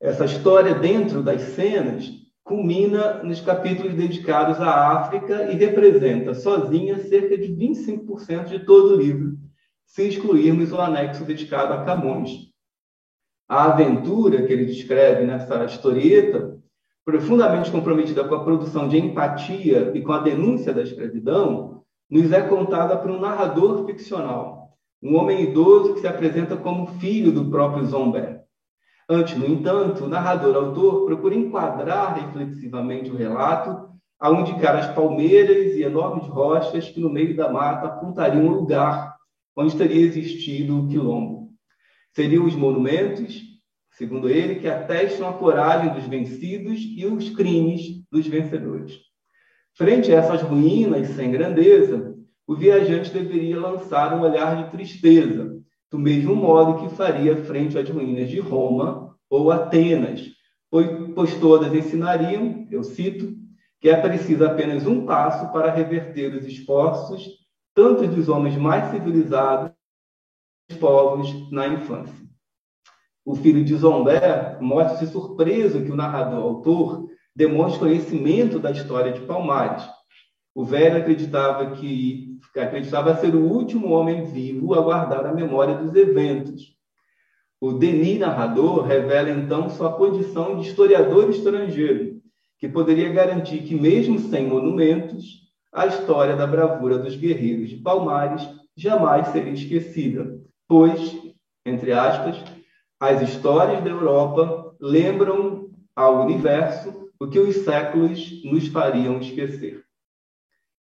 Essa 0.00 0.24
história, 0.24 0.74
dentro 0.74 1.22
das 1.22 1.42
cenas, 1.42 2.10
culmina 2.44 3.22
nos 3.24 3.40
capítulos 3.40 3.94
dedicados 3.94 4.60
à 4.60 4.92
África 4.92 5.50
e 5.50 5.56
representa 5.56 6.32
sozinha 6.32 6.96
cerca 6.98 7.36
de 7.36 7.48
25% 7.48 8.44
de 8.44 8.60
todo 8.60 8.94
o 8.94 8.96
livro, 8.96 9.36
se 9.84 10.06
excluirmos 10.06 10.70
o 10.72 10.80
anexo 10.80 11.24
dedicado 11.24 11.72
a 11.72 11.84
Camões. 11.84 12.55
A 13.48 13.66
aventura 13.66 14.42
que 14.42 14.52
ele 14.52 14.64
descreve 14.64 15.24
nessa 15.24 15.64
historieta, 15.64 16.58
profundamente 17.04 17.70
comprometida 17.70 18.24
com 18.24 18.34
a 18.34 18.42
produção 18.42 18.88
de 18.88 18.98
empatia 18.98 19.92
e 19.94 20.00
com 20.00 20.12
a 20.12 20.18
denúncia 20.18 20.74
da 20.74 20.82
escravidão, 20.82 21.82
nos 22.10 22.32
é 22.32 22.42
contada 22.42 22.96
por 22.96 23.10
um 23.10 23.20
narrador 23.20 23.86
ficcional, 23.86 24.76
um 25.00 25.16
homem 25.16 25.42
idoso 25.42 25.94
que 25.94 26.00
se 26.00 26.08
apresenta 26.08 26.56
como 26.56 26.88
filho 26.98 27.30
do 27.30 27.48
próprio 27.48 27.84
Zombé. 27.84 28.42
Antes, 29.08 29.36
no 29.38 29.46
entanto, 29.46 30.04
o 30.04 30.08
narrador-autor 30.08 31.06
procura 31.06 31.36
enquadrar 31.36 32.14
reflexivamente 32.14 33.10
o 33.10 33.16
relato 33.16 33.90
ao 34.18 34.34
indicar 34.40 34.74
as 34.74 34.92
palmeiras 34.92 35.74
e 35.74 35.82
enormes 35.82 36.26
rochas 36.26 36.88
que 36.88 37.00
no 37.00 37.10
meio 37.10 37.36
da 37.36 37.52
mata 37.52 37.86
apontariam 37.86 38.46
o 38.46 38.50
lugar 38.50 39.14
onde 39.56 39.76
teria 39.76 40.04
existido 40.04 40.80
o 40.80 40.88
quilombo. 40.88 41.45
Seriam 42.16 42.46
os 42.46 42.54
monumentos, 42.54 43.42
segundo 43.90 44.30
ele, 44.30 44.54
que 44.54 44.66
atestam 44.66 45.28
a 45.28 45.34
coragem 45.34 45.92
dos 45.92 46.06
vencidos 46.06 46.80
e 46.80 47.04
os 47.04 47.28
crimes 47.28 48.02
dos 48.10 48.26
vencedores. 48.26 48.98
Frente 49.74 50.10
a 50.10 50.20
essas 50.20 50.40
ruínas 50.40 51.08
sem 51.08 51.30
grandeza, 51.30 52.16
o 52.46 52.56
viajante 52.56 53.10
deveria 53.10 53.60
lançar 53.60 54.14
um 54.14 54.22
olhar 54.22 54.64
de 54.64 54.70
tristeza 54.70 55.60
do 55.92 55.98
mesmo 55.98 56.34
modo 56.34 56.88
que 56.88 56.96
faria 56.96 57.36
frente 57.36 57.78
às 57.78 57.86
ruínas 57.90 58.30
de 58.30 58.40
Roma 58.40 59.14
ou 59.28 59.50
Atenas, 59.50 60.22
pois 60.70 61.34
todas 61.34 61.74
ensinariam, 61.74 62.66
eu 62.70 62.82
cito, 62.82 63.36
que 63.78 63.90
é 63.90 63.96
preciso 64.00 64.42
apenas 64.46 64.86
um 64.86 65.04
passo 65.04 65.52
para 65.52 65.70
reverter 65.70 66.34
os 66.34 66.46
esforços 66.46 67.28
tanto 67.74 68.06
dos 68.06 68.30
homens 68.30 68.56
mais 68.56 68.90
civilizados 68.90 69.68
dos 69.68 69.75
povos 70.74 71.50
na 71.50 71.68
infância. 71.68 72.26
O 73.24 73.34
filho 73.34 73.64
de 73.64 73.74
Zombé 73.74 74.56
mostra-se 74.60 75.06
surpreso 75.12 75.82
que 75.82 75.90
o 75.90 75.96
narrador 75.96 76.42
autor 76.42 77.08
demonstre 77.34 77.80
conhecimento 77.80 78.58
da 78.58 78.70
história 78.70 79.12
de 79.12 79.20
Palmares. 79.20 79.84
O 80.54 80.64
velho 80.64 80.98
acreditava 80.98 81.72
que 81.72 82.38
acreditava 82.56 83.16
ser 83.16 83.34
o 83.34 83.44
último 83.44 83.90
homem 83.90 84.24
vivo 84.24 84.74
a 84.74 84.80
guardar 84.80 85.26
a 85.26 85.34
memória 85.34 85.74
dos 85.74 85.94
eventos. 85.94 86.74
O 87.60 87.72
Denis 87.72 88.18
narrador 88.18 88.84
revela 88.84 89.30
então 89.30 89.68
sua 89.68 89.92
condição 89.92 90.56
de 90.56 90.68
historiador 90.68 91.28
estrangeiro, 91.28 92.20
que 92.58 92.68
poderia 92.68 93.12
garantir 93.12 93.62
que, 93.62 93.74
mesmo 93.74 94.18
sem 94.18 94.46
monumentos, 94.46 95.42
a 95.72 95.86
história 95.86 96.36
da 96.36 96.46
bravura 96.46 96.98
dos 96.98 97.16
guerreiros 97.16 97.68
de 97.68 97.76
Palmares 97.76 98.48
jamais 98.74 99.28
seria 99.28 99.52
esquecida, 99.52 100.38
pois, 100.68 101.16
entre 101.64 101.92
aspas, 101.92 102.42
as 102.98 103.22
histórias 103.22 103.82
da 103.82 103.90
Europa 103.90 104.74
lembram 104.80 105.70
ao 105.94 106.24
universo 106.24 107.10
o 107.20 107.28
que 107.28 107.38
os 107.38 107.56
séculos 107.56 108.42
nos 108.44 108.68
fariam 108.68 109.18
esquecer. 109.18 109.82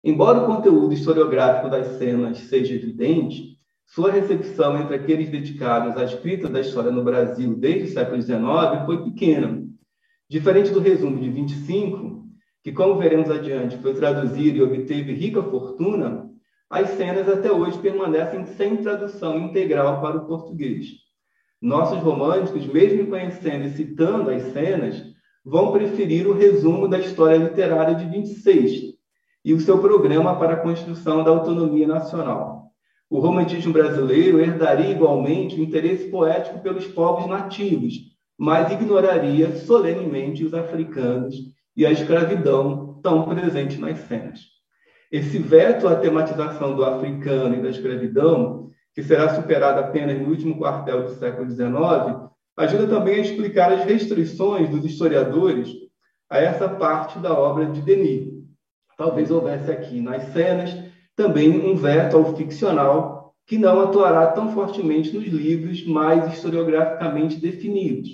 Embora 0.02 0.40
o 0.40 0.46
conteúdo 0.46 0.92
historiográfico 0.92 1.70
das 1.70 1.98
cenas 1.98 2.38
seja 2.38 2.74
evidente, 2.74 3.54
sua 3.86 4.10
recepção 4.10 4.80
entre 4.80 4.96
aqueles 4.96 5.30
dedicados 5.30 5.96
à 5.96 6.04
escrita 6.04 6.48
da 6.48 6.60
história 6.60 6.90
no 6.90 7.04
Brasil 7.04 7.54
desde 7.54 7.84
o 7.84 7.92
século 7.92 8.20
XIX 8.20 8.84
foi 8.86 9.04
pequena. 9.04 9.62
Diferente 10.28 10.70
do 10.70 10.80
resumo 10.80 11.20
de 11.20 11.30
25, 11.30 12.24
que, 12.62 12.72
como 12.72 12.98
veremos 12.98 13.30
adiante, 13.30 13.76
foi 13.78 13.94
traduzido 13.94 14.58
e 14.58 14.62
obteve 14.62 15.12
rica 15.12 15.42
fortuna, 15.42 16.30
as 16.70 16.90
cenas 16.90 17.28
até 17.28 17.52
hoje 17.52 17.78
permanecem 17.78 18.44
sem 18.46 18.76
tradução 18.78 19.38
integral 19.38 20.00
para 20.00 20.18
o 20.18 20.26
português. 20.26 20.86
Nossos 21.60 21.98
românticos, 21.98 22.66
mesmo 22.66 23.06
conhecendo 23.06 23.66
e 23.66 23.70
citando 23.70 24.30
as 24.30 24.42
cenas, 24.52 25.02
vão 25.44 25.72
preferir 25.72 26.26
o 26.26 26.32
resumo 26.32 26.88
da 26.88 26.98
história 26.98 27.36
literária 27.36 27.94
de 27.94 28.06
26, 28.06 28.94
e 29.44 29.52
o 29.52 29.60
seu 29.60 29.78
programa 29.78 30.38
para 30.38 30.54
a 30.54 30.60
construção 30.60 31.22
da 31.22 31.30
autonomia 31.30 31.86
nacional. 31.86 32.70
O 33.10 33.20
romantismo 33.20 33.72
brasileiro 33.72 34.40
herdaria 34.40 34.90
igualmente 34.90 35.60
o 35.60 35.62
interesse 35.62 36.08
poético 36.08 36.60
pelos 36.60 36.86
povos 36.86 37.26
nativos, 37.26 37.94
mas 38.38 38.72
ignoraria 38.72 39.54
solenemente 39.56 40.44
os 40.44 40.54
africanos 40.54 41.36
e 41.76 41.84
a 41.84 41.92
escravidão 41.92 42.98
tão 43.02 43.28
presente 43.28 43.78
nas 43.78 43.98
cenas. 43.98 44.53
Esse 45.14 45.38
veto 45.38 45.86
à 45.86 45.94
tematização 45.94 46.74
do 46.74 46.84
africano 46.84 47.54
e 47.54 47.62
da 47.62 47.70
escravidão, 47.70 48.68
que 48.92 49.00
será 49.00 49.32
superado 49.32 49.78
apenas 49.78 50.20
no 50.20 50.28
último 50.28 50.58
quartel 50.58 51.04
do 51.04 51.10
século 51.10 51.48
XIX, 51.48 52.28
ajuda 52.56 52.88
também 52.88 53.14
a 53.14 53.20
explicar 53.20 53.72
as 53.72 53.84
restrições 53.84 54.68
dos 54.68 54.84
historiadores 54.84 55.68
a 56.28 56.38
essa 56.38 56.68
parte 56.68 57.20
da 57.20 57.32
obra 57.32 57.66
de 57.66 57.80
Denis, 57.80 58.26
talvez 58.98 59.30
houvesse 59.30 59.70
aqui 59.70 60.00
nas 60.00 60.32
cenas 60.32 60.76
também 61.14 61.64
um 61.64 61.76
veto 61.76 62.16
ao 62.16 62.34
ficcional 62.34 63.32
que 63.46 63.56
não 63.56 63.82
atuará 63.82 64.26
tão 64.32 64.50
fortemente 64.50 65.14
nos 65.14 65.28
livros 65.28 65.86
mais 65.86 66.34
historiograficamente 66.34 67.36
definidos. 67.36 68.08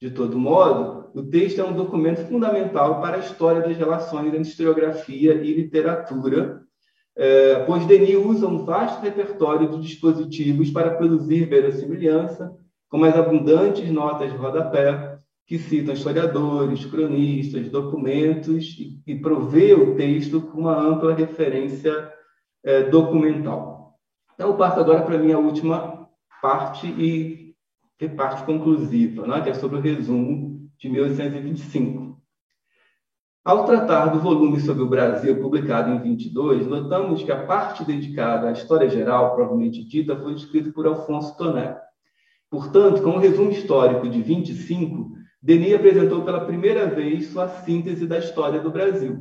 De 0.00 0.10
todo 0.10 0.38
modo, 0.38 0.99
o 1.14 1.22
texto 1.22 1.60
é 1.60 1.64
um 1.64 1.72
documento 1.72 2.26
fundamental 2.26 3.00
para 3.00 3.16
a 3.16 3.20
história 3.20 3.62
das 3.62 3.76
relações 3.76 4.28
entre 4.28 4.42
historiografia 4.42 5.34
e 5.34 5.54
literatura, 5.54 6.62
é, 7.16 7.64
pois 7.64 7.84
Denis 7.86 8.16
usa 8.16 8.46
um 8.46 8.64
vasto 8.64 9.02
repertório 9.02 9.68
de 9.68 9.80
dispositivos 9.80 10.70
para 10.70 10.94
produzir 10.94 11.46
verossimilhança, 11.46 12.54
como 12.88 13.04
as 13.04 13.16
abundantes 13.16 13.90
notas 13.90 14.30
de 14.30 14.38
rodapé, 14.38 15.18
que 15.46 15.58
citam 15.58 15.94
historiadores, 15.94 16.86
cronistas, 16.86 17.68
documentos 17.68 18.76
e, 18.78 19.00
e 19.06 19.16
provê 19.16 19.74
o 19.74 19.96
texto 19.96 20.40
com 20.40 20.60
uma 20.60 20.78
ampla 20.78 21.12
referência 21.12 22.10
é, 22.64 22.84
documental. 22.84 23.94
Então, 24.34 24.48
eu 24.48 24.56
passo 24.56 24.78
agora 24.78 25.02
para 25.02 25.16
a 25.16 25.18
minha 25.18 25.38
última 25.38 26.08
parte 26.40 26.86
e 26.86 27.54
parte 28.16 28.44
conclusiva, 28.44 29.26
né, 29.26 29.42
que 29.42 29.50
é 29.50 29.54
sobre 29.54 29.76
o 29.76 29.80
resumo 29.80 30.49
de 30.80 30.88
1825. 30.88 32.18
Ao 33.44 33.64
tratar 33.66 34.06
do 34.06 34.20
volume 34.20 34.60
sobre 34.60 34.82
o 34.82 34.88
Brasil, 34.88 35.40
publicado 35.40 35.90
em 35.90 36.00
22, 36.00 36.66
notamos 36.66 37.22
que 37.22 37.30
a 37.30 37.44
parte 37.44 37.84
dedicada 37.84 38.48
à 38.48 38.52
história 38.52 38.88
geral, 38.88 39.34
provavelmente 39.34 39.84
dita, 39.84 40.16
foi 40.16 40.32
escrita 40.32 40.72
por 40.72 40.86
Alfonso 40.86 41.36
Toné. 41.36 41.76
Portanto, 42.50 43.02
com 43.02 43.10
o 43.10 43.18
resumo 43.18 43.50
histórico 43.50 44.08
de 44.08 44.22
25, 44.22 45.10
Denis 45.42 45.74
apresentou 45.74 46.22
pela 46.22 46.44
primeira 46.44 46.86
vez 46.86 47.28
sua 47.28 47.48
síntese 47.48 48.06
da 48.06 48.18
história 48.18 48.60
do 48.60 48.70
Brasil. 48.70 49.18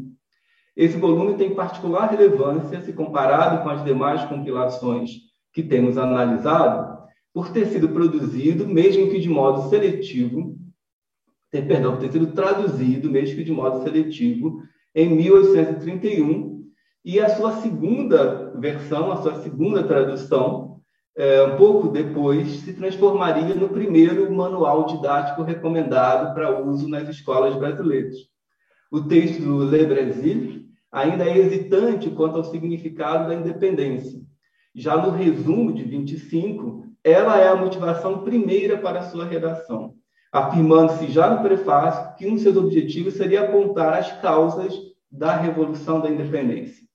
Esse 0.76 0.98
volume 0.98 1.36
tem 1.36 1.56
particular 1.56 2.10
relevância 2.10 2.82
se 2.82 2.94
comparado 2.94 3.64
com 3.64 3.70
as 3.70 3.84
demais 3.84 4.24
compilações 4.26 5.12
que 5.54 5.62
temos 5.62 5.98
analisado, 5.98 7.00
por 7.34 7.52
ter 7.52 7.68
sido 7.68 7.90
produzido, 7.90 8.68
mesmo 8.68 9.10
que 9.10 9.20
de 9.20 9.30
modo 9.30 9.70
seletivo, 9.70 10.58
ter, 11.52 11.68
perdão, 11.68 11.98
ter 11.98 12.12
sido 12.12 12.28
traduzido, 12.28 13.10
mesmo 13.10 13.36
que 13.36 13.44
de 13.44 13.52
modo 13.52 13.84
seletivo, 13.84 14.62
em 14.94 15.10
1831, 15.16 16.64
e 17.04 17.20
a 17.20 17.30
sua 17.30 17.62
segunda 17.62 18.52
versão, 18.60 19.12
a 19.12 19.18
sua 19.18 19.36
segunda 19.42 19.84
tradução, 19.84 20.80
é, 21.18 21.44
um 21.44 21.58
pouco 21.58 21.90
depois, 21.90 22.48
se 22.62 22.74
transformaria 22.74 23.56
no 23.56 23.70
primeiro 23.70 24.32
manual 24.32 24.86
didático 24.86 25.44
recomendado 25.44 26.34
para 26.34 26.62
uso 26.64 26.88
nas 26.88 27.08
escolas 27.10 27.56
brasileiras. 27.56 28.16
O 28.92 29.02
texto 29.02 29.42
do 29.42 29.64
Le 29.66 29.86
Brasil 29.86 30.66
ainda 30.92 31.26
é 31.26 31.38
hesitante 31.38 32.10
quanto 32.10 32.38
ao 32.38 32.44
significado 32.44 33.28
da 33.28 33.36
independência. 33.36 34.20
Já 34.74 34.98
no 34.98 35.12
resumo 35.12 35.74
de 35.74 35.84
25, 35.84 36.86
ela 37.04 37.40
é 37.40 37.48
a 37.48 37.56
motivação 37.56 38.24
primeira 38.24 38.78
para 38.78 39.00
a 39.00 39.10
sua 39.10 39.26
redação, 39.26 39.96
afirmando-se 40.32 41.08
já 41.08 41.30
no 41.30 41.42
prefácio 41.42 42.16
que 42.16 42.28
um 42.28 42.36
de 42.36 42.42
seus 42.42 42.56
objetivos 42.56 43.16
seria 43.16 43.42
apontar 43.42 43.98
as 43.98 44.12
causas 44.22 44.74
da 45.12 45.36
Revolução 45.36 46.00
da 46.00 46.10
Independência. 46.10 46.88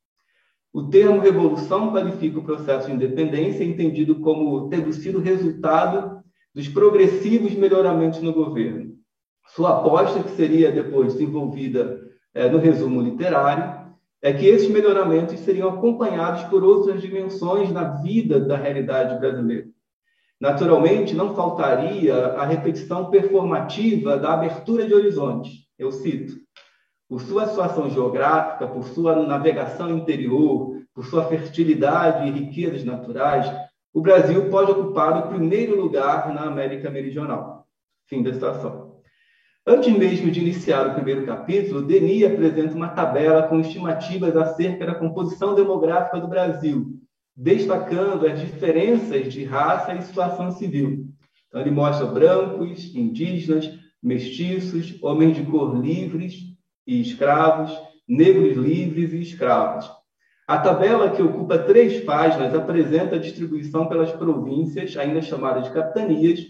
O 0.73 0.89
termo 0.89 1.21
revolução 1.21 1.93
qualifica 1.93 2.39
o 2.39 2.45
processo 2.45 2.89
de 2.89 2.95
independência, 2.95 3.65
entendido 3.65 4.21
como 4.21 4.69
tendo 4.69 4.93
sido 4.93 5.21
resultado 5.21 6.21
dos 6.53 6.69
progressivos 6.69 7.55
melhoramentos 7.55 8.21
no 8.21 8.33
governo. 8.33 8.95
Sua 9.47 9.79
aposta, 9.79 10.23
que 10.23 10.31
seria 10.31 10.73
depois 10.73 11.13
desenvolvida 11.13 12.01
é, 12.33 12.49
no 12.49 12.59
resumo 12.59 13.01
literário, 13.01 13.85
é 14.21 14.33
que 14.33 14.47
esses 14.47 14.69
melhoramentos 14.69 15.39
seriam 15.41 15.69
acompanhados 15.69 16.43
por 16.45 16.65
outras 16.65 17.01
dimensões 17.01 17.71
na 17.71 18.03
vida 18.03 18.41
da 18.41 18.57
realidade 18.57 19.19
brasileira. 19.21 19.67
Naturalmente, 20.41 21.15
não 21.15 21.35
faltaria 21.35 22.15
a 22.15 22.45
repetição 22.45 23.11
performativa 23.11 24.17
da 24.17 24.35
abertura 24.35 24.87
de 24.87 24.95
horizontes. 24.95 25.53
Eu 25.79 25.93
cito: 25.93 26.35
por 27.09 27.21
sua 27.21 27.47
situação 27.47 27.89
geográfica, 27.91 28.67
por 28.67 28.85
sua 28.85 29.27
navegação 29.27 29.97
interior, 29.97 30.83
por 30.95 31.05
sua 31.05 31.25
fertilidade 31.25 32.29
e 32.29 32.33
riquezas 32.33 32.85
naturais, 32.85 33.51
o 33.93 34.01
Brasil 34.01 34.51
pode 34.51 34.73
ocupar 34.73 35.19
o 35.19 35.29
primeiro 35.29 35.81
lugar 35.81 36.33
na 36.35 36.43
América 36.43 36.91
Meridional. 36.91 37.67
Fim 38.07 38.23
da 38.23 38.33
citação. 38.33 38.95
Antes 39.67 39.97
mesmo 39.97 40.31
de 40.31 40.41
iniciar 40.41 40.89
o 40.89 40.95
primeiro 40.95 41.25
capítulo, 41.25 41.83
Denis 41.83 42.25
apresenta 42.25 42.75
uma 42.75 42.89
tabela 42.89 43.45
com 43.45 43.61
estimativas 43.61 44.37
acerca 44.37 44.85
da 44.85 44.95
composição 44.95 45.55
demográfica 45.55 46.21
do 46.21 46.29
Brasil, 46.29 47.01
destacando 47.37 48.27
as 48.27 48.41
diferenças 48.41 49.33
de 49.33 49.45
raça 49.45 49.95
e 49.95 50.03
situação 50.03 50.51
civil. 50.51 51.07
Então, 51.49 51.61
ele 51.61 51.71
mostra 51.71 52.07
brancos, 52.07 52.95
indígenas, 52.95 53.71
mestiços, 54.03 54.97
homens 55.03 55.37
de 55.37 55.45
cor 55.45 55.81
livres, 55.81 56.55
e 56.87 57.01
escravos, 57.01 57.73
negros 58.07 58.57
livres 58.57 59.13
e 59.13 59.21
escravos. 59.21 59.91
A 60.47 60.59
tabela, 60.59 61.11
que 61.11 61.23
ocupa 61.23 61.59
três 61.59 62.05
páginas, 62.05 62.55
apresenta 62.55 63.17
a 63.17 63.19
distribuição 63.19 63.87
pelas 63.87 64.13
províncias, 64.13 64.97
ainda 64.97 65.23
chamadas 65.23 65.65
de 65.65 65.71
capitanias, 65.71 66.41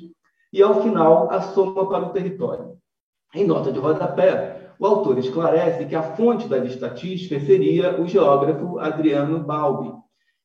e, 0.52 0.60
ao 0.60 0.82
final, 0.82 1.30
a 1.30 1.40
soma 1.40 1.88
para 1.88 2.06
o 2.06 2.10
território. 2.10 2.76
Em 3.32 3.46
nota 3.46 3.70
de 3.70 3.78
rodapé, 3.78 4.72
o 4.78 4.86
autor 4.86 5.18
esclarece 5.18 5.86
que 5.86 5.94
a 5.94 6.02
fonte 6.02 6.48
da 6.48 6.58
estatística 6.58 7.38
seria 7.40 8.00
o 8.00 8.06
geógrafo 8.06 8.78
Adriano 8.80 9.38
Balbi, 9.38 9.92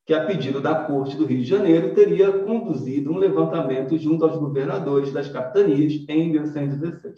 que, 0.09 0.13
a 0.15 0.25
pedido 0.25 0.59
da 0.59 0.73
Corte 0.73 1.15
do 1.15 1.23
Rio 1.23 1.37
de 1.37 1.45
Janeiro, 1.45 1.93
teria 1.93 2.31
conduzido 2.31 3.11
um 3.11 3.17
levantamento 3.19 3.95
junto 3.95 4.25
aos 4.25 4.39
governadores 4.39 5.13
das 5.13 5.29
capitanias 5.29 6.03
em 6.09 6.31
1816. 6.31 7.15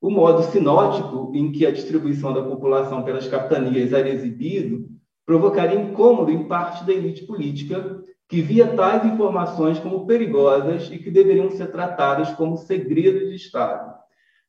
O 0.00 0.08
modo 0.08 0.44
sinótico 0.44 1.32
em 1.34 1.50
que 1.50 1.66
a 1.66 1.72
distribuição 1.72 2.32
da 2.32 2.40
população 2.40 3.02
pelas 3.02 3.26
capitanias 3.26 3.92
era 3.92 4.08
exibido 4.08 4.86
provocaria 5.26 5.80
incômodo 5.80 6.30
em 6.30 6.46
parte 6.46 6.84
da 6.84 6.92
elite 6.92 7.26
política, 7.26 8.00
que 8.28 8.40
via 8.40 8.76
tais 8.76 9.04
informações 9.04 9.80
como 9.80 10.06
perigosas 10.06 10.88
e 10.88 10.98
que 10.98 11.10
deveriam 11.10 11.50
ser 11.50 11.72
tratadas 11.72 12.30
como 12.34 12.58
segredos 12.58 13.28
de 13.28 13.34
Estado. 13.34 13.92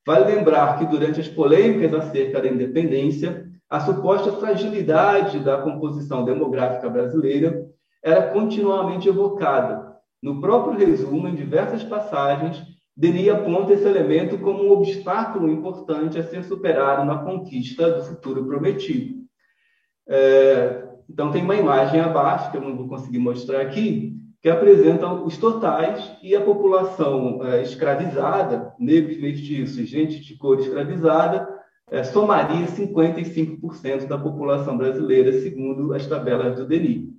Vale 0.05 0.36
lembrar 0.36 0.77
que, 0.77 0.86
durante 0.86 1.19
as 1.19 1.27
polêmicas 1.27 1.95
acerca 1.95 2.39
da 2.39 2.47
independência, 2.47 3.51
a 3.74 3.80
suposta 3.80 4.32
fragilidade 4.34 5.39
da 5.39 5.57
composição 5.57 6.24
demográfica 6.24 6.88
brasileira 6.88 7.65
era 8.03 8.21
continuamente 8.28 9.09
evocada. 9.09 9.95
No 10.21 10.39
próprio 10.39 10.78
resumo, 10.78 11.28
em 11.28 11.34
diversas 11.34 11.84
passagens, 11.84 12.61
Denis 12.95 13.30
aponta 13.30 13.74
esse 13.74 13.84
elemento 13.84 14.38
como 14.38 14.63
um 14.63 14.71
obstáculo 14.74 15.49
importante 15.49 16.19
a 16.19 16.24
ser 16.24 16.43
superado 16.43 17.03
na 17.03 17.17
conquista 17.24 17.89
do 17.89 18.03
futuro 18.03 18.45
prometido. 18.45 19.24
É, 20.07 20.84
então, 21.09 21.32
tem 21.32 21.41
uma 21.41 21.55
imagem 21.55 21.99
abaixo, 21.99 22.51
que 22.51 22.57
eu 22.57 22.61
não 22.61 22.78
vou 22.78 22.88
conseguir 22.88 23.17
mostrar 23.17 23.61
aqui, 23.61 24.13
que 24.39 24.51
apresenta 24.51 25.11
os 25.11 25.36
totais 25.36 26.15
e 26.21 26.36
a 26.36 26.41
população 26.41 27.43
é, 27.43 27.63
escravizada, 27.63 28.71
negros, 28.78 29.19
mestiços, 29.19 29.89
gente 29.89 30.19
de 30.19 30.38
cor 30.38 30.59
escravizada, 30.59 31.62
é, 31.89 32.03
somaria 32.03 32.65
55% 32.67 34.07
da 34.07 34.17
população 34.17 34.77
brasileira, 34.77 35.31
segundo 35.41 35.93
as 35.93 36.07
tabelas 36.07 36.55
do 36.55 36.65
Denis. 36.65 37.13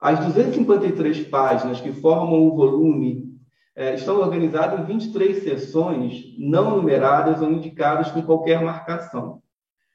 As 0.00 0.18
253 0.26 1.28
páginas 1.28 1.80
que 1.80 1.92
formam 1.92 2.42
o 2.42 2.56
volume 2.56 3.34
é, 3.76 3.94
estão 3.94 4.20
organizados 4.20 4.80
em 4.80 4.84
23 4.84 5.42
sessões 5.42 6.34
não 6.38 6.76
numeradas 6.76 7.40
ou 7.40 7.50
indicadas 7.50 8.10
com 8.10 8.22
qualquer 8.22 8.62
marcação. 8.62 9.42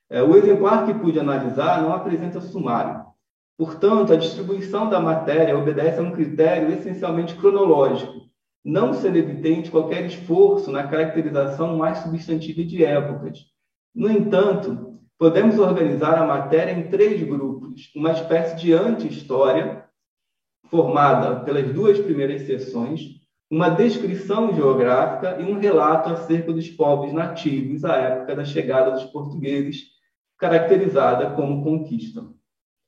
É, 0.09 0.23
o 0.23 0.35
exemplar 0.35 0.85
que 0.85 0.93
pude 0.93 1.19
analisar 1.19 1.81
não 1.81 1.93
apresenta 1.93 2.41
sumário. 2.41 3.05
Portanto, 3.57 4.13
a 4.13 4.15
distribuição 4.15 4.89
da 4.89 4.99
matéria 4.99 5.57
obedece 5.57 5.99
a 5.99 6.03
um 6.03 6.11
critério 6.11 6.71
essencialmente 6.71 7.35
cronológico, 7.35 8.28
não 8.63 8.93
sendo 8.93 9.17
evidente 9.17 9.71
qualquer 9.71 10.05
esforço 10.05 10.71
na 10.71 10.87
caracterização 10.87 11.77
mais 11.77 11.99
substantiva 11.99 12.63
de 12.63 12.83
épocas. 12.83 13.39
No 13.95 14.09
entanto, 14.09 14.99
podemos 15.17 15.57
organizar 15.57 16.17
a 16.17 16.25
matéria 16.25 16.71
em 16.71 16.89
três 16.89 17.21
grupos, 17.23 17.91
uma 17.95 18.11
espécie 18.11 18.55
de 18.55 18.73
anti-história, 18.73 19.85
formada 20.65 21.39
pelas 21.41 21.73
duas 21.73 21.99
primeiras 21.99 22.43
sessões, 22.43 23.19
uma 23.49 23.69
descrição 23.69 24.53
geográfica 24.53 25.41
e 25.41 25.43
um 25.43 25.59
relato 25.59 26.09
acerca 26.09 26.53
dos 26.53 26.69
povos 26.69 27.11
nativos 27.11 27.83
à 27.83 27.95
época 27.95 28.35
da 28.35 28.45
chegada 28.45 28.91
dos 28.91 29.05
portugueses, 29.05 29.85
caracterizada 30.37 31.31
como 31.31 31.63
conquista. 31.63 32.23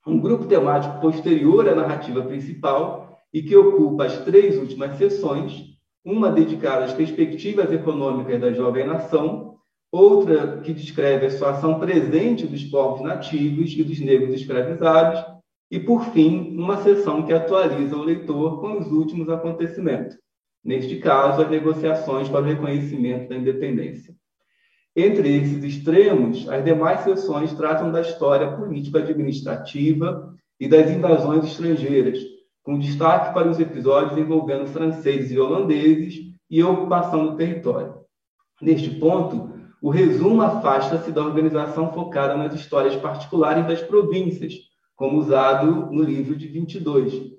Um 0.06 0.20
grupo 0.20 0.46
temático 0.46 1.00
posterior 1.02 1.68
à 1.68 1.76
narrativa 1.76 2.24
principal 2.24 3.11
e 3.34 3.42
que 3.42 3.56
ocupa 3.56 4.06
as 4.06 4.18
três 4.24 4.58
últimas 4.58 4.98
sessões, 4.98 5.66
uma 6.04 6.32
dedicada 6.32 6.86
às 6.86 6.94
perspectivas 6.94 7.72
econômicas 7.72 8.40
da 8.42 8.52
jovem 8.52 8.86
nação, 8.86 9.56
outra 9.92 10.62
que 10.62 10.74
descreve 10.74 11.26
a 11.26 11.30
situação 11.30 11.80
presente 11.80 12.48
dos 12.48 12.64
povos 12.64 13.02
nativos 13.02 13.74
e 13.74 13.84
dos 13.84 14.00
negros 14.00 14.34
escravizados, 14.34 15.24
e, 15.70 15.80
por 15.80 16.04
fim, 16.12 16.56
uma 16.58 16.82
sessão 16.84 17.24
que 17.24 17.32
atualiza 17.32 17.96
o 17.96 18.04
leitor 18.04 18.60
com 18.60 18.80
os 18.80 18.92
últimos 18.92 19.30
acontecimentos 19.30 20.18
neste 20.64 20.98
caso, 20.98 21.42
as 21.42 21.50
negociações 21.50 22.30
para 22.30 22.42
o 22.42 22.46
reconhecimento 22.46 23.30
da 23.30 23.36
independência. 23.36 24.16
Entre 24.96 25.38
esses 25.38 25.64
extremos, 25.64 26.48
as 26.50 26.64
demais 26.64 27.02
sessões 27.02 27.54
tratam 27.54 27.92
da 27.92 28.02
história 28.02 28.52
político-administrativa 28.56 30.36
e 30.60 30.68
das 30.68 30.92
invasões 30.92 31.46
estrangeiras, 31.46 32.20
com 32.64 32.78
destaque 32.78 33.34
para 33.34 33.50
os 33.50 33.60
episódios 33.60 34.18
envolvendo 34.18 34.68
franceses 34.68 35.32
e 35.32 35.40
holandeses 35.40 36.16
e 36.50 36.62
a 36.62 36.70
ocupação 36.70 37.28
do 37.28 37.36
território. 37.36 37.96
Neste 38.62 38.92
ponto, 38.92 39.52
o 39.82 39.90
resumo 39.90 40.42
afasta-se 40.42 41.12
da 41.12 41.24
organização 41.24 41.92
focada 41.92 42.38
nas 42.38 42.54
histórias 42.54 42.96
particulares 42.96 43.66
das 43.66 43.82
províncias, 43.82 44.54
como 44.96 45.18
usado 45.18 45.92
no 45.92 46.04
livro 46.04 46.36
de 46.36 46.48
22, 46.48 47.32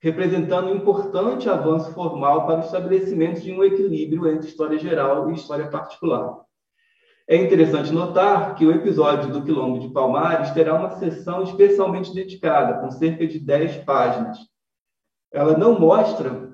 representando 0.00 0.68
um 0.68 0.76
importante 0.76 1.50
avanço 1.50 1.92
formal 1.92 2.46
para 2.46 2.60
o 2.60 2.64
estabelecimento 2.64 3.42
de 3.42 3.52
um 3.52 3.62
equilíbrio 3.62 4.26
entre 4.28 4.48
história 4.48 4.78
geral 4.78 5.30
e 5.30 5.34
história 5.34 5.68
particular. 5.68 6.40
É 7.28 7.36
interessante 7.36 7.92
notar 7.92 8.54
que 8.54 8.64
o 8.66 8.72
episódio 8.72 9.30
do 9.30 9.44
Quilombo 9.44 9.78
de 9.78 9.90
Palmares 9.90 10.50
terá 10.50 10.74
uma 10.74 10.90
sessão 10.90 11.42
especialmente 11.42 12.12
dedicada, 12.14 12.80
com 12.80 12.90
cerca 12.90 13.26
de 13.26 13.38
10 13.38 13.84
páginas. 13.84 14.38
Ela 15.32 15.56
não 15.56 15.78
mostra 15.78 16.50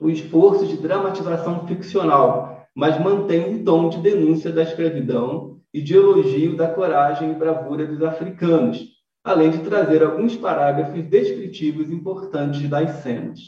o 0.00 0.10
esforço 0.10 0.66
de 0.66 0.76
dramatização 0.76 1.66
ficcional, 1.66 2.66
mas 2.74 3.00
mantém 3.00 3.56
o 3.56 3.64
tom 3.64 3.88
de 3.88 3.98
denúncia 3.98 4.52
da 4.52 4.62
escravidão 4.62 5.58
e 5.72 5.80
de 5.80 5.94
elogio 5.94 6.56
da 6.56 6.68
coragem 6.68 7.32
e 7.32 7.34
bravura 7.34 7.86
dos 7.86 8.02
africanos, 8.02 8.84
além 9.24 9.50
de 9.50 9.58
trazer 9.58 10.02
alguns 10.02 10.36
parágrafos 10.36 11.02
descritivos 11.04 11.90
importantes 11.90 12.68
das 12.68 13.02
cenas. 13.02 13.40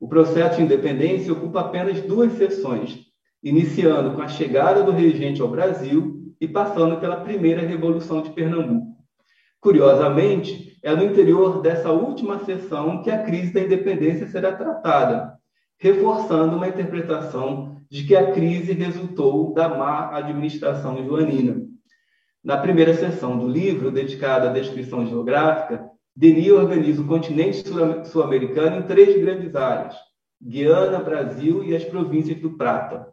O 0.00 0.08
processo 0.08 0.56
de 0.56 0.62
independência 0.62 1.32
ocupa 1.32 1.60
apenas 1.60 2.00
duas 2.00 2.32
sessões, 2.32 2.98
iniciando 3.42 4.14
com 4.14 4.22
a 4.22 4.28
chegada 4.28 4.82
do 4.82 4.92
regente 4.92 5.40
ao 5.40 5.48
Brasil 5.48 6.34
e 6.40 6.48
passando 6.48 6.98
pela 6.98 7.20
primeira 7.20 7.60
Revolução 7.60 8.22
de 8.22 8.30
Pernambuco. 8.30 8.89
Curiosamente, 9.60 10.78
é 10.82 10.94
no 10.94 11.04
interior 11.04 11.60
dessa 11.60 11.90
última 11.90 12.38
sessão 12.44 13.02
que 13.02 13.10
a 13.10 13.22
crise 13.22 13.52
da 13.52 13.60
independência 13.60 14.26
será 14.26 14.52
tratada, 14.52 15.34
reforçando 15.78 16.56
uma 16.56 16.68
interpretação 16.68 17.76
de 17.90 18.04
que 18.04 18.16
a 18.16 18.32
crise 18.32 18.72
resultou 18.72 19.52
da 19.52 19.68
má 19.68 20.16
administração 20.16 21.04
joanina. 21.04 21.60
Na 22.42 22.56
primeira 22.56 22.94
sessão 22.94 23.38
do 23.38 23.46
livro, 23.46 23.90
dedicada 23.90 24.48
à 24.48 24.52
descrição 24.52 25.06
geográfica, 25.06 25.90
Denis 26.16 26.50
organiza 26.50 27.02
o 27.02 27.06
continente 27.06 27.62
sul-americano 28.06 28.78
em 28.78 28.82
três 28.82 29.20
grandes 29.20 29.54
áreas: 29.54 29.94
Guiana, 30.42 31.00
Brasil 31.00 31.62
e 31.62 31.76
as 31.76 31.84
províncias 31.84 32.40
do 32.40 32.56
Prata. 32.56 33.08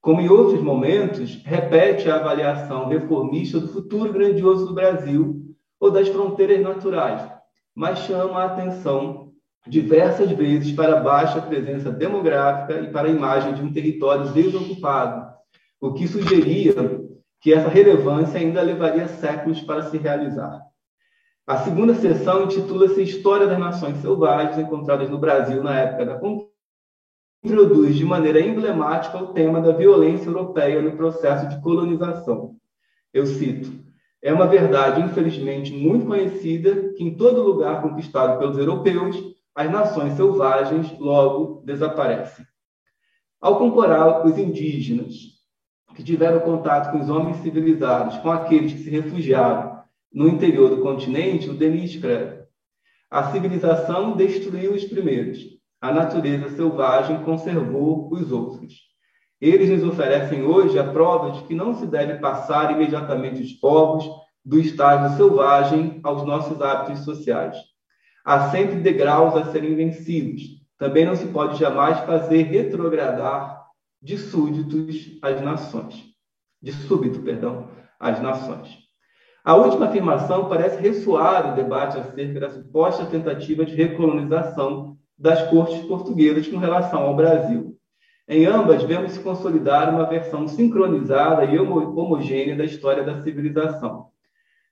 Como 0.00 0.22
em 0.22 0.30
outros 0.30 0.62
momentos, 0.62 1.42
repete 1.44 2.10
a 2.10 2.16
avaliação 2.16 2.88
reformista 2.88 3.60
do 3.60 3.68
futuro 3.68 4.10
grandioso 4.14 4.66
do 4.66 4.74
Brasil 4.74 5.49
ou 5.80 5.90
das 5.90 6.08
fronteiras 6.08 6.60
naturais, 6.62 7.26
mas 7.74 8.00
chama 8.00 8.42
a 8.42 8.44
atenção 8.44 9.32
diversas 9.66 10.30
vezes 10.32 10.72
para 10.72 10.98
a 10.98 11.00
baixa 11.00 11.40
presença 11.40 11.90
demográfica 11.90 12.80
e 12.80 12.90
para 12.90 13.08
a 13.08 13.10
imagem 13.10 13.54
de 13.54 13.62
um 13.62 13.72
território 13.72 14.30
desocupado, 14.32 15.34
o 15.80 15.94
que 15.94 16.06
sugeria 16.06 16.74
que 17.40 17.52
essa 17.54 17.68
relevância 17.68 18.38
ainda 18.38 18.60
levaria 18.60 19.08
séculos 19.08 19.60
para 19.62 19.84
se 19.84 19.96
realizar. 19.96 20.62
A 21.46 21.56
segunda 21.58 21.94
sessão 21.94 22.44
intitula-se 22.44 23.02
História 23.02 23.46
das 23.46 23.58
Nações 23.58 23.96
Selvagens 23.96 24.58
encontradas 24.58 25.08
no 25.10 25.18
Brasil 25.18 25.62
na 25.62 25.78
época 25.80 26.06
da 26.06 26.18
conquista. 26.18 26.50
Introduz 27.42 27.96
de 27.96 28.04
maneira 28.04 28.38
emblemática 28.38 29.16
o 29.16 29.32
tema 29.32 29.62
da 29.62 29.72
violência 29.72 30.28
europeia 30.28 30.82
no 30.82 30.94
processo 30.96 31.48
de 31.48 31.60
colonização. 31.62 32.54
Eu 33.14 33.24
cito: 33.24 33.72
É 34.22 34.32
uma 34.32 34.46
verdade, 34.46 35.00
infelizmente, 35.00 35.72
muito 35.72 36.06
conhecida 36.06 36.92
que 36.92 37.02
em 37.02 37.16
todo 37.16 37.42
lugar 37.42 37.80
conquistado 37.80 38.38
pelos 38.38 38.58
europeus, 38.58 39.16
as 39.54 39.70
nações 39.70 40.12
selvagens 40.14 40.98
logo 40.98 41.62
desaparecem. 41.64 42.44
Ao 43.40 43.58
comparar 43.58 44.26
os 44.26 44.36
indígenas, 44.36 45.14
que 45.94 46.04
tiveram 46.04 46.40
contato 46.40 46.92
com 46.92 47.00
os 47.00 47.08
homens 47.08 47.38
civilizados, 47.38 48.18
com 48.18 48.30
aqueles 48.30 48.72
que 48.72 48.80
se 48.80 48.90
refugiaram 48.90 49.80
no 50.12 50.28
interior 50.28 50.68
do 50.68 50.82
continente, 50.82 51.48
o 51.48 51.54
Denis 51.54 51.90
escreve: 51.90 52.42
A 53.10 53.32
civilização 53.32 54.16
destruiu 54.16 54.74
os 54.74 54.84
primeiros, 54.84 55.38
a 55.80 55.92
natureza 55.92 56.50
selvagem 56.50 57.22
conservou 57.22 58.12
os 58.12 58.30
outros. 58.30 58.89
Eles 59.40 59.70
nos 59.70 59.84
oferecem 59.84 60.42
hoje 60.44 60.78
a 60.78 60.84
prova 60.84 61.30
de 61.30 61.44
que 61.44 61.54
não 61.54 61.74
se 61.74 61.86
deve 61.86 62.18
passar 62.18 62.72
imediatamente 62.72 63.42
os 63.42 63.52
povos 63.52 64.04
do 64.44 64.58
estágio 64.58 65.16
selvagem 65.16 65.98
aos 66.02 66.24
nossos 66.26 66.60
hábitos 66.60 67.04
sociais. 67.04 67.56
Há 68.22 68.50
sempre 68.50 68.76
degraus 68.76 69.34
a 69.34 69.50
serem 69.50 69.74
vencidos. 69.74 70.42
Também 70.76 71.06
não 71.06 71.16
se 71.16 71.26
pode 71.28 71.58
jamais 71.58 71.98
fazer 72.00 72.42
retrogradar 72.42 73.64
de 74.02 74.18
súditos 74.18 75.18
às 75.22 75.40
nações. 75.40 76.04
De 76.60 76.72
súbito, 76.72 77.20
perdão, 77.20 77.68
às 77.98 78.20
nações. 78.20 78.78
A 79.42 79.54
última 79.54 79.86
afirmação 79.86 80.50
parece 80.50 80.80
ressoar 80.82 81.52
o 81.52 81.56
debate 81.56 81.98
acerca 81.98 82.40
da 82.40 82.50
suposta 82.50 83.06
tentativa 83.06 83.64
de 83.64 83.74
recolonização 83.74 84.98
das 85.18 85.48
cortes 85.48 85.80
portuguesas 85.86 86.46
com 86.46 86.58
relação 86.58 87.02
ao 87.02 87.16
Brasil. 87.16 87.79
Em 88.32 88.46
ambas, 88.46 88.84
vemos 88.84 89.10
se 89.10 89.18
consolidar 89.18 89.92
uma 89.92 90.06
versão 90.06 90.46
sincronizada 90.46 91.46
e 91.46 91.58
homogênea 91.58 92.54
da 92.54 92.64
história 92.64 93.02
da 93.02 93.20
civilização. 93.22 94.06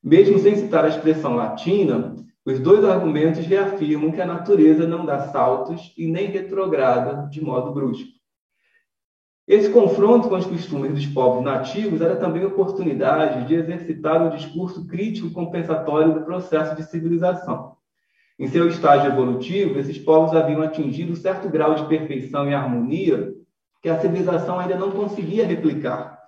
Mesmo 0.00 0.38
sem 0.38 0.54
citar 0.54 0.84
a 0.84 0.88
expressão 0.88 1.34
latina, 1.34 2.14
os 2.46 2.61
dois 2.61 2.84
argumentos 2.84 3.44
reafirmam 3.44 4.12
que 4.12 4.20
a 4.20 4.26
natureza 4.26 4.86
não 4.86 5.04
dá 5.04 5.18
saltos 5.30 5.92
e 5.98 6.06
nem 6.06 6.28
retrograda 6.28 7.28
de 7.28 7.42
modo 7.42 7.72
brusco. 7.72 8.06
Esse 9.44 9.70
confronto 9.70 10.28
com 10.28 10.36
os 10.36 10.46
costumes 10.46 10.92
dos 10.92 11.06
povos 11.06 11.42
nativos 11.42 12.00
era 12.00 12.14
também 12.14 12.44
oportunidade 12.44 13.44
de 13.48 13.56
exercitar 13.56 14.22
um 14.22 14.30
discurso 14.30 14.86
crítico 14.86 15.32
compensatório 15.32 16.14
do 16.14 16.24
processo 16.24 16.76
de 16.76 16.84
civilização. 16.84 17.72
Em 18.38 18.46
seu 18.46 18.68
estágio 18.68 19.11
evolutivo, 19.11 19.80
esses 19.80 19.98
povos 19.98 20.32
haviam 20.32 20.62
atingido 20.62 21.16
certo 21.16 21.48
grau 21.48 21.74
de 21.74 21.88
perfeição 21.88 22.48
e 22.48 22.54
harmonia 22.54 23.36
que 23.83 23.89
a 23.89 23.99
civilização 23.99 24.59
ainda 24.59 24.76
não 24.76 24.91
conseguia 24.91 25.47
replicar. 25.47 26.18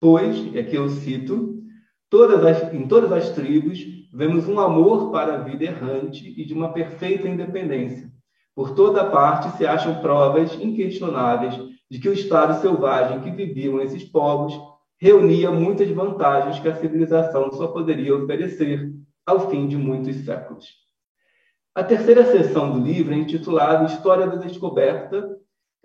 Pois, 0.00 0.36
e 0.52 0.58
aqui 0.58 0.76
eu 0.76 0.88
cito, 0.88 1.62
todas 2.10 2.44
as, 2.44 2.72
em 2.72 2.86
todas 2.86 3.10
as 3.12 3.30
tribos 3.30 3.78
vemos 4.12 4.46
um 4.48 4.60
amor 4.60 5.10
para 5.10 5.34
a 5.34 5.38
vida 5.38 5.64
errante 5.64 6.32
e 6.36 6.44
de 6.44 6.54
uma 6.54 6.72
perfeita 6.72 7.28
independência. 7.28 8.12
Por 8.54 8.74
toda 8.74 9.10
parte 9.10 9.56
se 9.56 9.66
acham 9.66 10.00
provas 10.00 10.54
inquestionáveis 10.54 11.58
de 11.90 11.98
que 11.98 12.08
o 12.08 12.12
estado 12.12 12.60
selvagem 12.60 13.20
que 13.20 13.30
viviam 13.30 13.80
esses 13.80 14.04
povos 14.04 14.56
reunia 15.00 15.50
muitas 15.50 15.90
vantagens 15.90 16.60
que 16.60 16.68
a 16.68 16.74
civilização 16.76 17.52
só 17.52 17.66
poderia 17.66 18.16
oferecer 18.16 18.92
ao 19.26 19.50
fim 19.50 19.66
de 19.66 19.76
muitos 19.76 20.24
séculos. 20.24 20.66
A 21.74 21.82
terceira 21.82 22.24
seção 22.24 22.70
do 22.72 22.86
livro 22.86 23.12
é 23.12 23.16
intitulada 23.16 23.92
História 23.92 24.28
da 24.28 24.36
Descoberta, 24.36 25.36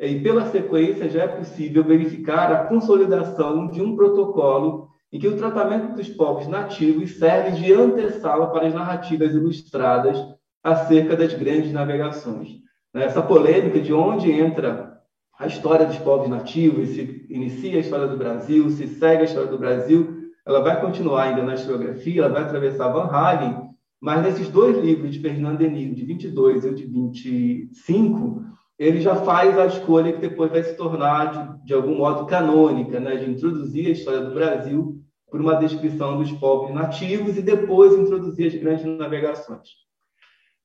e 0.07 0.19
pela 0.21 0.45
sequência 0.45 1.09
já 1.09 1.23
é 1.23 1.27
possível 1.27 1.83
verificar 1.83 2.51
a 2.51 2.65
consolidação 2.65 3.67
de 3.67 3.81
um 3.81 3.95
protocolo 3.95 4.87
em 5.11 5.19
que 5.19 5.27
o 5.27 5.35
tratamento 5.35 5.95
dos 5.95 6.07
povos 6.07 6.47
nativos 6.47 7.17
serve 7.17 7.59
de 7.59 7.73
antessala 7.73 8.47
para 8.47 8.67
as 8.67 8.73
narrativas 8.73 9.33
ilustradas 9.33 10.17
acerca 10.63 11.15
das 11.15 11.33
grandes 11.33 11.73
navegações. 11.73 12.59
Essa 12.93 13.21
polêmica 13.21 13.79
de 13.79 13.93
onde 13.93 14.31
entra 14.31 14.99
a 15.37 15.47
história 15.47 15.85
dos 15.85 15.97
povos 15.97 16.29
nativos, 16.29 16.89
se 16.89 17.25
inicia 17.29 17.77
a 17.77 17.81
história 17.81 18.07
do 18.07 18.17
Brasil, 18.17 18.69
se 18.69 18.87
segue 18.87 19.21
a 19.21 19.25
história 19.25 19.49
do 19.49 19.57
Brasil, 19.57 20.19
ela 20.45 20.61
vai 20.61 20.79
continuar 20.79 21.23
ainda 21.23 21.43
na 21.43 21.55
historiografia, 21.55 22.21
ela 22.21 22.33
vai 22.33 22.43
atravessar 22.43 22.89
Van 22.89 23.05
Hagen, 23.05 23.69
mas 24.01 24.21
nesses 24.23 24.49
dois 24.49 24.77
livros 24.77 25.13
de 25.13 25.19
Fernando 25.19 25.57
Denis, 25.57 25.95
de 25.95 26.05
22 26.05 26.63
e 26.63 26.67
o 26.67 26.75
de 26.75 26.85
25, 26.85 28.43
ele 28.80 29.01
já 29.01 29.13
faz 29.17 29.59
a 29.59 29.65
escolha 29.65 30.13
que 30.13 30.21
depois 30.21 30.49
vai 30.49 30.63
se 30.63 30.73
tornar, 30.75 31.57
de, 31.57 31.65
de 31.65 31.73
algum 31.73 31.97
modo, 31.97 32.25
canônica, 32.25 32.97
né? 32.97 33.17
de 33.17 33.30
introduzir 33.30 33.88
a 33.88 33.91
história 33.91 34.21
do 34.21 34.34
Brasil 34.34 35.03
por 35.30 35.41
uma 35.41 35.55
descrição 35.55 36.17
dos 36.17 36.32
povos 36.32 36.73
nativos 36.73 37.38
e 37.38 37.41
depois 37.41 37.93
introduzir 37.93 38.47
as 38.47 38.55
grandes 38.55 38.86
navegações. 38.86 39.67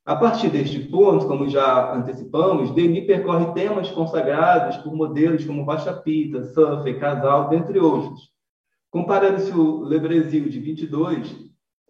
A 0.06 0.14
partir 0.14 0.48
deste 0.48 0.78
ponto, 0.78 1.26
como 1.26 1.48
já 1.48 1.94
antecipamos, 1.94 2.70
Denis 2.70 3.06
percorre 3.06 3.52
temas 3.52 3.90
consagrados 3.90 4.76
por 4.76 4.94
modelos 4.94 5.44
como 5.44 5.64
Rocha 5.64 5.92
Pita, 5.92 6.44
Surfer, 6.44 7.00
Casal, 7.00 7.48
dentre 7.48 7.80
outros. 7.80 8.20
Comparando-se 8.90 9.50
o 9.52 9.82
Le 9.82 9.98
Brasil 9.98 10.48
de 10.48 10.60
22, 10.60 11.34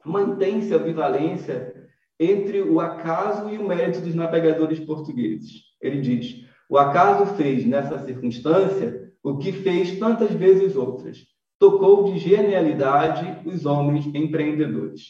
mantém-se 0.05 0.72
a 0.72 0.79
bivalência 0.79 1.74
entre 2.19 2.62
o 2.62 2.81
acaso 2.81 3.51
e 3.51 3.59
o 3.59 3.67
mérito 3.67 4.01
dos 4.01 4.15
navegadores 4.15 4.81
portugueses. 4.81 5.62
Ele 5.81 6.01
diz: 6.01 6.45
o 6.69 6.79
acaso 6.79 7.35
fez 7.35 7.65
nessa 7.67 7.99
circunstância 7.99 9.12
o 9.23 9.39
que 9.39 9.53
fez 9.53 9.99
tantas 9.99 10.31
vezes 10.33 10.77
outras, 10.77 11.25
tocou 11.59 12.12
de 12.12 12.19
genialidade 12.19 13.41
os 13.49 13.65
homens 13.65 14.07
empreendedores. 14.07 15.03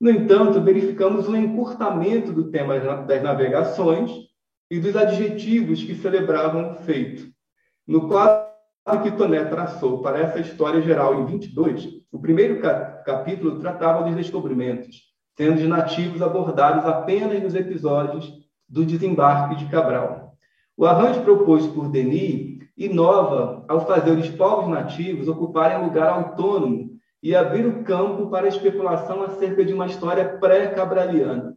No 0.00 0.10
entanto, 0.10 0.60
verificamos 0.60 1.28
um 1.28 1.36
encurtamento 1.36 2.32
do 2.32 2.50
tema 2.50 2.80
das 2.80 3.22
navegações 3.22 4.10
e 4.68 4.80
dos 4.80 4.96
adjetivos 4.96 5.84
que 5.84 5.94
celebravam 5.94 6.72
o 6.72 6.74
feito. 6.76 7.30
No 7.86 8.08
quadro 8.08 8.50
que 9.04 9.12
Toné 9.12 9.44
traçou 9.44 10.02
para 10.02 10.18
essa 10.18 10.40
história 10.40 10.82
geral 10.82 11.20
em 11.20 11.26
22, 11.26 12.00
o 12.10 12.18
primeiro 12.18 12.60
capítulo 13.04 13.60
tratava 13.60 14.02
dos 14.02 14.16
descobrimentos, 14.16 15.11
sendo 15.36 15.56
os 15.56 15.68
nativos 15.68 16.22
abordados 16.22 16.84
apenas 16.84 17.42
nos 17.42 17.54
episódios 17.54 18.32
do 18.68 18.84
desembarque 18.84 19.56
de 19.56 19.66
Cabral. 19.66 20.34
O 20.76 20.86
arranjo 20.86 21.22
proposto 21.22 21.72
por 21.72 21.88
Denis 21.88 22.58
inova 22.76 23.64
ao 23.68 23.86
fazer 23.86 24.12
os 24.12 24.28
povos 24.30 24.68
nativos 24.68 25.28
ocuparem 25.28 25.84
lugar 25.84 26.08
autônomo 26.08 26.90
e 27.22 27.34
abrir 27.34 27.66
o 27.66 27.84
campo 27.84 28.28
para 28.28 28.48
especulação 28.48 29.22
acerca 29.22 29.64
de 29.64 29.72
uma 29.72 29.86
história 29.86 30.24
pré-cabraliana. 30.40 31.56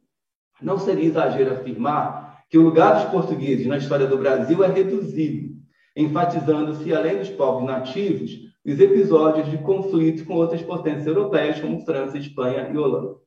Não 0.62 0.78
seria 0.78 1.06
exagero 1.06 1.54
afirmar 1.54 2.44
que 2.50 2.58
o 2.58 2.62
lugar 2.62 2.96
dos 2.96 3.12
portugueses 3.12 3.66
na 3.66 3.78
história 3.78 4.06
do 4.06 4.18
Brasil 4.18 4.64
é 4.64 4.68
reduzido, 4.68 5.56
enfatizando-se, 5.96 6.94
além 6.94 7.18
dos 7.18 7.30
povos 7.30 7.66
nativos, 7.66 8.32
os 8.66 8.80
episódios 8.80 9.50
de 9.50 9.58
conflito 9.60 10.26
com 10.26 10.36
outras 10.36 10.62
potências 10.62 11.08
europeias, 11.08 11.60
como 11.60 11.82
França, 11.82 12.18
Espanha 12.18 12.70
e 12.72 12.78
Holanda. 12.78 13.25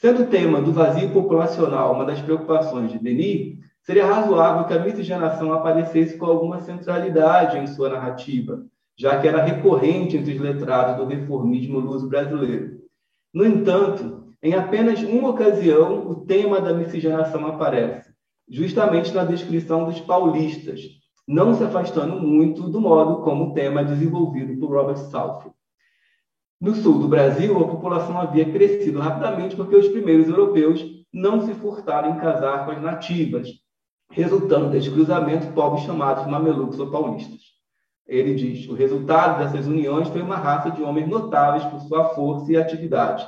Sendo 0.00 0.22
o 0.22 0.26
tema 0.28 0.62
do 0.62 0.72
vazio 0.72 1.10
populacional 1.10 1.92
uma 1.92 2.06
das 2.06 2.22
preocupações 2.22 2.90
de 2.90 2.98
Denis, 2.98 3.58
seria 3.82 4.06
razoável 4.06 4.64
que 4.64 4.72
a 4.72 4.82
miscigenação 4.82 5.52
aparecesse 5.52 6.16
com 6.16 6.24
alguma 6.24 6.58
centralidade 6.62 7.58
em 7.58 7.66
sua 7.66 7.90
narrativa, 7.90 8.64
já 8.98 9.20
que 9.20 9.28
era 9.28 9.44
recorrente 9.44 10.16
entre 10.16 10.32
os 10.32 10.40
letrados 10.40 10.96
do 10.96 11.04
reformismo 11.04 11.78
luso-brasileiro. 11.80 12.80
No 13.34 13.44
entanto, 13.44 14.24
em 14.42 14.54
apenas 14.54 15.02
uma 15.02 15.28
ocasião, 15.28 16.08
o 16.08 16.14
tema 16.14 16.62
da 16.62 16.72
miscigenação 16.72 17.46
aparece, 17.46 18.10
justamente 18.48 19.12
na 19.12 19.24
descrição 19.24 19.84
dos 19.84 20.00
paulistas, 20.00 20.80
não 21.28 21.54
se 21.54 21.62
afastando 21.62 22.18
muito 22.18 22.70
do 22.70 22.80
modo 22.80 23.22
como 23.22 23.50
o 23.50 23.52
tema 23.52 23.82
é 23.82 23.84
desenvolvido 23.84 24.58
por 24.58 24.74
Robert 24.74 24.96
Southey. 24.96 25.52
No 26.60 26.74
sul 26.74 26.98
do 26.98 27.08
Brasil, 27.08 27.58
a 27.58 27.66
população 27.66 28.20
havia 28.20 28.44
crescido 28.44 29.00
rapidamente 29.00 29.56
porque 29.56 29.74
os 29.74 29.88
primeiros 29.88 30.28
europeus 30.28 30.84
não 31.10 31.40
se 31.40 31.54
furtaram 31.54 32.10
em 32.10 32.18
casar 32.18 32.66
com 32.66 32.72
as 32.72 32.82
nativas, 32.82 33.48
resultando 34.10 34.68
desse 34.68 34.90
cruzamento 34.90 35.52
povos 35.54 35.80
chamados 35.82 36.26
mamelucos 36.26 36.78
ou 36.78 36.90
paulistas. 36.90 37.40
Ele 38.06 38.34
diz: 38.34 38.68
o 38.68 38.74
resultado 38.74 39.38
dessas 39.38 39.66
uniões 39.66 40.08
foi 40.08 40.20
uma 40.20 40.36
raça 40.36 40.70
de 40.70 40.82
homens 40.82 41.08
notáveis 41.08 41.64
por 41.64 41.80
sua 41.80 42.10
força 42.10 42.52
e 42.52 42.56
atividade. 42.58 43.26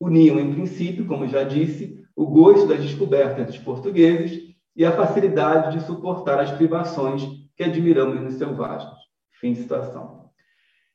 Uniam, 0.00 0.40
em 0.40 0.52
princípio, 0.52 1.06
como 1.06 1.28
já 1.28 1.44
disse, 1.44 2.02
o 2.16 2.26
gosto 2.26 2.66
das 2.66 2.80
descobertas 2.80 3.46
dos 3.46 3.58
portugueses 3.58 4.56
e 4.74 4.84
a 4.84 4.90
facilidade 4.90 5.78
de 5.78 5.84
suportar 5.84 6.40
as 6.40 6.50
privações 6.50 7.22
que 7.56 7.62
admiramos 7.62 8.20
nos 8.20 8.34
selvagens. 8.34 8.98
Fim 9.38 9.52
de 9.52 9.60
citação. 9.60 10.30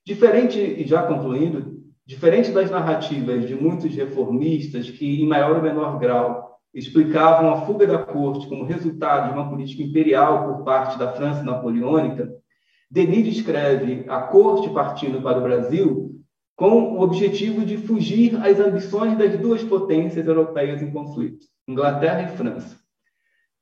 Diferente, 0.05 0.59
e 0.59 0.85
já 0.85 1.03
concluindo, 1.03 1.76
Diferente 2.07 2.51
das 2.51 2.71
narrativas 2.71 3.45
de 3.45 3.53
muitos 3.53 3.93
reformistas 3.93 4.89
que, 4.89 5.21
em 5.21 5.27
maior 5.27 5.57
ou 5.57 5.61
menor 5.61 5.99
grau, 5.99 6.57
explicavam 6.73 7.51
a 7.51 7.65
fuga 7.65 7.85
da 7.85 7.97
corte 7.97 8.47
como 8.47 8.63
resultado 8.63 9.27
de 9.27 9.37
uma 9.37 9.49
política 9.49 9.83
imperial 9.83 10.47
por 10.47 10.63
parte 10.63 10.97
da 10.97 11.11
França 11.11 11.43
napoleônica, 11.43 12.31
Denis 12.89 13.35
descreve 13.35 14.05
a 14.07 14.21
corte 14.21 14.69
partindo 14.69 15.21
para 15.21 15.37
o 15.37 15.41
Brasil 15.41 16.11
com 16.55 16.93
o 16.93 17.01
objetivo 17.01 17.65
de 17.65 17.75
fugir 17.75 18.37
às 18.41 18.57
ambições 18.57 19.17
das 19.17 19.37
duas 19.37 19.61
potências 19.61 20.25
europeias 20.25 20.81
em 20.81 20.89
conflito, 20.89 21.45
Inglaterra 21.67 22.21
e 22.21 22.37
França. 22.37 22.77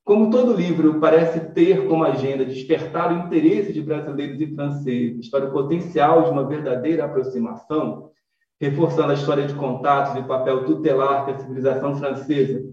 Como 0.04 0.30
todo 0.30 0.54
livro 0.54 1.00
parece 1.00 1.40
ter 1.52 1.88
como 1.88 2.04
agenda 2.04 2.46
despertar 2.46 3.12
o 3.12 3.26
interesse 3.26 3.74
de 3.74 3.82
brasileiros 3.82 4.40
e 4.40 4.54
franceses 4.54 5.30
para 5.32 5.46
o 5.46 5.52
potencial 5.52 6.26
de 6.26 6.30
uma 6.30 6.48
verdadeira 6.48 7.06
aproximação, 7.06 8.12
reforçando 8.60 9.12
a 9.12 9.16
história 9.16 9.46
de 9.46 9.54
contatos 9.54 10.16
e 10.16 10.20
o 10.20 10.28
papel 10.28 10.66
tutelar 10.66 11.26
que 11.26 11.32
a 11.32 11.40
civilização 11.40 11.96
francesa 11.96 12.64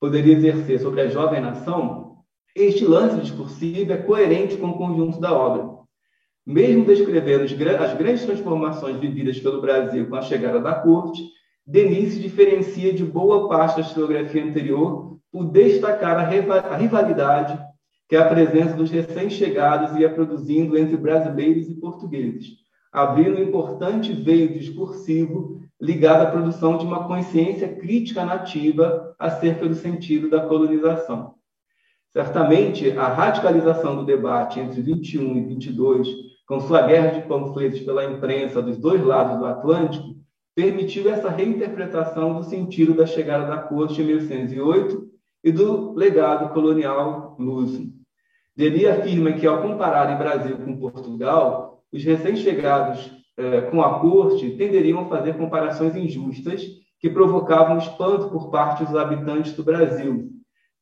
poderia 0.00 0.34
exercer 0.34 0.80
sobre 0.80 1.02
a 1.02 1.08
jovem 1.08 1.40
nação, 1.40 2.16
este 2.54 2.84
lance 2.84 3.20
discursivo 3.20 3.92
é 3.92 3.98
coerente 3.98 4.56
com 4.56 4.68
o 4.68 4.78
conjunto 4.78 5.20
da 5.20 5.32
obra. 5.32 5.76
Mesmo 6.46 6.84
descrevendo 6.84 7.44
as 7.44 7.52
grandes 7.94 8.24
transformações 8.24 8.98
vividas 8.98 9.38
pelo 9.40 9.60
Brasil 9.60 10.08
com 10.08 10.16
a 10.16 10.22
chegada 10.22 10.60
da 10.60 10.74
corte, 10.74 11.22
Denis 11.66 12.14
se 12.14 12.20
diferencia 12.20 12.94
de 12.94 13.04
boa 13.04 13.48
parte 13.48 13.76
da 13.76 13.82
historiografia 13.82 14.44
anterior 14.44 15.18
por 15.32 15.44
destacar 15.50 16.16
a 16.16 16.76
rivalidade 16.76 17.58
que 18.08 18.14
a 18.14 18.28
presença 18.28 18.74
dos 18.74 18.90
recém-chegados 18.90 19.98
ia 19.98 20.08
produzindo 20.08 20.78
entre 20.78 20.96
brasileiros 20.96 21.68
e 21.68 21.74
portugueses, 21.74 22.46
abrindo 22.96 23.36
um 23.36 23.42
importante 23.42 24.10
veio 24.10 24.54
discursivo 24.54 25.60
ligado 25.78 26.22
à 26.22 26.30
produção 26.30 26.78
de 26.78 26.86
uma 26.86 27.06
consciência 27.06 27.68
crítica 27.68 28.24
nativa 28.24 29.14
acerca 29.18 29.68
do 29.68 29.74
sentido 29.74 30.30
da 30.30 30.40
colonização. 30.40 31.34
Certamente, 32.10 32.90
a 32.92 33.08
radicalização 33.08 33.96
do 33.96 34.06
debate 34.06 34.58
entre 34.60 34.80
21 34.80 35.36
e 35.36 35.40
22, 35.42 36.08
com 36.48 36.58
sua 36.60 36.86
guerra 36.86 37.20
de 37.20 37.28
panfletos 37.28 37.80
pela 37.80 38.02
imprensa 38.02 38.62
dos 38.62 38.78
dois 38.78 39.04
lados 39.04 39.38
do 39.38 39.44
Atlântico, 39.44 40.16
permitiu 40.54 41.10
essa 41.10 41.28
reinterpretação 41.28 42.36
do 42.36 42.44
sentido 42.44 42.94
da 42.94 43.04
chegada 43.04 43.46
da 43.46 43.58
corte 43.58 44.00
em 44.00 44.06
1808 44.06 45.06
e 45.44 45.52
do 45.52 45.92
legado 45.92 46.54
colonial 46.54 47.36
luso. 47.38 47.92
Delia 48.56 48.94
afirma 48.94 49.32
que, 49.32 49.46
ao 49.46 49.60
comparar 49.60 50.14
o 50.14 50.16
Brasil 50.16 50.56
com 50.56 50.78
Portugal, 50.78 51.75
os 51.92 52.02
recém-chegados 52.04 53.10
eh, 53.36 53.62
com 53.62 53.82
a 53.82 54.00
corte 54.00 54.56
tenderiam 54.56 55.00
a 55.00 55.08
fazer 55.08 55.36
comparações 55.36 55.94
injustas 55.94 56.64
que 56.98 57.10
provocavam 57.10 57.78
espanto 57.78 58.28
por 58.30 58.50
parte 58.50 58.84
dos 58.84 58.96
habitantes 58.96 59.52
do 59.52 59.62
Brasil, 59.62 60.30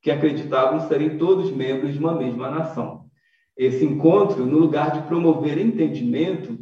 que 0.00 0.10
acreditavam 0.10 0.80
serem 0.80 1.18
todos 1.18 1.50
membros 1.50 1.92
de 1.92 1.98
uma 1.98 2.14
mesma 2.14 2.50
nação. 2.50 3.04
Esse 3.56 3.84
encontro, 3.84 4.44
no 4.46 4.58
lugar 4.58 4.92
de 4.92 5.02
promover 5.02 5.58
entendimento, 5.58 6.58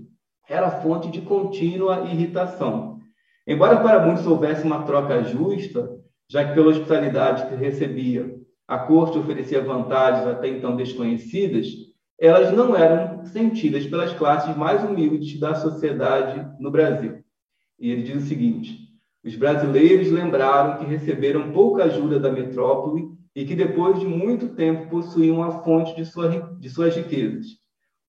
era 0.49 0.71
fonte 0.83 1.11
de 1.11 1.21
contínua 1.21 2.03
irritação. 2.11 2.99
Embora 3.47 3.81
para 3.81 4.05
muitos 4.05 4.27
houvesse 4.27 4.65
uma 4.65 4.83
troca 4.83 5.23
justa, 5.25 5.91
já 6.29 6.47
que 6.47 6.55
pela 6.55 6.69
hospitalidade 6.69 7.49
que 7.49 7.55
recebia, 7.55 8.35
a 8.69 8.79
corte 8.79 9.19
oferecia 9.19 9.63
vantagens 9.63 10.27
até 10.27 10.49
então 10.49 10.77
desconhecidas, 10.77 11.67
elas 12.23 12.53
não 12.53 12.77
eram 12.77 13.25
sentidas 13.25 13.85
pelas 13.85 14.13
classes 14.13 14.57
mais 14.57 14.85
humildes 14.85 15.41
da 15.41 15.57
sociedade 15.57 16.47
no 16.61 16.71
Brasil. 16.71 17.19
E 17.81 17.91
ele 17.91 18.05
diz 18.05 18.23
o 18.23 18.27
seguinte: 18.29 18.79
os 19.25 19.35
brasileiros 19.35 20.09
lembraram 20.09 20.79
que 20.79 20.89
receberam 20.89 21.51
pouca 21.51 21.83
ajuda 21.83 22.21
da 22.21 22.31
metrópole 22.31 23.11
e 23.35 23.45
que 23.45 23.57
depois 23.57 23.99
de 23.99 24.07
muito 24.07 24.51
tempo 24.51 24.89
possuíam 24.89 25.43
a 25.43 25.65
fonte 25.65 25.97
de, 25.97 26.05
sua, 26.05 26.29
de 26.61 26.71
suas 26.71 26.95
riquezas. 26.95 27.47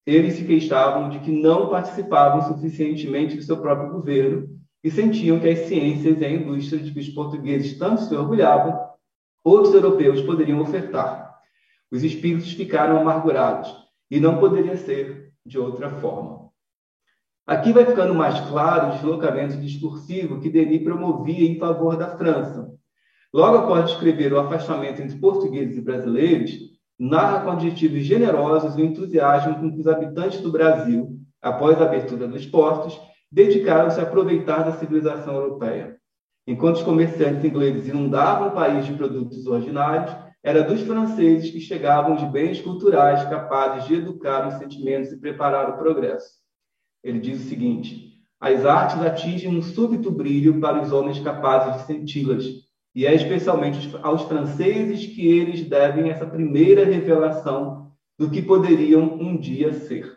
Eles 0.05 0.35
se 0.35 0.45
queixavam 0.45 1.09
de 1.09 1.17
que 1.17 1.31
não 1.31 1.69
participavam 1.69 2.43
suficientemente 2.43 3.35
do 3.35 3.41
seu 3.41 3.57
próprio 3.57 3.93
governo 3.93 4.47
e 4.83 4.91
sentiam 4.91 5.39
que 5.39 5.49
as 5.49 5.59
ciências 5.59 6.21
e 6.21 6.25
a 6.25 6.29
indústria 6.29 6.83
de 6.83 6.91
que 6.91 6.99
os 6.99 7.09
portugueses 7.09 7.79
tanto 7.79 8.03
se 8.03 8.13
orgulhavam, 8.13 8.79
outros 9.43 9.73
europeus 9.73 10.21
poderiam 10.21 10.59
ofertar. 10.59 11.33
Os 11.89 12.03
espíritos 12.03 12.51
ficaram 12.51 12.99
amargurados 12.99 13.82
e 14.13 14.19
não 14.19 14.37
poderia 14.37 14.77
ser 14.77 15.31
de 15.43 15.57
outra 15.57 15.89
forma. 15.89 16.47
Aqui 17.47 17.73
vai 17.73 17.83
ficando 17.83 18.13
mais 18.13 18.39
claro 18.41 18.89
o 18.89 18.91
deslocamento 18.91 19.57
discursivo 19.57 20.39
que 20.39 20.51
Denis 20.51 20.83
promovia 20.83 21.49
em 21.49 21.57
favor 21.57 21.97
da 21.97 22.15
França. 22.15 22.71
Logo 23.33 23.57
após 23.57 23.89
descrever 23.89 24.31
o 24.31 24.39
afastamento 24.39 25.01
entre 25.01 25.17
portugueses 25.17 25.77
e 25.77 25.81
brasileiros, 25.81 26.51
narra 26.99 27.39
com 27.39 27.49
adjetivos 27.53 28.05
generosos 28.05 28.75
o 28.75 28.81
entusiasmo 28.81 29.55
com 29.55 29.71
que 29.71 29.79
os 29.79 29.87
habitantes 29.87 30.41
do 30.41 30.51
Brasil, 30.51 31.17
após 31.41 31.81
a 31.81 31.85
abertura 31.85 32.27
dos 32.27 32.45
portos, 32.45 33.01
dedicaram-se 33.31 33.99
a 33.99 34.03
aproveitar 34.03 34.61
da 34.61 34.73
civilização 34.73 35.33
europeia. 35.33 35.97
Enquanto 36.45 36.75
os 36.75 36.83
comerciantes 36.83 37.43
ingleses 37.43 37.87
inundavam 37.87 38.49
o 38.49 38.51
país 38.51 38.85
de 38.85 38.93
produtos 38.93 39.47
ordinários, 39.47 40.15
era 40.43 40.61
dos 40.61 40.81
franceses 40.81 41.49
que 41.49 41.61
chegavam 41.61 42.17
de 42.17 42.25
bens 42.25 42.59
culturais 42.59 43.23
capazes 43.29 43.87
de 43.87 43.95
educar 43.95 44.45
os 44.45 44.55
sentimentos 44.55 45.11
e 45.11 45.17
preparar 45.17 45.69
o 45.69 45.77
progresso. 45.77 46.33
Ele 47.01 47.19
diz 47.19 47.39
o 47.39 47.47
seguinte: 47.47 48.19
as 48.39 48.65
artes 48.65 49.01
atingem 49.01 49.49
um 49.49 49.61
súbito 49.61 50.11
brilho 50.11 50.59
para 50.59 50.81
os 50.81 50.91
homens 50.91 51.17
capazes 51.19 51.81
de 51.81 51.87
senti-las, 51.87 52.43
e 52.93 53.05
é 53.05 53.15
especialmente 53.15 53.89
aos 54.03 54.23
franceses 54.23 55.05
que 55.05 55.25
eles 55.25 55.61
devem 55.67 56.09
essa 56.09 56.25
primeira 56.25 56.83
revelação 56.83 57.91
do 58.19 58.29
que 58.29 58.41
poderiam 58.41 59.01
um 59.01 59.37
dia 59.37 59.73
ser. 59.73 60.13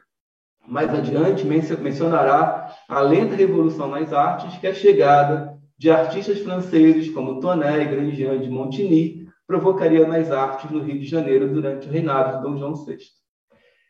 Mais 0.66 0.92
adiante 0.92 1.46
mencionará 1.46 2.74
a 2.88 3.00
lenta 3.00 3.36
revolução 3.36 3.88
nas 3.88 4.12
artes, 4.12 4.58
que 4.58 4.66
é 4.66 4.70
a 4.70 4.74
chegada 4.74 5.56
de 5.78 5.88
artistas 5.88 6.40
franceses 6.40 7.08
como 7.10 7.38
Tonet 7.38 7.82
e 7.82 7.84
Grandjean 7.84 8.40
de 8.40 8.50
Montigny 8.50 9.25
provocaria 9.46 10.06
nas 10.06 10.30
artes 10.30 10.70
no 10.70 10.82
Rio 10.82 10.98
de 10.98 11.06
Janeiro 11.06 11.52
durante 11.52 11.88
o 11.88 11.90
reinado 11.90 12.36
de 12.36 12.42
Dom 12.42 12.58
João 12.58 12.74
VI. 12.74 12.98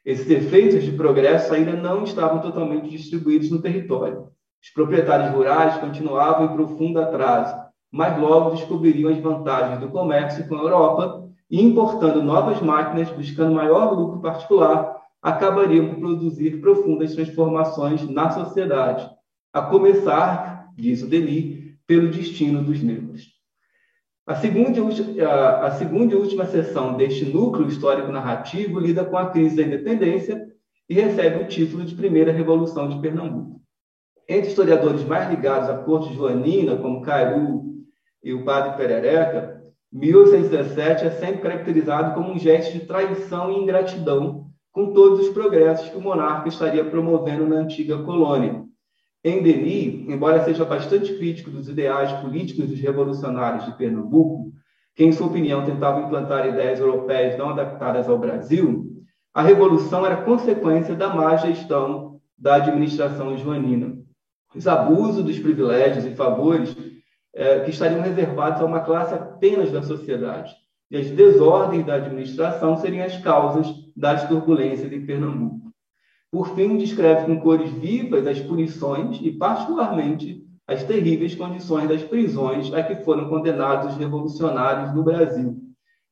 Esses 0.04 0.30
efeitos 0.30 0.84
de 0.84 0.92
progresso 0.92 1.52
ainda 1.52 1.72
não 1.72 2.04
estavam 2.04 2.40
totalmente 2.40 2.88
distribuídos 2.88 3.50
no 3.50 3.61
território. 3.61 4.28
Os 4.62 4.70
proprietários 4.70 5.34
rurais 5.34 5.78
continuavam 5.78 6.46
em 6.46 6.54
profundo 6.54 7.00
atraso, 7.00 7.57
mas 7.90 8.20
logo 8.20 8.50
descobririam 8.50 9.11
as 9.11 9.18
vantagens 9.18 9.80
do 9.80 9.88
comércio 9.88 10.46
com 10.48 10.57
a 10.57 10.62
Europa 10.62 11.28
e, 11.50 11.62
importando 11.62 12.22
novas 12.22 12.61
máquinas, 12.61 13.11
buscando 13.11 13.54
maior 13.54 13.92
lucro 13.92 14.20
particular, 14.20 14.96
acabariam 15.22 15.88
por 15.88 16.00
produzir 16.00 16.61
profundas 16.61 17.14
transformações 17.14 18.09
na 18.09 18.30
sociedade, 18.30 19.09
a 19.52 19.62
começar, 19.62 20.68
diz 20.76 21.02
o 21.02 21.09
Denis, 21.09 21.74
pelo 21.86 22.11
destino 22.11 22.62
dos 22.62 22.82
negros. 22.82 23.36
A 24.27 24.35
segunda, 24.35 24.81
a 25.61 25.70
segunda 25.70 26.12
e 26.12 26.16
última 26.16 26.47
sessão 26.47 26.97
deste 26.97 27.24
núcleo 27.24 27.68
histórico-narrativo 27.68 28.81
lida 28.81 29.05
com 29.05 29.16
a 29.16 29.31
crise 29.31 29.55
da 29.55 29.62
independência 29.62 30.45
e 30.89 30.95
recebe 30.95 31.45
o 31.45 31.47
título 31.47 31.85
de 31.85 31.95
Primeira 31.95 32.33
Revolução 32.33 32.89
de 32.89 32.99
Pernambuco. 32.99 33.61
Entre 34.29 34.49
historiadores 34.49 35.05
mais 35.05 35.31
ligados 35.31 35.68
à 35.68 35.79
corte 35.79 36.12
joanina, 36.12 36.77
como 36.77 37.03
Cairu 37.03 37.77
e 38.20 38.35
o 38.35 38.45
padre 38.45 38.77
Perereca, 38.77 39.62
1817 39.93 41.05
é 41.05 41.11
sempre 41.12 41.43
caracterizado 41.43 42.12
como 42.14 42.33
um 42.33 42.39
gesto 42.39 42.72
de 42.72 42.85
traição 42.85 43.53
e 43.53 43.62
ingratidão 43.62 44.47
com 44.72 44.93
todos 44.93 45.20
os 45.20 45.29
progressos 45.29 45.89
que 45.89 45.97
o 45.97 46.01
monarca 46.01 46.49
estaria 46.49 46.85
promovendo 46.85 47.47
na 47.47 47.61
antiga 47.61 48.03
colônia. 48.03 48.66
Em 49.27 49.43
Denis, 49.43 50.09
embora 50.09 50.45
seja 50.45 50.64
bastante 50.64 51.12
crítico 51.14 51.51
dos 51.51 51.68
ideais 51.68 52.12
políticos 52.20 52.68
dos 52.68 52.79
revolucionários 52.79 53.64
de 53.64 53.72
Pernambuco, 53.72 54.53
que, 54.95 55.03
em 55.03 55.11
sua 55.11 55.27
opinião, 55.27 55.64
tentavam 55.64 56.07
implantar 56.07 56.47
ideias 56.47 56.79
europeias 56.79 57.37
não 57.37 57.51
adaptadas 57.51 58.09
ao 58.09 58.20
Brasil, 58.20 59.03
a 59.35 59.43
revolução 59.43 60.07
era 60.07 60.22
consequência 60.22 60.95
da 60.95 61.12
má 61.12 61.35
gestão 61.35 62.20
da 62.39 62.55
administração 62.55 63.37
joanina. 63.37 63.99
Os 64.55 64.68
abusos 64.68 65.24
dos 65.24 65.41
privilégios 65.41 66.05
e 66.05 66.14
favores 66.14 66.77
eh, 67.35 67.64
que 67.64 67.70
estariam 67.70 68.03
reservados 68.03 68.62
a 68.62 68.64
uma 68.64 68.79
classe 68.79 69.12
apenas 69.12 69.72
da 69.72 69.83
sociedade. 69.83 70.55
E 70.89 70.99
as 70.99 71.11
desordens 71.11 71.85
da 71.85 71.95
administração 71.95 72.77
seriam 72.77 73.05
as 73.05 73.18
causas 73.18 73.66
das 73.97 74.29
turbulências 74.29 74.93
em 74.93 75.05
Pernambuco. 75.05 75.66
Por 76.37 76.55
fim, 76.55 76.76
descreve 76.76 77.24
com 77.24 77.41
cores 77.41 77.70
vivas 77.70 78.26
as 78.26 78.39
punições 78.39 79.18
e, 79.22 79.32
particularmente, 79.32 80.45
as 80.68 80.84
terríveis 80.84 81.34
condições 81.34 81.89
das 81.89 82.03
prisões 82.03 82.70
a 82.74 82.82
que 82.82 82.97
foram 82.97 83.26
condenados 83.30 83.95
os 83.95 83.99
revolucionários 83.99 84.95
no 84.95 85.03
Brasil, 85.03 85.57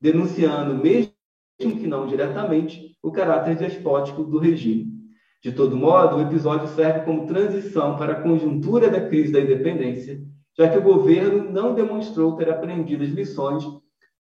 denunciando, 0.01 0.83
mesmo 0.83 1.13
que 1.59 1.87
não 1.87 2.07
diretamente, 2.07 2.97
o 3.03 3.13
caráter 3.13 3.55
despótico 3.57 4.25
do 4.25 4.39
regime. 4.39 4.87
De 5.43 5.53
todo 5.53 5.77
modo, 5.77 6.17
o 6.17 6.23
episódio 6.23 6.69
serve 6.69 7.01
como 7.01 7.27
transição 7.27 7.99
para 7.99 8.15
a 8.15 8.23
conjuntura 8.23 8.89
da 8.89 9.07
crise 9.07 9.31
da 9.31 9.41
independência, 9.41 10.23
já 10.57 10.71
que 10.71 10.79
o 10.79 10.83
governo 10.83 11.53
não 11.53 11.75
demonstrou 11.75 12.35
ter 12.35 12.49
aprendido 12.49 13.05
as 13.05 13.11
lições, 13.11 13.63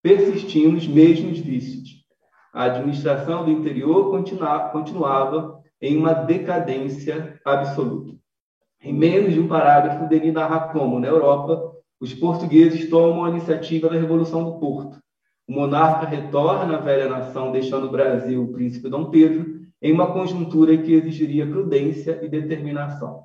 persistindo 0.02 0.72
nos 0.72 0.86
mesmos 0.86 1.38
vícios. 1.38 2.05
A 2.52 2.64
administração 2.64 3.46
do 3.46 3.50
interior 3.50 4.11
continuava 4.11 5.63
em 5.85 5.99
uma 5.99 6.14
decadência 6.14 7.39
absoluta. 7.45 8.14
Em 8.82 8.91
menos 8.91 9.35
de 9.35 9.41
um 9.41 9.47
parágrafo, 9.47 10.09
Denis 10.09 10.32
narra 10.32 10.68
como, 10.68 10.99
na 10.99 11.09
Europa, 11.09 11.74
os 12.01 12.14
portugueses 12.14 12.89
tomam 12.89 13.26
a 13.26 13.28
iniciativa 13.28 13.91
da 13.91 13.99
Revolução 13.99 14.45
do 14.45 14.59
Porto. 14.59 14.99
O 15.47 15.53
monarca 15.53 16.07
retorna 16.07 16.78
à 16.78 16.80
velha 16.80 17.07
nação, 17.07 17.53
deixando 17.53 17.87
o 17.87 17.91
Brasil, 17.91 18.43
o 18.43 18.51
príncipe 18.51 18.89
Dom 18.89 19.11
Pedro, 19.11 19.61
em 19.82 19.93
uma 19.93 20.11
conjuntura 20.11 20.74
que 20.78 20.95
exigiria 20.95 21.47
prudência 21.47 22.18
e 22.22 22.28
determinação. 22.30 23.24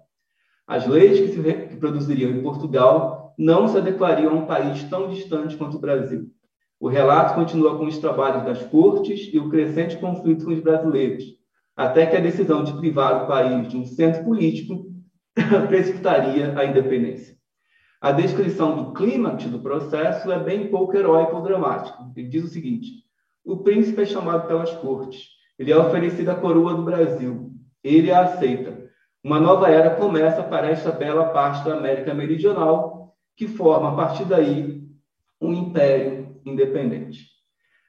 As 0.67 0.85
leis 0.85 1.17
que 1.17 1.29
se 1.29 1.77
produziriam 1.77 2.31
em 2.31 2.43
Portugal 2.43 3.33
não 3.37 3.69
se 3.69 3.77
adequariam 3.77 4.33
a 4.33 4.35
um 4.35 4.45
país 4.45 4.83
tão 4.83 5.07
distante 5.07 5.55
quanto 5.55 5.77
o 5.77 5.79
Brasil. 5.79 6.29
O 6.77 6.89
relato 6.89 7.35
continua 7.35 7.77
com 7.77 7.85
os 7.85 7.97
trabalhos 7.97 8.43
das 8.43 8.61
cortes 8.63 9.29
e 9.31 9.39
o 9.39 9.49
crescente 9.49 9.95
conflito 9.95 10.43
com 10.43 10.51
os 10.51 10.59
brasileiros, 10.59 11.38
até 11.79 12.05
que 12.05 12.17
a 12.17 12.19
decisão 12.19 12.61
de 12.61 12.73
privar 12.73 13.23
o 13.23 13.27
país 13.27 13.69
de 13.69 13.77
um 13.77 13.85
centro 13.85 14.25
político 14.25 14.87
precipitaria 15.69 16.53
a 16.59 16.65
independência. 16.65 17.37
A 18.01 18.11
descrição 18.11 18.75
do 18.75 18.91
clímax 18.91 19.45
do 19.45 19.61
processo 19.61 20.29
é 20.29 20.37
bem 20.37 20.67
pouco 20.67 20.97
heróico 20.97 21.37
ou 21.37 21.41
dramático. 21.41 22.11
Ele 22.17 22.27
diz 22.27 22.43
o 22.43 22.49
seguinte: 22.49 23.05
o 23.45 23.63
príncipe 23.63 24.01
é 24.01 24.05
chamado 24.05 24.45
pelas 24.45 24.71
cortes, 24.71 25.29
ele 25.57 25.71
é 25.71 25.77
oferecido 25.77 26.27
a 26.27 26.35
coroa 26.35 26.73
do 26.73 26.83
Brasil, 26.83 27.53
ele 27.81 28.11
a 28.11 28.23
aceita. 28.23 28.89
Uma 29.23 29.39
nova 29.39 29.69
era 29.69 29.95
começa 29.95 30.43
para 30.43 30.67
esta 30.67 30.91
bela 30.91 31.29
parte 31.29 31.63
da 31.63 31.77
América 31.77 32.13
Meridional, 32.13 33.15
que 33.37 33.47
forma, 33.47 33.93
a 33.93 33.95
partir 33.95 34.25
daí, 34.25 34.83
um 35.39 35.53
império 35.53 36.41
independente. 36.45 37.38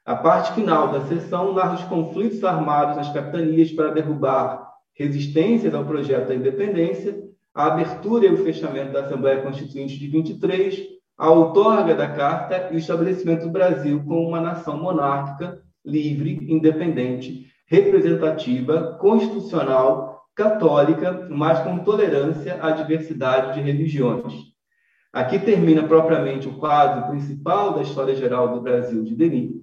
A 0.04 0.16
parte 0.16 0.54
final 0.54 0.88
da 0.88 1.02
sessão 1.06 1.52
narra 1.52 1.74
os 1.74 1.84
conflitos 1.84 2.42
armados 2.42 2.96
nas 2.96 3.12
capitanias 3.12 3.70
para 3.72 3.90
derrubar 3.90 4.70
resistências 4.94 5.74
ao 5.74 5.84
projeto 5.84 6.28
da 6.28 6.34
independência 6.34 7.30
a 7.54 7.66
abertura 7.66 8.26
e 8.26 8.32
o 8.32 8.44
fechamento 8.44 8.92
da 8.92 9.00
Assembleia 9.00 9.42
Constituinte 9.42 9.98
de 9.98 10.06
23, 10.08 10.82
a 11.18 11.30
outorga 11.30 11.94
da 11.94 12.08
Carta 12.08 12.68
e 12.70 12.76
o 12.76 12.78
estabelecimento 12.78 13.42
do 13.42 13.50
Brasil 13.50 14.02
como 14.04 14.28
uma 14.28 14.40
nação 14.40 14.80
monárquica, 14.80 15.60
livre, 15.84 16.46
independente, 16.48 17.46
representativa, 17.66 18.96
constitucional, 19.00 20.22
católica, 20.34 21.26
mas 21.28 21.60
com 21.60 21.78
tolerância 21.80 22.58
à 22.62 22.70
diversidade 22.70 23.54
de 23.54 23.60
religiões. 23.60 24.32
Aqui 25.12 25.38
termina 25.38 25.82
propriamente 25.82 26.48
o 26.48 26.56
quadro 26.56 27.10
principal 27.10 27.74
da 27.74 27.82
história 27.82 28.14
geral 28.14 28.54
do 28.54 28.60
Brasil 28.60 29.02
de 29.02 29.14
Denis. 29.16 29.60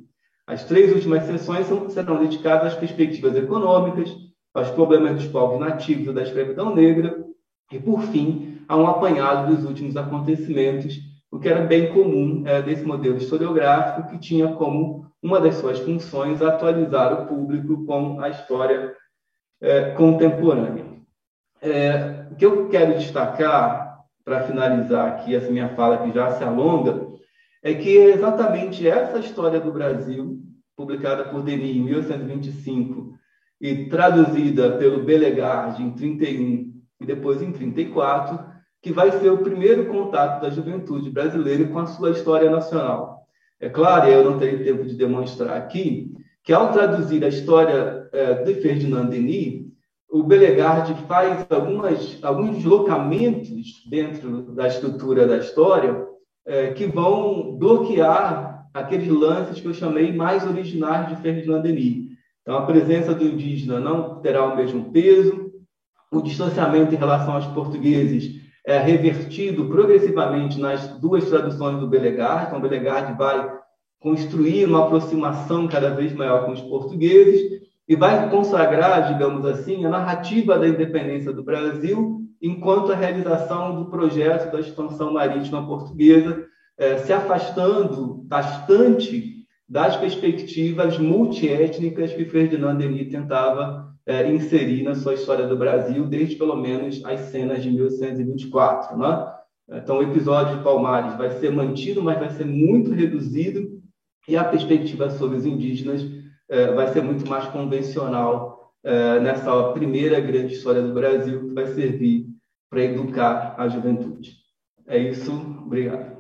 As 0.48 0.64
três 0.64 0.94
últimas 0.94 1.24
sessões 1.24 1.68
serão 1.90 2.20
dedicadas 2.20 2.72
às 2.72 2.80
perspectivas 2.80 3.36
econômicas, 3.36 4.16
aos 4.54 4.70
problemas 4.72 5.16
dos 5.16 5.28
povos 5.28 5.60
nativos 5.60 6.08
e 6.08 6.14
da 6.14 6.24
escravidão 6.24 6.74
negra, 6.74 7.22
e, 7.70 7.78
por 7.78 8.02
fim, 8.04 8.62
há 8.68 8.78
um 8.78 8.88
apanhado 8.88 9.54
dos 9.54 9.66
últimos 9.66 9.98
acontecimentos, 9.98 10.98
o 11.30 11.38
que 11.38 11.50
era 11.50 11.66
bem 11.66 11.92
comum 11.92 12.44
é, 12.46 12.62
desse 12.62 12.86
modelo 12.86 13.18
historiográfico, 13.18 14.10
que 14.10 14.18
tinha 14.18 14.54
como 14.54 15.06
uma 15.22 15.42
das 15.42 15.56
suas 15.56 15.80
funções 15.80 16.42
atualizar 16.42 17.14
o 17.14 17.26
público 17.28 17.86
com 17.86 18.22
a 18.22 18.30
história 18.30 18.96
é, 19.62 19.92
contemporânea. 19.92 20.86
É, 21.62 22.26
o 22.32 22.36
que 22.36 22.46
eu 22.46 22.70
quero 22.70 22.98
destacar, 22.98 24.00
para 24.24 24.44
finalizar 24.44 25.08
aqui 25.08 25.36
essa 25.36 25.52
minha 25.52 25.70
fala 25.70 25.98
que 25.98 26.12
já 26.12 26.32
se 26.32 26.44
alonga, 26.44 27.07
é 27.68 27.74
que 27.74 27.98
exatamente 27.98 28.88
essa 28.88 29.20
história 29.20 29.60
do 29.60 29.74
Brasil, 29.74 30.40
publicada 30.74 31.26
por 31.26 31.44
Denis 31.44 31.76
em 31.76 31.82
1825 31.82 33.14
e 33.60 33.90
traduzida 33.90 34.78
pelo 34.78 35.04
Belegard 35.04 35.84
em 35.84 35.92
31 35.92 36.72
e 37.02 37.06
depois 37.06 37.42
em 37.42 37.52
34, 37.52 38.40
que 38.82 38.94
vai 38.94 39.12
ser 39.12 39.30
o 39.32 39.40
primeiro 39.40 39.88
contato 39.88 40.42
da 40.42 40.50
juventude 40.50 41.10
brasileira 41.10 41.66
com 41.68 41.80
a 41.80 41.88
sua 41.88 42.12
história 42.12 42.50
nacional. 42.50 43.28
É 43.60 43.68
claro, 43.68 44.08
eu 44.08 44.24
não 44.24 44.40
tenho 44.40 44.64
tempo 44.64 44.86
de 44.86 44.96
demonstrar 44.96 45.58
aqui, 45.58 46.14
que 46.46 46.54
ao 46.54 46.72
traduzir 46.72 47.22
a 47.26 47.28
história 47.28 48.08
é, 48.14 48.44
de 48.46 48.54
Ferdinand 48.62 49.08
Denis, 49.08 49.68
o 50.10 50.24
Belegard 50.24 50.94
faz 51.06 51.46
algumas, 51.50 52.18
alguns 52.24 52.56
deslocamentos 52.56 53.84
dentro 53.90 54.54
da 54.54 54.68
estrutura 54.68 55.28
da 55.28 55.38
história 55.40 56.07
é, 56.48 56.72
que 56.72 56.88
vão 56.88 57.58
bloquear 57.58 58.68
aqueles 58.74 59.10
lances 59.10 59.60
que 59.60 59.68
eu 59.68 59.74
chamei 59.74 60.14
mais 60.14 60.48
originais 60.48 61.10
de 61.10 61.22
Ferdinand 61.22 61.62
Denis. 61.62 62.08
Então, 62.42 62.58
a 62.58 62.66
presença 62.66 63.14
do 63.14 63.26
indígena 63.26 63.80
não 63.80 64.22
terá 64.22 64.46
o 64.46 64.56
mesmo 64.56 64.92
peso, 64.92 65.52
o 66.10 66.22
distanciamento 66.22 66.96
em 66.96 66.98
relação 66.98 67.34
aos 67.34 67.46
portugueses 67.48 68.42
é 68.66 68.80
revertido 68.80 69.66
progressivamente 69.66 70.60
nas 70.60 70.88
duas 71.00 71.26
traduções 71.26 71.80
do 71.80 71.88
Belegard. 71.88 72.48
Então, 72.48 72.62
Belegard 72.62 73.18
vai 73.18 73.50
construir 74.00 74.66
uma 74.66 74.86
aproximação 74.86 75.68
cada 75.68 75.90
vez 75.90 76.14
maior 76.14 76.46
com 76.46 76.54
os 76.54 76.62
portugueses 76.62 77.62
e 77.88 77.96
vai 77.96 78.30
consagrar, 78.30 79.12
digamos 79.12 79.46
assim, 79.46 79.86
a 79.86 79.90
narrativa 79.90 80.58
da 80.58 80.68
independência 80.68 81.34
do 81.34 81.44
Brasil 81.44 82.17
enquanto 82.42 82.92
a 82.92 82.96
realização 82.96 83.76
do 83.76 83.90
projeto 83.90 84.52
da 84.52 84.60
expansão 84.60 85.14
marítima 85.14 85.66
portuguesa, 85.66 86.46
eh, 86.78 86.98
se 86.98 87.12
afastando 87.12 88.24
bastante 88.26 89.38
das 89.68 89.98
perspectivas 89.98 90.98
multiétnicas 90.98 92.14
que 92.14 92.26
Ferdinand 92.26 92.78
Denis 92.78 93.12
tentava 93.12 93.88
é, 94.06 94.32
inserir 94.32 94.84
na 94.84 94.96
sua 94.96 95.16
história 95.16 95.46
do 95.46 95.58
Brasil, 95.58 96.06
desde 96.06 96.38
pelo 96.38 96.56
menos 96.56 97.04
as 97.04 97.20
cenas 97.32 97.62
de 97.62 97.70
1824. 97.70 98.98
Né? 98.98 99.34
Então, 99.70 99.98
o 99.98 100.04
episódio 100.04 100.58
de 100.58 100.64
Palmares 100.64 101.18
vai 101.18 101.30
ser 101.32 101.52
mantido, 101.52 102.02
mas 102.02 102.18
vai 102.18 102.30
ser 102.30 102.46
muito 102.46 102.92
reduzido, 102.92 103.78
e 104.28 104.38
a 104.38 104.44
perspectiva 104.46 105.10
sobre 105.10 105.38
os 105.38 105.46
indígenas 105.46 106.06
é, 106.50 106.74
vai 106.74 106.88
ser 106.88 107.02
muito 107.02 107.30
mais 107.30 107.46
convencional 107.48 108.57
é, 108.84 109.20
nessa 109.20 109.74
primeira 109.74 110.20
grande 110.20 110.54
história 110.54 110.82
do 110.82 110.94
Brasil, 110.94 111.48
que 111.48 111.54
vai 111.54 111.68
servir 111.68 112.28
para 112.70 112.84
educar 112.84 113.56
a 113.58 113.68
juventude. 113.68 114.36
É 114.86 114.98
isso, 114.98 115.32
obrigado. 115.66 116.18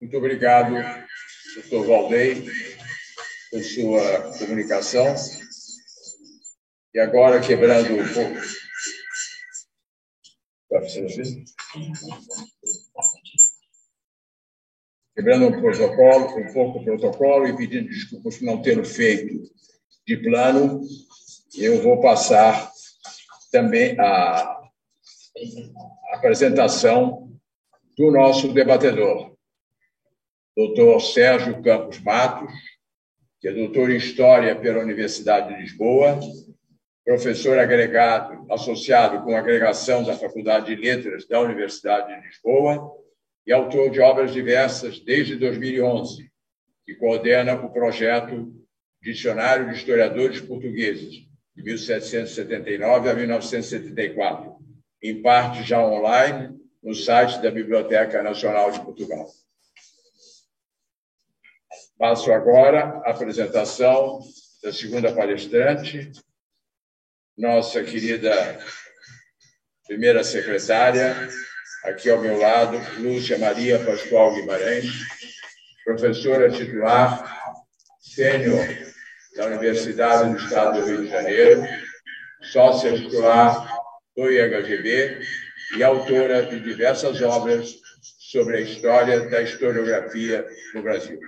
Muito 0.00 0.18
obrigado, 0.18 0.74
doutor 1.54 1.86
Valdei, 1.86 2.44
por 3.50 3.62
sua 3.62 4.38
comunicação. 4.38 5.14
E 6.94 6.98
agora, 6.98 7.40
quebrando 7.40 7.94
um 7.94 8.14
pouco. 8.14 8.56
Quebrando 15.14 15.46
um 15.46 15.60
protocolo, 15.60 16.38
um 16.38 16.52
pouco 16.52 16.78
o 16.78 16.84
protocolo 16.84 17.46
e 17.46 17.56
pedindo 17.56 17.88
desculpas 17.88 18.36
por 18.36 18.44
não 18.44 18.62
ter 18.62 18.84
feito 18.84 19.50
de 20.06 20.16
plano, 20.18 20.80
eu 21.56 21.82
vou 21.82 22.00
passar 22.00 22.70
também 23.50 23.98
a 23.98 24.60
apresentação 26.12 27.26
do 27.96 28.10
nosso 28.10 28.52
debatedor, 28.52 29.34
doutor 30.54 31.00
Sérgio 31.00 31.62
Campos 31.62 31.98
Matos, 32.00 32.52
que 33.40 33.48
é 33.48 33.52
doutor 33.52 33.90
em 33.90 33.96
História 33.96 34.54
pela 34.56 34.82
Universidade 34.82 35.54
de 35.54 35.60
Lisboa, 35.60 36.18
professor 37.04 37.58
agregado, 37.58 38.50
associado 38.52 39.22
com 39.22 39.36
a 39.36 39.38
agregação 39.38 40.02
da 40.02 40.16
Faculdade 40.16 40.74
de 40.74 40.82
Letras 40.82 41.26
da 41.28 41.40
Universidade 41.40 42.12
de 42.12 42.26
Lisboa 42.26 42.92
e 43.46 43.52
autor 43.52 43.90
de 43.90 44.00
obras 44.00 44.32
diversas 44.32 44.98
desde 44.98 45.36
2011, 45.36 46.28
que 46.84 46.94
coordena 46.96 47.54
o 47.54 47.70
projeto 47.70 48.52
Dicionário 49.00 49.68
de 49.68 49.76
Historiadores 49.76 50.40
Portugueses, 50.40 51.26
de 51.54 51.62
1779 51.62 53.08
a 53.08 53.14
1974, 53.14 54.56
em 55.00 55.22
parte 55.22 55.62
já 55.62 55.80
online 55.80 56.58
no 56.82 56.92
site 56.92 57.40
da 57.40 57.50
Biblioteca 57.50 58.22
Nacional 58.22 58.70
de 58.72 58.80
Portugal. 58.80 59.26
Passo 61.98 62.30
agora 62.30 63.00
a 63.06 63.10
apresentação 63.10 64.20
da 64.62 64.70
segunda 64.70 65.14
palestrante, 65.14 66.12
nossa 67.38 67.82
querida 67.82 68.60
primeira 69.86 70.22
secretária, 70.22 71.16
aqui 71.84 72.10
ao 72.10 72.20
meu 72.20 72.38
lado, 72.38 72.76
Lúcia 73.00 73.38
Maria 73.38 73.82
Pascoal 73.82 74.34
Guimarães, 74.34 74.92
professora 75.86 76.50
titular 76.50 77.54
sênior 77.98 78.66
da 79.34 79.46
Universidade 79.46 80.32
do 80.32 80.36
Estado 80.36 80.80
do 80.80 80.86
Rio 80.86 81.02
de 81.02 81.08
Janeiro, 81.08 81.62
sócia 82.42 82.92
titular 82.92 83.74
do 84.14 84.30
IHGB 84.30 85.18
e 85.78 85.82
autora 85.82 86.44
de 86.44 86.60
diversas 86.60 87.22
obras 87.22 87.74
sobre 88.18 88.58
a 88.58 88.60
história 88.60 89.30
da 89.30 89.40
historiografia 89.40 90.46
no 90.74 90.82
Brasil. 90.82 91.18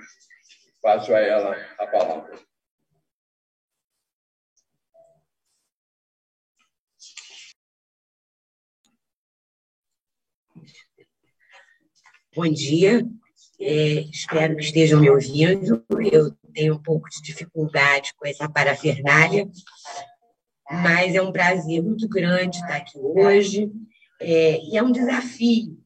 Passo 0.89 1.15
a 1.15 1.21
ela 1.21 1.55
a 1.79 1.87
palavra. 1.87 2.41
Bom 12.35 12.51
dia, 12.51 13.07
é, 13.61 14.01
espero 14.11 14.57
que 14.57 14.63
estejam 14.63 14.99
me 14.99 15.11
ouvindo. 15.11 15.85
Eu 16.11 16.35
tenho 16.55 16.77
um 16.77 16.83
pouco 16.83 17.11
de 17.11 17.21
dificuldade 17.21 18.15
com 18.17 18.27
essa 18.27 18.49
parafernália, 18.49 19.47
mas 20.71 21.15
é 21.15 21.21
um 21.21 21.33
prazer 21.33 21.83
muito 21.83 22.09
grande 22.09 22.57
estar 22.57 22.77
aqui 22.77 22.99
hoje 22.99 23.71
é, 24.23 24.59
e 24.63 24.79
é 24.79 24.83
um 24.83 24.91
desafio 24.91 25.78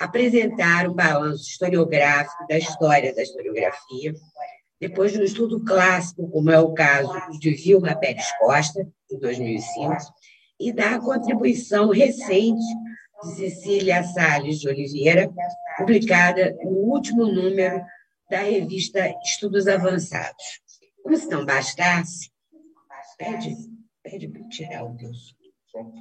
apresentar 0.00 0.88
um 0.88 0.94
balanço 0.94 1.48
historiográfico 1.48 2.46
da 2.48 2.58
história 2.58 3.14
da 3.14 3.22
historiografia, 3.22 4.14
depois 4.80 5.12
de 5.12 5.20
um 5.20 5.24
estudo 5.24 5.64
clássico, 5.64 6.28
como 6.30 6.50
é 6.50 6.58
o 6.58 6.74
caso 6.74 7.12
de 7.38 7.50
Vilma 7.50 7.94
Pérez 7.94 8.26
Costa, 8.38 8.86
em 9.10 9.18
2005, 9.18 9.96
e 10.60 10.72
da 10.72 10.98
contribuição 10.98 11.90
recente 11.90 12.62
de 13.22 13.34
Cecília 13.36 14.02
Salles 14.02 14.60
de 14.60 14.68
Oliveira, 14.68 15.32
publicada 15.76 16.56
no 16.62 16.70
último 16.70 17.26
número 17.26 17.84
da 18.30 18.40
revista 18.40 19.14
Estudos 19.24 19.66
Avançados. 19.66 20.60
Como 21.02 21.16
se 21.16 21.28
não 21.28 21.44
bastasse, 21.44 22.30
pede, 23.16 23.54
pede 24.02 24.28
para 24.28 24.48
tirar 24.48 24.84
o 24.84 24.96
teu 24.96 25.12
som. 25.70 25.92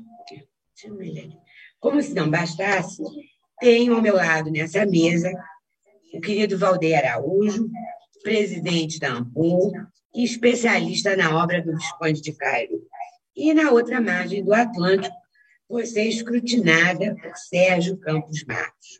Como 1.80 2.02
se 2.02 2.14
não 2.14 2.30
bastasse, 2.30 3.02
tenho 3.64 3.95
ao 3.95 4.01
meu 4.01 4.16
lado 4.16 4.51
nessa 4.51 4.86
mesa 4.86 5.32
o 6.14 6.20
querido 6.20 6.57
Valdeir 6.57 6.97
Araújo, 6.97 7.70
presidente 8.22 8.99
da 8.99 9.14
Ampul 9.14 9.72
especialista 10.14 11.16
na 11.16 11.41
obra 11.41 11.61
do 11.61 11.76
Visconde 11.76 12.22
de 12.22 12.34
Cairo. 12.34 12.86
E 13.34 13.53
na 13.53 13.72
outra 13.72 14.01
margem 14.01 14.43
do 14.43 14.53
Atlântico, 14.53 15.16
você 15.68 16.01
é 16.01 16.07
escrutinada 16.07 17.16
por 17.16 17.36
Sérgio 17.38 17.97
Campos 17.97 18.43
Matos, 18.43 18.99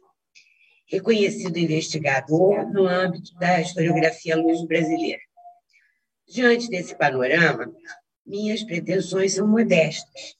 reconhecido 0.88 1.60
investigador 1.60 2.66
no 2.72 2.88
âmbito 2.88 3.36
da 3.36 3.60
historiografia 3.60 4.38
luso-brasileira. 4.38 5.22
Diante 6.28 6.70
desse 6.70 6.96
panorama, 6.98 7.72
minhas 8.26 8.64
pretensões 8.64 9.34
são 9.34 9.46
modestas. 9.46 10.36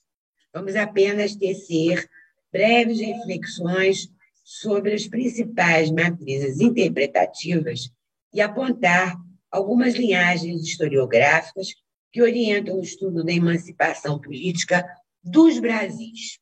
Vamos 0.52 0.74
apenas 0.74 1.36
tecer 1.36 2.08
breves 2.50 3.00
reflexões 3.00 4.13
sobre 4.44 4.92
as 4.92 5.08
principais 5.08 5.90
matrizes 5.90 6.60
interpretativas 6.60 7.90
e 8.32 8.42
apontar 8.42 9.16
algumas 9.50 9.94
linhagens 9.94 10.62
historiográficas 10.62 11.68
que 12.12 12.20
orientam 12.20 12.78
o 12.78 12.82
estudo 12.82 13.24
da 13.24 13.32
emancipação 13.32 14.20
política 14.20 14.86
dos 15.22 15.58
Brasis. 15.58 16.38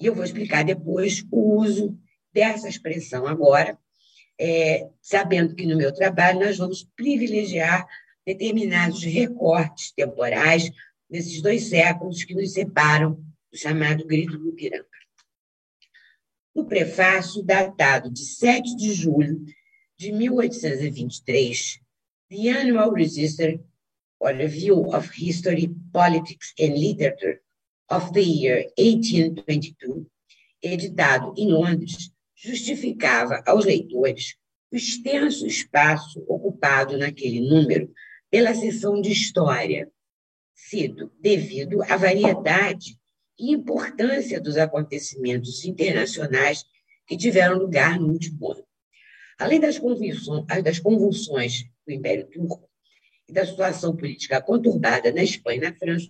E 0.00 0.06
eu 0.06 0.14
vou 0.14 0.24
explicar 0.24 0.64
depois 0.64 1.26
o 1.30 1.56
uso 1.60 1.98
dessa 2.32 2.68
expressão 2.68 3.26
agora, 3.26 3.76
é, 4.40 4.88
sabendo 5.02 5.56
que 5.56 5.66
no 5.66 5.76
meu 5.76 5.92
trabalho 5.92 6.38
nós 6.40 6.56
vamos 6.56 6.86
privilegiar 6.94 7.84
determinados 8.24 9.02
recortes 9.02 9.90
temporais 9.92 10.70
desses 11.10 11.42
dois 11.42 11.68
séculos 11.68 12.22
que 12.22 12.34
nos 12.34 12.52
separam 12.52 13.14
do 13.50 13.58
chamado 13.58 14.06
Grito 14.06 14.38
do 14.38 14.50
Ipiranga. 14.50 14.86
No 16.58 16.64
prefácio, 16.64 17.40
datado 17.40 18.10
de 18.10 18.26
7 18.26 18.74
de 18.74 18.92
julho 18.92 19.44
de 19.96 20.10
1823, 20.10 21.78
The 22.28 22.50
Annual 22.50 22.92
Register 22.92 23.60
or 24.18 24.32
Review 24.34 24.92
of 24.92 25.08
History, 25.16 25.72
Politics 25.92 26.52
and 26.58 26.74
Literature 26.74 27.38
of 27.88 28.10
the 28.12 28.20
Year 28.20 28.72
1822, 28.76 30.04
editado 30.60 31.32
em 31.38 31.46
Londres, 31.52 32.10
justificava 32.34 33.40
aos 33.46 33.64
leitores 33.64 34.34
o 34.72 34.76
extenso 34.76 35.46
espaço 35.46 36.24
ocupado 36.26 36.98
naquele 36.98 37.40
número 37.40 37.88
pela 38.28 38.52
seção 38.52 39.00
de 39.00 39.12
História, 39.12 39.88
sido 40.56 41.12
devido 41.20 41.84
à 41.84 41.96
variedade 41.96 42.98
e 43.38 43.52
importância 43.52 44.40
dos 44.40 44.56
acontecimentos 44.56 45.64
internacionais 45.64 46.64
que 47.06 47.16
tiveram 47.16 47.58
lugar 47.58 47.98
no 47.98 48.12
último 48.12 48.52
ano. 48.52 48.64
Além 49.38 49.60
das 49.60 49.78
convulsões, 49.78 50.46
das 50.64 50.78
convulsões 50.80 51.64
do 51.86 51.92
Império 51.92 52.26
Turco 52.26 52.68
e 53.28 53.32
da 53.32 53.46
situação 53.46 53.94
política 53.96 54.42
conturbada 54.42 55.12
na 55.12 55.22
Espanha 55.22 55.58
e 55.58 55.60
na 55.60 55.74
França, 55.74 56.08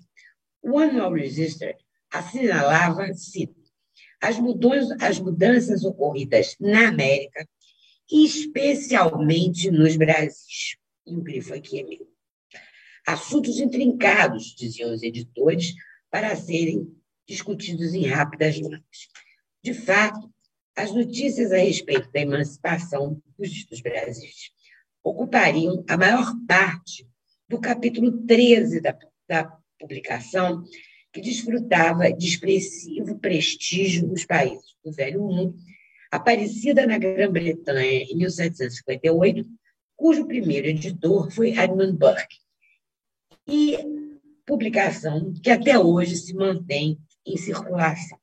o 0.62 0.78
Annual 0.78 1.12
Register 1.12 1.76
assinalava, 2.10 3.12
cito, 3.12 3.54
as 4.20 4.38
mudanças, 4.38 4.96
as 5.00 5.20
mudanças 5.20 5.84
ocorridas 5.84 6.56
na 6.58 6.88
América, 6.88 7.46
especialmente 8.10 9.70
nos 9.70 9.96
Brasis. 9.96 10.76
E 11.06 11.14
o 11.14 11.20
grifo 11.20 11.54
aqui 11.54 11.80
é 11.80 11.84
meu. 11.84 12.08
Assuntos 13.06 13.60
intrincados, 13.60 14.54
diziam 14.56 14.92
os 14.92 15.02
editores, 15.02 15.74
para 16.10 16.34
serem 16.34 16.97
discutidos 17.28 17.92
em 17.92 18.06
rápidas 18.06 18.58
notas. 18.58 19.08
De 19.62 19.74
fato, 19.74 20.32
as 20.74 20.92
notícias 20.92 21.52
a 21.52 21.58
respeito 21.58 22.10
da 22.10 22.20
emancipação 22.20 23.20
dos, 23.38 23.80
Brasis 23.82 24.50
ocupariam 25.04 25.84
a 25.88 25.96
maior 25.96 26.32
parte 26.46 27.06
do 27.48 27.60
capítulo 27.60 28.24
13 28.26 28.80
da, 28.80 28.98
da 29.28 29.58
publicação, 29.78 30.64
que 31.12 31.20
desfrutava 31.20 32.12
de 32.12 32.26
expressivo 32.26 33.18
prestígio 33.18 34.06
nos 34.06 34.24
países 34.24 34.76
do 34.84 34.92
Velho 34.92 35.22
Mundo, 35.22 35.56
aparecida 36.10 36.86
na 36.86 36.98
Grã-Bretanha 36.98 38.04
em 38.04 38.16
1758, 38.16 39.46
cujo 39.96 40.26
primeiro 40.26 40.68
editor 40.68 41.30
foi 41.30 41.50
Edmund 41.50 41.98
Burke, 41.98 42.36
e 43.46 43.76
publicação 44.46 45.32
que 45.42 45.50
até 45.50 45.78
hoje 45.78 46.16
se 46.16 46.34
mantém 46.34 46.98
em 47.32 47.36
circulação. 47.36 48.18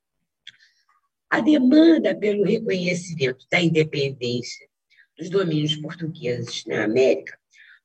A 1.30 1.42
demanda 1.42 2.16
pelo 2.16 2.44
reconhecimento 2.44 3.46
da 3.50 3.62
independência 3.62 4.68
dos 5.18 5.30
domínios 5.30 5.76
portugueses 5.76 6.64
na 6.66 6.84
América, 6.84 7.38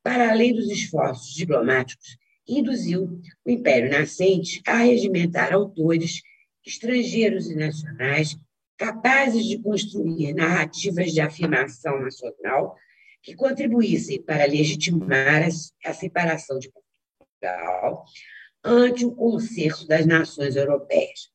para 0.03 0.31
além 0.31 0.55
dos 0.55 0.71
esforços 0.71 1.35
diplomáticos, 1.35 2.17
induziu 2.47 3.21
o 3.45 3.51
Império 3.51 3.91
Nascente 3.91 4.63
a 4.67 4.79
regimentar 4.79 5.53
autores 5.53 6.23
estrangeiros 6.67 7.51
e 7.51 7.55
nacionais 7.55 8.37
capazes 8.77 9.45
de 9.45 9.59
construir 9.59 10.35
narrativas 10.35 11.13
de 11.13 11.21
afirmação 11.21 12.01
nacional 12.01 12.77
que 13.23 13.35
contribuíssem 13.35 14.23
para 14.23 14.47
legitimar 14.47 15.47
a 15.85 15.93
separação 15.93 16.59
de 16.59 16.71
Portugal 16.71 18.05
ante 18.65 19.05
o 19.05 19.13
concerto 19.13 19.87
das 19.87 20.07
nações 20.07 20.57
europeias. 20.57 21.31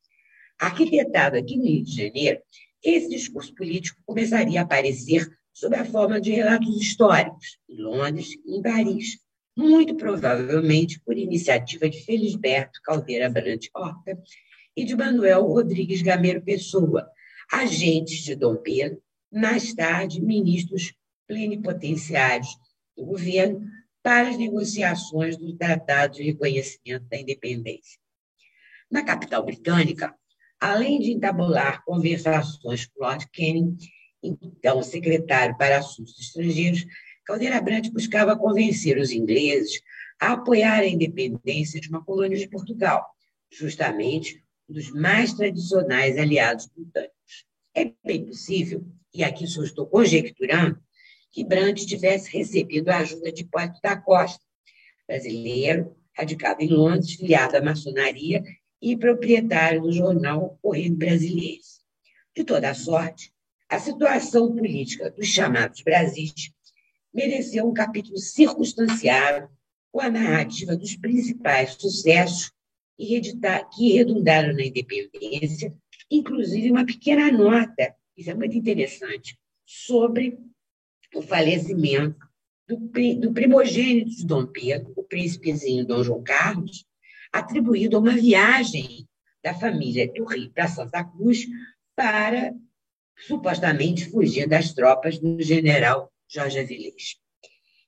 Arquitetado 0.60 1.38
aqui 1.38 1.58
no 1.58 1.66
Rio 1.66 1.84
de 1.84 1.96
Janeiro, 1.96 2.40
esse 2.84 3.10
discurso 3.10 3.54
político 3.56 4.02
começaria 4.06 4.62
a 4.62 4.64
aparecer 4.64 5.28
sob 5.54 5.76
a 5.76 5.86
forma 5.86 6.20
de 6.20 6.32
relatos 6.32 6.80
históricos, 6.80 7.58
em 7.68 7.82
Londres 7.82 8.30
e 8.46 8.58
em 8.58 8.62
Paris, 8.62 9.20
muito 9.58 9.96
provavelmente 9.96 11.00
por 11.00 11.18
iniciativa 11.18 11.90
de 11.90 12.04
Felisberto 12.04 12.80
Caldeira 12.84 13.30
Brant 13.30 13.68
Horta 13.74 14.22
e 14.76 14.84
de 14.84 14.96
Manuel 14.96 15.44
Rodrigues 15.44 16.02
Gameiro 16.02 16.42
Pessoa, 16.42 17.10
agentes 17.52 18.20
de 18.20 18.36
Dom 18.36 18.58
Pedro, 18.58 19.02
mais 19.32 19.74
tarde 19.74 20.22
ministros 20.22 20.94
plenipotenciários 21.28 22.50
do 22.96 23.06
governo 23.06 23.66
para 24.06 24.30
as 24.30 24.38
negociações 24.38 25.36
do 25.36 25.58
Tratado 25.58 26.18
de 26.18 26.24
Reconhecimento 26.26 27.08
da 27.10 27.18
Independência. 27.18 28.00
Na 28.90 29.04
capital 29.04 29.44
britânica, 29.44 30.14
além 30.60 31.00
de 31.00 31.10
entabular 31.10 31.84
conversações 31.84 32.86
com 32.86 33.04
Lord 33.04 33.28
Canning, 33.34 33.76
então 34.22 34.84
secretário 34.84 35.58
para 35.58 35.80
Assuntos 35.80 36.20
Estrangeiros, 36.20 36.86
Caldeira 37.26 37.60
Brandt 37.60 37.92
buscava 37.92 38.38
convencer 38.38 39.00
os 39.00 39.10
ingleses 39.10 39.82
a 40.22 40.34
apoiar 40.34 40.82
a 40.82 40.88
independência 40.88 41.82
de 41.82 41.90
uma 41.90 42.06
colônia 42.06 42.38
de 42.38 42.48
Portugal, 42.48 43.04
justamente 43.50 44.40
um 44.70 44.74
dos 44.76 44.92
mais 44.92 45.34
tradicionais 45.34 46.16
aliados 46.16 46.68
britânicos. 46.68 47.48
É 47.74 47.92
bem 48.06 48.24
possível, 48.24 48.86
e 49.12 49.24
aqui 49.24 49.48
só 49.48 49.64
estou 49.64 49.88
conjecturando, 49.88 50.80
que 51.36 51.44
Brandt 51.44 51.86
tivesse 51.86 52.32
recebido 52.32 52.88
a 52.88 53.00
ajuda 53.00 53.30
de 53.30 53.42
Hipólito 53.42 53.82
da 53.84 53.98
Costa, 53.98 54.42
brasileiro, 55.06 55.94
radicado 56.18 56.62
em 56.62 56.70
Londres, 56.70 57.16
filiado 57.16 57.58
à 57.58 57.62
maçonaria 57.62 58.42
e 58.82 58.96
proprietário 58.96 59.82
do 59.82 59.92
jornal 59.92 60.58
Correio 60.62 60.96
Brasileiro. 60.96 61.62
De 62.34 62.46
toda 62.46 62.74
sorte, 62.74 63.34
a 63.68 63.78
situação 63.78 64.56
política 64.56 65.12
dos 65.12 65.28
chamados 65.28 65.82
Brasis 65.82 66.54
mereceu 67.14 67.68
um 67.68 67.74
capítulo 67.74 68.18
circunstanciado 68.18 69.50
com 69.92 70.00
a 70.00 70.10
narrativa 70.10 70.74
dos 70.74 70.96
principais 70.96 71.74
sucessos 71.74 72.50
que 72.98 73.94
redundaram 73.94 74.54
na 74.54 74.64
independência, 74.64 75.76
inclusive 76.10 76.72
uma 76.72 76.86
pequena 76.86 77.30
nota, 77.30 77.94
isso 78.16 78.32
é 78.32 78.34
muito 78.34 78.56
interessante, 78.56 79.38
sobre 79.66 80.38
o 81.16 81.22
falecimento 81.22 82.20
do, 82.68 82.78
do 83.20 83.34
primogênito 83.34 84.10
de 84.10 84.26
Dom 84.26 84.46
Pedro, 84.46 84.94
o 84.98 85.04
príncipezinho 85.04 85.86
Dom 85.86 86.04
João 86.04 86.22
Carlos, 86.22 86.86
atribuído 87.32 87.96
a 87.96 88.00
uma 88.00 88.12
viagem 88.12 89.08
da 89.42 89.54
família 89.54 90.12
do 90.12 90.26
Rio 90.26 90.52
para 90.52 90.68
Santa 90.68 91.04
Cruz 91.04 91.48
para 91.96 92.54
supostamente 93.18 94.10
fugir 94.10 94.48
das 94.48 94.74
tropas 94.74 95.18
do 95.18 95.42
general 95.42 96.12
Jorge 96.28 96.60
Avilés. 96.60 97.16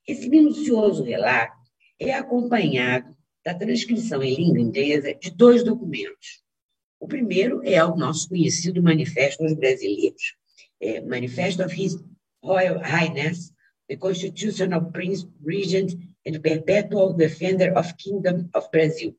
Esse 0.06 0.28
minucioso 0.28 1.04
relato 1.04 1.58
é 2.00 2.14
acompanhado 2.14 3.14
da 3.44 3.52
transcrição 3.52 4.22
em 4.22 4.34
língua 4.34 4.60
inglesa 4.60 5.14
de 5.14 5.30
dois 5.30 5.62
documentos. 5.62 6.42
O 6.98 7.06
primeiro 7.06 7.60
é 7.62 7.84
o 7.84 7.96
nosso 7.96 8.28
conhecido 8.28 8.82
Manifesto 8.82 9.42
aos 9.42 9.52
Brasileiros, 9.54 10.34
é, 10.80 11.00
Manifesto 11.02 11.62
of 11.62 11.74
His 11.80 11.96
Royal 12.44 12.78
Highness, 12.82 13.52
the 13.88 13.96
Constitutional 13.96 14.82
Prince 14.92 15.26
Regent 15.42 15.94
and 16.24 16.42
Perpetual 16.42 17.14
Defender 17.14 17.72
of 17.74 17.96
Kingdom 17.96 18.50
of 18.54 18.70
Brazil, 18.70 19.16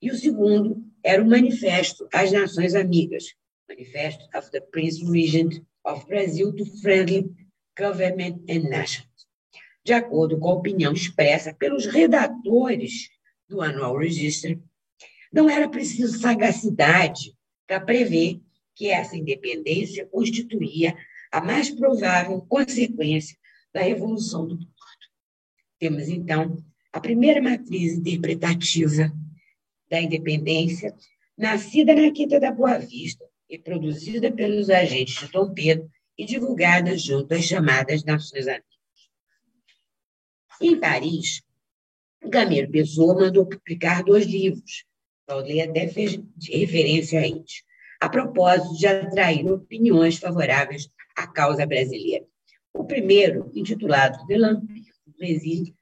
e 0.00 0.10
o 0.10 0.14
segundo 0.14 0.82
era 1.02 1.22
o 1.22 1.26
Manifesto 1.26 2.08
às 2.12 2.30
Nações 2.30 2.74
Amigas, 2.74 3.34
Manifesto 3.68 4.24
of 4.36 4.50
the 4.50 4.60
Prince 4.60 5.04
Regent 5.04 5.60
of 5.84 6.06
Brazil 6.06 6.54
to 6.54 6.64
Friendly 6.80 7.30
Government 7.76 8.40
and 8.48 8.68
Nations. 8.68 9.08
De 9.84 9.92
acordo 9.92 10.38
com 10.38 10.50
a 10.50 10.54
opinião 10.54 10.92
expressa 10.92 11.52
pelos 11.54 11.86
redatores 11.86 13.08
do 13.48 13.60
Annual 13.60 13.98
Register, 13.98 14.58
não 15.32 15.50
era 15.50 15.68
preciso 15.68 16.18
sagacidade 16.18 17.34
para 17.66 17.80
prever 17.80 18.40
que 18.74 18.88
essa 18.88 19.16
independência 19.16 20.06
constituía 20.06 20.96
a 21.32 21.40
mais 21.40 21.70
provável 21.70 22.40
consequência 22.42 23.36
da 23.72 23.82
Revolução 23.82 24.46
do 24.46 24.56
Porto. 24.56 25.08
Temos, 25.78 26.08
então, 26.08 26.62
a 26.92 27.00
primeira 27.00 27.40
matriz 27.40 27.94
interpretativa 27.94 29.12
da 29.90 30.00
independência, 30.00 30.94
nascida 31.36 31.94
na 31.94 32.10
Quinta 32.10 32.40
da 32.40 32.50
Boa 32.50 32.78
Vista 32.78 33.24
e 33.48 33.58
produzida 33.58 34.30
pelos 34.32 34.68
agentes 34.68 35.20
de 35.20 35.32
Dom 35.32 35.52
Pedro 35.54 35.88
e 36.16 36.24
divulgada 36.24 36.96
junto 36.96 37.32
às 37.32 37.44
chamadas 37.44 38.04
Nações 38.04 38.48
Amigas. 38.48 38.66
Em 40.60 40.78
Paris, 40.78 41.42
Gameiro 42.22 42.70
Pessoa 42.70 43.14
mandou 43.14 43.46
publicar 43.46 44.02
dois 44.02 44.26
livros, 44.26 44.84
Valdei 45.26 45.60
até 45.60 45.86
fez 45.86 46.18
referência 46.50 47.20
a 47.20 47.26
eles, 47.26 47.62
a 48.00 48.08
propósito 48.08 48.76
de 48.76 48.86
atrair 48.86 49.46
opiniões 49.46 50.18
favoráveis 50.18 50.90
à 51.18 51.26
causa 51.26 51.66
brasileira. 51.66 52.24
O 52.72 52.84
primeiro, 52.84 53.50
intitulado 53.52 54.24
De 54.26 54.36
l'Empire 54.36 54.92
Brésil, 55.18 55.74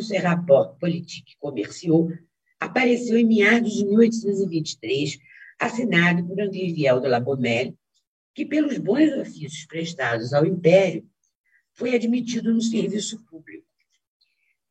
ses 0.00 0.18
rapports 0.18 0.78
politiques 0.78 1.34
et 1.34 1.38
commerciaux 1.38 2.08
apareceu 2.60 3.18
em 3.18 3.24
meados 3.24 3.74
de 3.74 3.84
1823, 3.84 5.18
assinado 5.58 6.24
por 6.26 6.40
André 6.40 6.72
Viel 6.72 7.00
de 7.00 7.08
la 7.08 7.20
Beaumelle, 7.20 7.74
que, 8.34 8.46
pelos 8.46 8.78
bons 8.78 9.12
ofícios 9.18 9.66
prestados 9.66 10.32
ao 10.32 10.46
Império, 10.46 11.04
foi 11.72 11.94
admitido 11.94 12.54
no 12.54 12.62
serviço 12.62 13.22
público. 13.24 13.66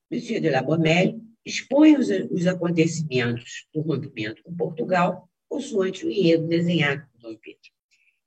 Monsieur 0.09 0.39
de 0.39 0.49
la 0.49 0.61
Beaumelle 0.61 1.21
expõe 1.45 1.97
os, 1.97 2.07
os 2.31 2.47
acontecimentos 2.47 3.67
do 3.73 3.81
rompimento 3.81 4.41
com 4.41 4.55
Portugal, 4.55 5.29
consoante 5.49 6.05
o 6.05 6.09
enredo 6.09 6.47
desenhado 6.47 7.05
por 7.11 7.21
Dom 7.21 7.37
Pedro. 7.37 7.72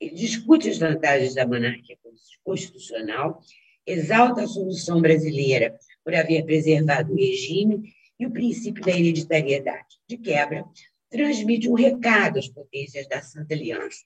Discute 0.01 0.69
as 0.69 0.79
vantagens 0.79 1.35
da 1.35 1.47
monarquia 1.47 1.97
constitucional, 2.45 3.41
exalta 3.87 4.43
a 4.43 4.47
solução 4.47 5.01
brasileira 5.01 5.79
por 6.05 6.15
haver 6.15 6.45
preservado 6.45 7.13
o 7.13 7.17
regime 7.17 7.95
e 8.19 8.27
o 8.27 8.31
princípio 8.31 8.83
da 8.85 8.91
hereditariedade. 8.93 9.97
De 10.09 10.19
quebra, 10.19 10.65
transmite 11.09 11.69
um 11.69 11.75
recado 11.75 12.39
às 12.39 12.49
potências 12.49 13.09
da 13.09 13.23
Santa 13.23 13.55
Aliança. 13.55 14.05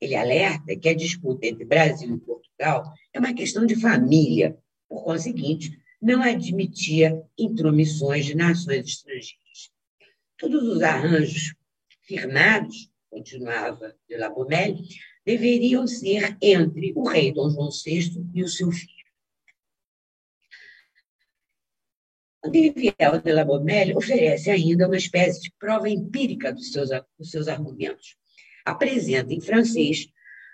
Ele 0.00 0.14
alerta 0.14 0.76
que 0.76 0.88
a 0.88 0.94
disputa 0.94 1.46
entre 1.46 1.64
Brasil 1.64 2.14
e 2.14 2.20
Portugal 2.20 2.92
é 3.12 3.18
uma 3.18 3.34
questão 3.34 3.66
de 3.66 3.76
família, 3.76 4.56
por 4.88 5.04
conseguinte, 5.04 5.78
não 6.00 6.22
admitia 6.22 7.22
intromissões 7.38 8.24
de 8.24 8.34
nações 8.34 8.86
estrangeiras. 8.86 9.70
Todos 10.38 10.62
os 10.66 10.82
arranjos 10.82 11.54
firmados, 12.00 12.90
continuava 13.10 13.94
de 14.08 14.16
La 14.16 14.30
Beaumelle, 14.30 14.82
deveriam 15.24 15.86
ser 15.86 16.36
entre 16.40 16.92
o 16.96 17.06
rei 17.08 17.32
Dom 17.32 17.50
João 17.50 17.70
VI 17.70 18.26
e 18.34 18.42
o 18.42 18.48
seu 18.48 18.70
filho. 18.70 19.00
Olivier 22.42 22.94
de 23.22 23.32
la 23.32 23.44
Beaumelle 23.44 23.94
oferece 23.94 24.50
ainda 24.50 24.86
uma 24.86 24.96
espécie 24.96 25.42
de 25.42 25.52
prova 25.58 25.90
empírica 25.90 26.52
dos 26.52 26.72
seus, 26.72 26.88
dos 27.18 27.30
seus 27.30 27.48
argumentos. 27.48 28.16
Apresenta 28.64 29.34
em 29.34 29.40
francês 29.40 30.08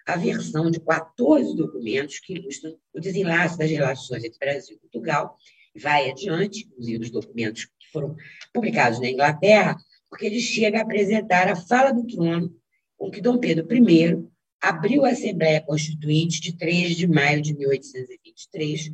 a 0.05 0.16
versão 0.16 0.70
de 0.70 0.80
14 0.80 1.56
documentos 1.56 2.18
que 2.18 2.34
ilustram 2.34 2.76
o 2.93 3.01
desenlace 3.01 3.56
das 3.59 3.70
relações 3.70 4.24
entre 4.24 4.38
Brasil 4.38 4.76
e 4.76 4.80
Portugal, 4.80 5.36
e 5.74 5.80
vai 5.80 6.10
adiante, 6.10 6.64
inclusive 6.66 7.05
os 7.05 7.10
documentos 7.10 7.64
que 7.64 7.88
foram 7.93 8.16
publicados 8.52 9.01
na 9.01 9.09
Inglaterra, 9.09 9.76
porque 10.09 10.26
ele 10.26 10.40
chega 10.40 10.78
a 10.78 10.82
apresentar 10.82 11.48
a 11.48 11.56
fala 11.56 11.93
do 11.93 12.06
trono 12.06 12.55
com 12.97 13.10
que 13.10 13.20
Dom 13.20 13.38
Pedro 13.38 13.66
I 13.72 14.26
abriu 14.68 15.05
a 15.05 15.10
Assembleia 15.10 15.60
Constituinte 15.60 16.40
de 16.40 16.56
3 16.56 16.97
de 16.97 17.06
maio 17.06 17.40
de 17.40 17.56
1823, 17.56 18.90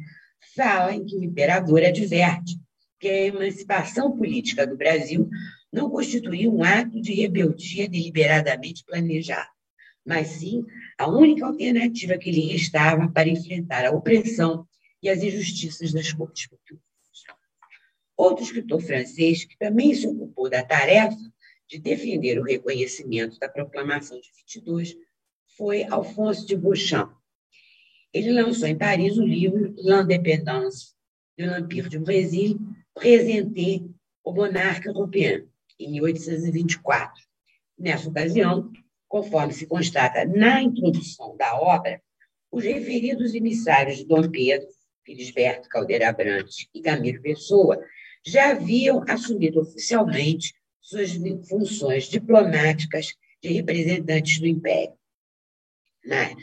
fala 0.55 0.95
em 0.95 1.03
que 1.05 1.17
o 1.17 1.25
imperador 1.25 1.83
adverte 1.83 2.61
que 3.01 3.09
a 3.09 3.27
emancipação 3.27 4.15
política 4.15 4.67
do 4.67 4.77
Brasil 4.77 5.29
não 5.73 5.89
constituía 5.89 6.51
um 6.51 6.63
ato 6.63 7.01
de 7.01 7.15
rebeldia 7.15 7.89
deliberadamente 7.89 8.85
planejado, 8.85 9.49
mas 10.05 10.29
sim 10.29 10.63
a 10.99 11.09
única 11.09 11.47
alternativa 11.47 12.19
que 12.19 12.31
lhe 12.31 12.53
restava 12.53 13.09
para 13.09 13.31
enfrentar 13.31 13.87
a 13.87 13.93
opressão 13.93 14.67
e 15.03 15.09
as 15.09 15.23
injustiças 15.23 15.91
das 15.91 16.13
cortes 16.13 16.47
portuguesas. 16.49 16.83
Outro 18.15 18.45
escritor 18.45 18.81
francês 18.83 19.47
que 19.47 19.57
também 19.57 19.95
se 19.95 20.07
ocupou 20.07 20.51
da 20.51 20.63
tarefa 20.63 21.17
de 21.67 21.79
defender 21.79 22.39
o 22.39 22.45
reconhecimento 22.45 23.39
da 23.39 23.49
proclamação 23.49 24.21
de 24.21 24.31
22 24.37 24.95
foi 25.57 25.85
Alphonse 25.85 26.47
de 26.47 26.57
Beauchamp. 26.57 27.13
Ele 28.13 28.33
lançou 28.33 28.69
em 28.69 28.77
Paris 28.77 29.17
o 29.17 29.25
livro 29.25 29.75
L'Indépendance 29.79 30.95
de 31.37 31.47
l'Empire 31.47 31.89
du 31.89 32.01
Brésil, 32.01 32.59
présenté 32.95 33.83
o 34.25 34.33
monarca 34.33 34.89
europeu, 34.89 35.49
em 35.79 35.91
1824. 35.93 37.23
Nessa 37.79 38.09
ocasião, 38.09 38.71
conforme 39.09 39.53
se 39.53 39.67
constata 39.67 40.25
na 40.25 40.63
introdução 40.63 41.37
da 41.37 41.59
obra, 41.59 42.03
os 42.51 42.65
referidos 42.65 43.35
emissários 43.35 43.97
de 43.97 44.05
Dom 44.05 44.31
Pedro, 44.31 44.69
Felisberto 45.05 45.69
Caldeira 45.69 46.09
Abrantes 46.09 46.69
e 46.75 46.81
Camilo 46.81 47.21
Pessoa 47.23 47.83
já 48.25 48.51
haviam 48.51 49.03
assumido 49.09 49.61
oficialmente 49.61 50.55
suas 50.81 51.13
funções 51.49 52.05
diplomáticas 52.05 53.15
de 53.43 53.53
representantes 53.53 54.39
do 54.39 54.47
Império. 54.47 54.95
Na, 56.05 56.35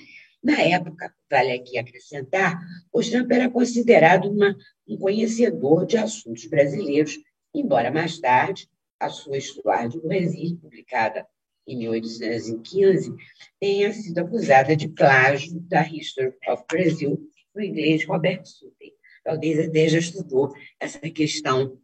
na 0.44 0.62
época, 0.62 1.14
vale 1.30 1.52
aqui 1.52 1.78
acrescentar, 1.78 2.60
o 2.92 3.02
Champ 3.02 3.30
era 3.32 3.50
considerado 3.50 4.32
uma, 4.32 4.56
um 4.88 4.98
conhecedor 4.98 5.86
de 5.86 5.98
assuntos 5.98 6.46
brasileiros, 6.46 7.18
embora 7.54 7.92
mais 7.92 8.20
tarde 8.20 8.70
a 9.00 9.10
sua 9.10 9.38
História 9.38 9.90
do 9.90 10.02
Brasil, 10.02 10.58
publicada 10.62 11.26
em 11.66 11.78
1815, 11.78 13.14
tenha 13.60 13.94
sido 13.94 14.18
acusada 14.20 14.76
de 14.76 14.90
plágio 14.90 15.60
da 15.62 15.88
History 15.88 16.34
of 16.48 16.64
Brazil, 16.70 17.30
do 17.54 17.62
inglês 17.62 18.06
Robert 18.06 18.46
Sutter. 18.46 18.92
Talvez 19.24 19.60
até 19.60 19.88
já 19.88 20.00
estudou 20.00 20.54
essa 20.80 21.00
questão 21.00 21.80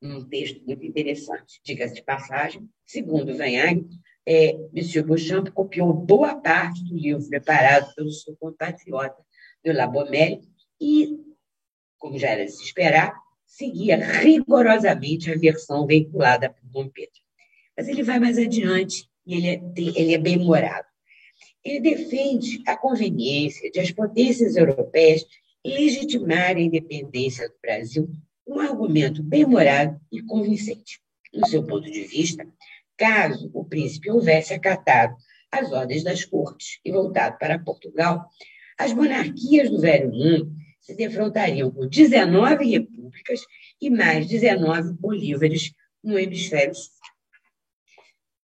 num 0.00 0.24
texto 0.24 0.64
muito 0.64 0.84
interessante. 0.84 1.60
Diga-se 1.64 1.94
de 1.94 2.02
passagem, 2.02 2.68
segundo 2.84 3.36
Vanhag, 3.36 3.86
é, 4.30 4.50
M. 4.74 5.02
Beauchamp 5.04 5.48
copiou 5.54 5.90
boa 5.90 6.34
parte 6.36 6.84
do 6.84 6.94
livro 6.94 7.26
preparado 7.30 7.94
pelo 7.94 8.12
seu 8.12 8.36
compatriota 8.36 9.16
de 9.64 9.72
Labomel 9.72 10.42
e, 10.78 11.16
como 11.96 12.18
já 12.18 12.28
era 12.28 12.44
de 12.44 12.52
se 12.52 12.62
esperar, 12.62 13.18
seguia 13.46 13.96
rigorosamente 13.96 15.32
a 15.32 15.34
versão 15.34 15.86
veiculada 15.86 16.50
por 16.50 16.60
Dom 16.68 16.90
Pedro. 16.90 17.18
Mas 17.74 17.88
ele 17.88 18.02
vai 18.02 18.18
mais 18.18 18.36
adiante 18.36 19.08
e 19.26 19.34
ele 19.34 19.48
é, 19.48 19.62
ele 19.98 20.14
é 20.14 20.18
bem-humorado. 20.18 20.86
Ele 21.64 21.80
defende 21.80 22.62
a 22.66 22.76
conveniência 22.76 23.70
de 23.70 23.80
as 23.80 23.90
potências 23.90 24.56
europeias 24.56 25.24
legitimarem 25.64 26.64
a 26.64 26.66
independência 26.66 27.48
do 27.48 27.54
Brasil, 27.62 28.10
um 28.46 28.60
argumento 28.60 29.22
bem-humorado 29.22 29.98
e 30.12 30.20
convincente. 30.22 31.00
No 31.32 31.46
seu 31.46 31.62
ponto 31.62 31.90
de 31.90 32.04
vista, 32.04 32.46
caso 32.98 33.50
o 33.54 33.64
príncipe 33.64 34.10
houvesse 34.10 34.52
acatado 34.52 35.16
as 35.50 35.72
ordens 35.72 36.02
das 36.02 36.24
cortes 36.24 36.78
e 36.84 36.92
voltado 36.92 37.38
para 37.38 37.58
Portugal, 37.58 38.28
as 38.76 38.92
monarquias 38.92 39.70
do 39.70 39.80
Velho 39.80 40.10
Mundo 40.10 40.52
se 40.80 40.94
defrontariam 40.94 41.70
com 41.70 41.86
19 41.86 42.64
repúblicas 42.66 43.40
e 43.80 43.88
mais 43.88 44.26
19 44.26 44.92
bolívares 44.94 45.72
no 46.02 46.18
hemisfério 46.18 46.74
sul. 46.74 46.92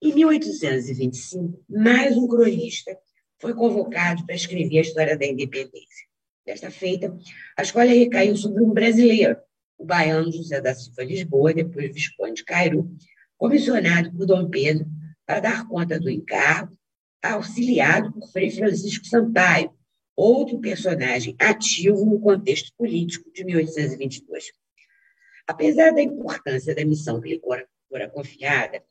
Em 0.00 0.14
1825, 0.14 1.64
mais 1.68 2.16
um 2.16 2.28
cronista 2.28 2.96
foi 3.40 3.54
convocado 3.54 4.24
para 4.24 4.34
escrever 4.34 4.78
a 4.78 4.82
história 4.82 5.18
da 5.18 5.26
independência. 5.26 6.06
Desta 6.46 6.70
feita, 6.70 7.16
a 7.56 7.62
escolha 7.62 7.92
recaiu 7.92 8.36
sobre 8.36 8.62
um 8.62 8.70
brasileiro, 8.70 9.36
o 9.76 9.84
baiano 9.84 10.32
José 10.32 10.60
da 10.60 10.74
Silva 10.74 11.04
Lisboa, 11.04 11.52
depois 11.52 11.92
Visconde 11.92 12.44
Cairo, 12.44 12.90
comissionado 13.38 14.12
por 14.12 14.26
Dom 14.26 14.50
Pedro 14.50 14.86
para 15.24 15.40
dar 15.40 15.68
conta 15.68 15.98
do 15.98 16.10
encargo, 16.10 16.76
auxiliado 17.22 18.12
por 18.12 18.28
Frei 18.30 18.50
Francisco 18.50 19.06
Sampaio, 19.06 19.72
outro 20.16 20.58
personagem 20.58 21.36
ativo 21.38 22.04
no 22.04 22.20
contexto 22.20 22.72
político 22.76 23.30
de 23.32 23.44
1822. 23.44 24.52
Apesar 25.46 25.92
da 25.92 26.02
importância 26.02 26.74
da 26.74 26.84
missão 26.84 27.20
que 27.20 27.28
lhe 27.30 27.40
fora 27.40 28.10
confiada, 28.10 28.82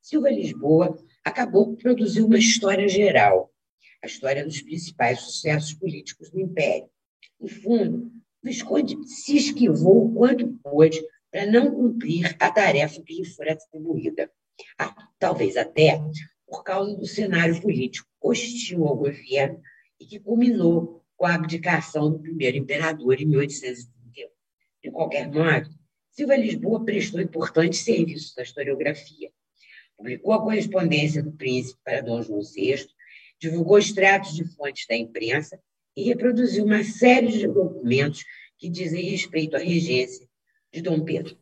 Silva 0.00 0.30
Lisboa 0.30 0.96
acabou 1.24 1.66
por 1.66 1.76
produzir 1.76 2.22
uma 2.22 2.38
história 2.38 2.88
geral, 2.88 3.52
a 4.02 4.06
história 4.06 4.44
dos 4.44 4.62
principais 4.62 5.20
sucessos 5.20 5.74
políticos 5.74 6.30
do 6.30 6.40
Império. 6.40 6.88
No 7.40 7.48
fundo, 7.48 8.12
Visconde 8.42 8.96
se 9.08 9.36
esquivou 9.36 10.06
o 10.06 10.14
quanto 10.14 10.46
pôde 10.62 11.04
para 11.36 11.44
não 11.44 11.70
cumprir 11.70 12.34
a 12.40 12.50
tarefa 12.50 13.02
que 13.02 13.12
lhe 13.12 13.26
fora 13.26 13.52
atribuída. 13.52 14.32
Ah, 14.78 14.96
talvez 15.18 15.54
até 15.58 16.00
por 16.46 16.64
causa 16.64 16.96
do 16.96 17.06
cenário 17.06 17.60
político 17.60 18.08
hostil 18.22 18.86
ao 18.86 18.96
governo 18.96 19.60
e 20.00 20.06
que 20.06 20.18
culminou 20.18 21.04
com 21.14 21.26
a 21.26 21.34
abdicação 21.34 22.10
do 22.10 22.20
primeiro 22.20 22.56
imperador 22.56 23.20
em 23.20 23.26
1831. 23.26 24.30
De 24.82 24.90
qualquer 24.90 25.30
modo, 25.30 25.68
Silva 26.10 26.36
Lisboa 26.36 26.82
prestou 26.82 27.20
importantes 27.20 27.80
serviços 27.80 28.38
à 28.38 28.42
historiografia. 28.42 29.30
Publicou 29.94 30.32
a 30.32 30.42
correspondência 30.42 31.22
do 31.22 31.32
príncipe 31.32 31.78
para 31.84 32.00
Dom 32.00 32.22
João 32.22 32.40
VI, 32.40 32.86
divulgou 33.38 33.78
extratos 33.78 34.34
de 34.34 34.44
fontes 34.56 34.86
da 34.88 34.96
imprensa 34.96 35.60
e 35.94 36.04
reproduziu 36.04 36.64
uma 36.64 36.82
série 36.82 37.28
de 37.28 37.46
documentos 37.46 38.24
que 38.56 38.70
dizem 38.70 39.10
respeito 39.10 39.54
à 39.54 39.58
regência 39.58 40.26
de 40.72 40.82
Dom 40.82 41.04
Pedro. 41.04 41.36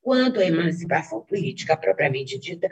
Quanto 0.00 0.40
à 0.40 0.44
emancipação 0.44 1.20
política 1.20 1.76
propriamente 1.76 2.38
dita, 2.38 2.70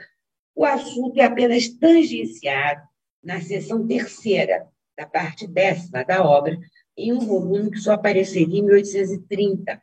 o 0.54 0.64
assunto 0.64 1.18
é 1.18 1.24
apenas 1.24 1.68
tangenciado 1.68 2.82
na 3.22 3.40
seção 3.40 3.86
terceira 3.86 4.66
da 4.96 5.06
parte 5.06 5.46
décima 5.46 6.04
da 6.04 6.24
obra, 6.24 6.58
em 6.96 7.12
um 7.12 7.20
volume 7.20 7.70
que 7.70 7.78
só 7.78 7.92
apareceria 7.92 8.58
em 8.58 8.62
1830, 8.62 9.80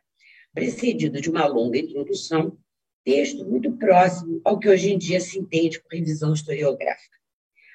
precedido 0.52 1.20
de 1.20 1.30
uma 1.30 1.46
longa 1.46 1.78
introdução, 1.78 2.58
texto 3.04 3.44
muito 3.44 3.72
próximo 3.78 4.40
ao 4.44 4.58
que 4.58 4.68
hoje 4.68 4.92
em 4.92 4.98
dia 4.98 5.20
se 5.20 5.38
entende 5.38 5.80
por 5.80 5.92
revisão 5.92 6.34
historiográfica. 6.34 7.16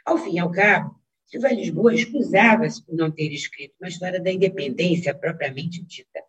Ao 0.06 0.18
fim 0.18 0.36
e 0.36 0.40
ao 0.40 0.52
cabo, 0.52 0.96
Silva 1.26 1.50
Lisboa 1.50 1.96
escusava-se 1.96 2.86
por 2.86 2.94
não 2.94 3.10
ter 3.10 3.32
escrito 3.32 3.74
uma 3.80 3.88
história 3.88 4.20
da 4.20 4.32
independência 4.32 5.16
propriamente 5.16 5.82
dita, 5.82 6.20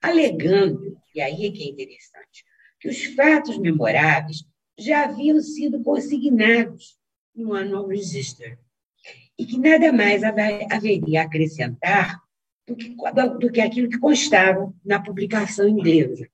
alegando, 0.00 0.96
e 1.14 1.20
aí 1.20 1.46
é 1.46 1.50
que 1.50 1.62
é 1.62 1.68
interessante, 1.68 2.44
que 2.80 2.88
os 2.88 3.04
fatos 3.14 3.58
memoráveis 3.58 4.44
já 4.78 5.04
haviam 5.04 5.40
sido 5.40 5.82
consignados 5.82 6.96
no 7.34 7.54
Annual 7.54 7.88
Register 7.88 8.58
e 9.38 9.46
que 9.46 9.58
nada 9.58 9.92
mais 9.92 10.22
haveria 10.24 11.22
a 11.22 11.24
acrescentar 11.24 12.20
do 12.66 12.76
que, 12.76 12.94
do 13.40 13.50
que 13.50 13.60
aquilo 13.60 13.88
que 13.88 13.98
constava 13.98 14.72
na 14.84 15.00
publicação 15.00 15.68
inglesa, 15.68 16.28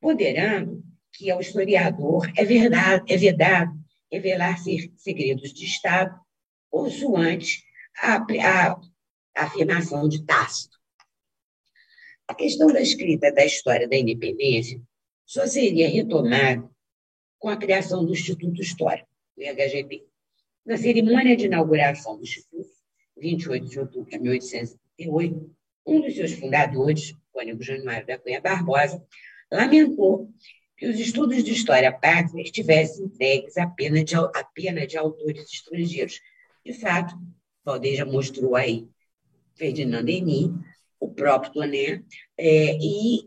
ponderando 0.00 0.82
que 1.12 1.30
ao 1.30 1.40
historiador 1.40 2.30
é, 2.36 2.44
verdade, 2.44 3.12
é 3.12 3.16
vedado 3.16 3.72
revelar 4.10 4.58
segredos 4.96 5.52
de 5.52 5.64
Estado 5.64 6.18
consoante 6.70 7.64
a, 8.00 8.16
a, 8.16 8.72
a 9.36 9.44
afirmação 9.44 10.08
de 10.08 10.24
Tácito. 10.24 10.73
A 12.26 12.34
questão 12.34 12.68
da 12.68 12.80
escrita 12.80 13.30
da 13.30 13.44
história 13.44 13.86
da 13.86 13.96
independência 13.96 14.80
só 15.26 15.46
seria 15.46 15.88
retomada 15.88 16.68
com 17.38 17.48
a 17.48 17.56
criação 17.56 18.04
do 18.04 18.12
Instituto 18.12 18.62
Histórico, 18.62 19.08
o 19.36 19.42
IHGB. 19.42 20.04
Na 20.64 20.78
cerimônia 20.78 21.36
de 21.36 21.44
inauguração 21.44 22.16
do 22.16 22.22
Instituto, 22.22 22.70
28 23.18 23.66
de 23.66 23.78
outubro 23.78 24.10
de 24.10 24.18
1838, 24.18 25.54
um 25.86 26.00
dos 26.00 26.14
seus 26.14 26.32
fundadores, 26.32 27.14
Cônigo 27.30 27.62
Januário 27.62 28.06
da 28.06 28.18
Cunha 28.18 28.40
Barbosa, 28.40 29.04
lamentou 29.52 30.32
que 30.78 30.88
os 30.88 30.98
estudos 30.98 31.44
de 31.44 31.52
história 31.52 31.92
pátria 31.92 32.42
estivessem 32.42 33.04
entregues 33.04 33.58
à 33.58 33.66
pena 33.66 34.02
de, 34.02 34.16
à 34.16 34.44
pena 34.54 34.86
de 34.86 34.96
autores 34.96 35.52
estrangeiros. 35.52 36.20
De 36.64 36.72
fato, 36.72 37.14
Valdeir 37.62 37.96
já 37.96 38.06
mostrou 38.06 38.56
aí 38.56 38.88
Ferdinand 39.54 40.04
Denis, 40.04 40.50
o 41.04 41.14
próprio 41.14 41.52
Toné, 41.52 42.02
é, 42.38 42.76
e 42.76 43.24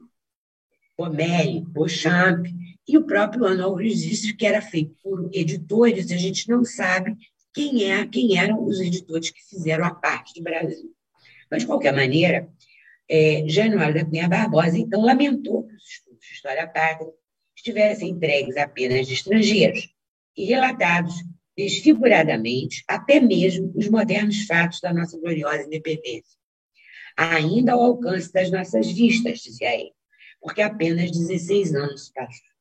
Bomelli, 0.98 1.62
Beauchamp, 1.62 2.48
e 2.88 2.98
o 2.98 3.06
próprio 3.06 3.45
Anual 3.45 3.76
Registro, 3.76 4.36
que 4.36 4.45
era 4.45 4.62
feito 4.62 4.95
por 5.04 5.30
editores, 5.34 6.12
a 6.12 6.18
gente 6.18 6.49
não 6.49 6.64
sabe 6.64 7.16
quem, 7.54 7.91
é, 7.91 8.08
quem 8.08 8.38
eram 8.38 8.64
os 8.64 8.80
editores 8.80 9.30
que 9.30 9.44
fizeram 9.44 9.86
a 9.86 9.94
parte 9.94 10.34
do 10.36 10.44
Brasil. 10.44 10.91
Mas, 11.52 11.62
de 11.62 11.68
qualquer 11.68 11.94
maneira, 11.94 12.49
é, 13.10 13.44
Januário 13.48 13.95
da 13.95 14.06
Cunha 14.06 14.28
Barbosa, 14.28 14.78
então, 14.78 15.02
lamentou 15.02 15.68
que 15.68 15.76
os 15.76 15.84
estudos 15.84 16.26
de 16.26 16.34
História 16.34 16.68
Pátria 16.68 17.12
estivessem 17.56 18.10
entregues 18.10 18.58
apenas 18.58 19.08
de 19.08 19.14
estrangeiros 19.14 19.90
e 20.36 20.45
relatados 20.45 21.16
desfiguradamente 21.58 22.84
até 22.88 23.20
mesmo 23.20 23.72
os 23.76 23.90
modernos 23.90 24.45
fatos 24.45 24.80
da 24.80 24.94
nossa 24.94 25.20
gloriosa 25.20 25.64
independência. 25.64 26.38
Ainda 27.18 27.73
ao 27.73 27.81
alcance 27.81 28.31
das 28.31 28.52
nossas 28.52 28.91
vistas, 28.91 29.39
dizia 29.39 29.73
ele, 29.73 29.91
porque 30.39 30.61
apenas 30.61 31.11
16 31.11 31.73
anos 31.73 32.11
passaram. 32.14 32.56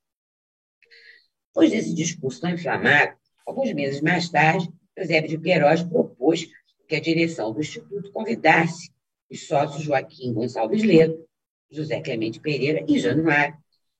Depois 1.48 1.70
desse 1.70 1.94
discurso 1.94 2.40
tão 2.40 2.50
inflamado, 2.50 3.16
alguns 3.46 3.72
meses 3.72 4.00
mais 4.00 4.28
tarde, 4.30 4.72
José 4.98 5.20
de 5.20 5.38
Queiroz 5.38 5.82
propôs 5.82 6.48
que 6.88 6.96
a 6.96 7.00
direção 7.00 7.52
do 7.52 7.60
Instituto 7.60 8.10
convidasse 8.12 8.90
os 9.30 9.46
sócios 9.46 9.82
Joaquim 9.82 10.32
Gonçalves 10.32 10.82
Ledo, 10.82 11.26
José 11.70 12.00
Clemente 12.00 12.40
Pereira 12.40 12.84
e 12.88 12.98
Januário 12.98 13.56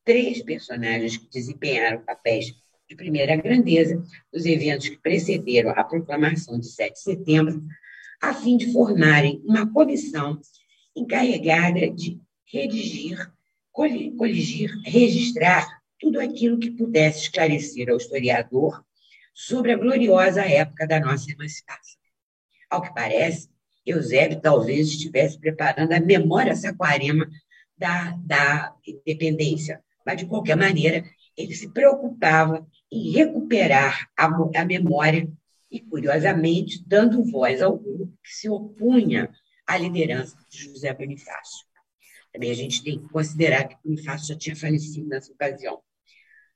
três 0.07 0.41
personagens 0.41 1.17
que 1.17 1.29
desempenharam 1.29 2.01
papéis 2.01 2.55
de 2.89 2.95
primeira 2.95 3.35
grandeza 3.35 4.01
nos 4.33 4.47
eventos 4.47 4.89
que 4.89 4.97
precederam 4.97 5.73
a 5.73 5.83
proclamação 5.83 6.59
de 6.61 6.69
7 6.69 6.93
de 6.93 7.01
setembro, 7.01 7.61
a 8.21 8.35
fim 8.35 8.57
de 8.57 8.73
formarem 8.73 9.43
uma 9.45 9.71
comissão 9.71 10.41
encarregada 10.97 11.91
de 11.91 12.21
redigir, 12.45 13.31
coligir, 13.73 14.71
registrar 14.85 15.67
tudo 15.99 16.21
aquilo 16.21 16.59
que 16.59 16.71
pudesse 16.71 17.23
esclarecer 17.23 17.91
ao 17.91 17.97
historiador 17.97 18.85
sobre 19.35 19.73
a 19.73 19.77
gloriosa 19.77 20.43
época 20.43 20.87
da 20.87 20.99
nossa 20.99 21.31
emancipação. 21.31 22.01
Ao 22.71 22.83
que 22.83 22.95
parece, 22.95 23.49
Eusébio 23.85 24.41
talvez 24.41 24.89
estivesse 24.89 25.39
preparando 25.39 25.93
a 25.93 26.01
memória 26.01 26.57
saquarema 26.57 27.29
da, 27.77 28.17
da 28.25 28.75
independência, 28.87 29.83
mas, 30.05 30.17
de 30.17 30.27
qualquer 30.27 30.57
maneira, 30.57 31.05
ele 31.37 31.55
se 31.55 31.71
preocupava 31.73 32.67
em 32.91 33.11
recuperar 33.11 34.09
a, 34.17 34.27
a 34.27 34.65
memória 34.65 35.29
e, 35.71 35.81
curiosamente, 35.81 36.83
dando 36.87 37.25
voz 37.25 37.61
ao 37.61 37.77
grupo 37.77 38.13
que 38.23 38.33
se 38.33 38.49
opunha 38.49 39.31
à 39.67 39.77
liderança 39.77 40.37
de 40.49 40.59
José 40.59 40.93
Bonifácio. 40.95 41.67
Também 42.33 42.51
a 42.51 42.55
gente 42.55 42.83
tem 42.83 43.01
que 43.01 43.09
considerar 43.09 43.67
que 43.67 43.77
Bonifácio 43.85 44.29
já 44.29 44.37
tinha 44.37 44.55
falecido 44.55 45.09
nessa 45.09 45.33
ocasião. 45.33 45.81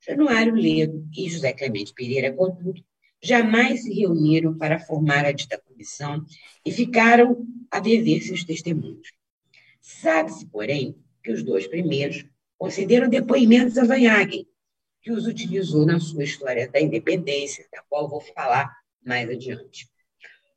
Januário 0.06 0.54
Ledo 0.54 1.06
e 1.16 1.28
José 1.28 1.52
Clemente 1.52 1.92
Pereira, 1.92 2.32
contudo, 2.32 2.82
jamais 3.22 3.82
se 3.82 3.92
reuniram 3.92 4.56
para 4.56 4.78
formar 4.78 5.26
a 5.26 5.32
dita 5.32 5.58
comissão 5.58 6.24
e 6.64 6.70
ficaram 6.70 7.46
a 7.70 7.80
dever 7.80 8.22
seus 8.22 8.44
testemunhos. 8.44 9.12
Sabe-se, 9.80 10.46
porém, 10.46 10.96
que 11.22 11.32
os 11.32 11.42
dois 11.42 11.66
primeiros 11.66 12.24
concederam 12.56 13.08
depoimentos 13.08 13.76
a 13.76 13.84
Vanhagen, 13.84 14.46
que 15.02 15.10
os 15.10 15.26
utilizou 15.26 15.86
na 15.86 15.98
sua 15.98 16.24
história 16.24 16.68
da 16.68 16.80
independência, 16.80 17.66
da 17.72 17.82
qual 17.88 18.08
vou 18.08 18.20
falar 18.20 18.79
mais 19.04 19.28
adiante. 19.28 19.88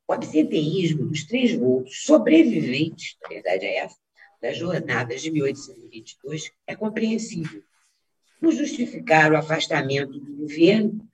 O 0.06 0.12
absenteísmo 0.12 1.06
dos 1.06 1.24
três 1.24 1.54
vultos 1.54 2.02
sobreviventes, 2.04 3.16
na 3.22 3.28
verdade 3.28 3.64
é 3.64 3.78
essa, 3.78 3.96
das 4.40 4.58
jornadas 4.58 5.22
de 5.22 5.30
1822 5.30 6.50
é 6.66 6.76
compreensível. 6.76 7.62
Por 8.38 8.52
justificar 8.52 9.32
o 9.32 9.36
afastamento 9.36 10.18
do 10.18 10.36
governo, 10.36 11.08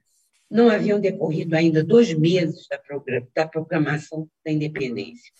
não 0.50 0.68
haviam 0.68 0.98
decorrido 0.98 1.54
ainda 1.54 1.84
dois 1.84 2.12
meses 2.12 2.66
da 3.34 3.46
proclamação 3.46 4.28
da 4.44 4.50
independência. 4.50 5.32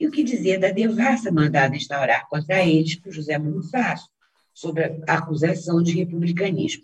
E 0.00 0.06
o 0.08 0.10
que 0.10 0.24
dizer 0.24 0.58
da 0.58 0.72
devassa 0.72 1.30
mandada 1.30 1.76
instaurar 1.76 2.28
contra 2.28 2.66
eles 2.66 2.96
por 2.96 3.12
José 3.12 3.38
Bonifácio, 3.38 4.10
sobre 4.52 4.84
a 5.06 5.14
acusação 5.14 5.82
de 5.82 5.92
republicanismo. 5.92 6.82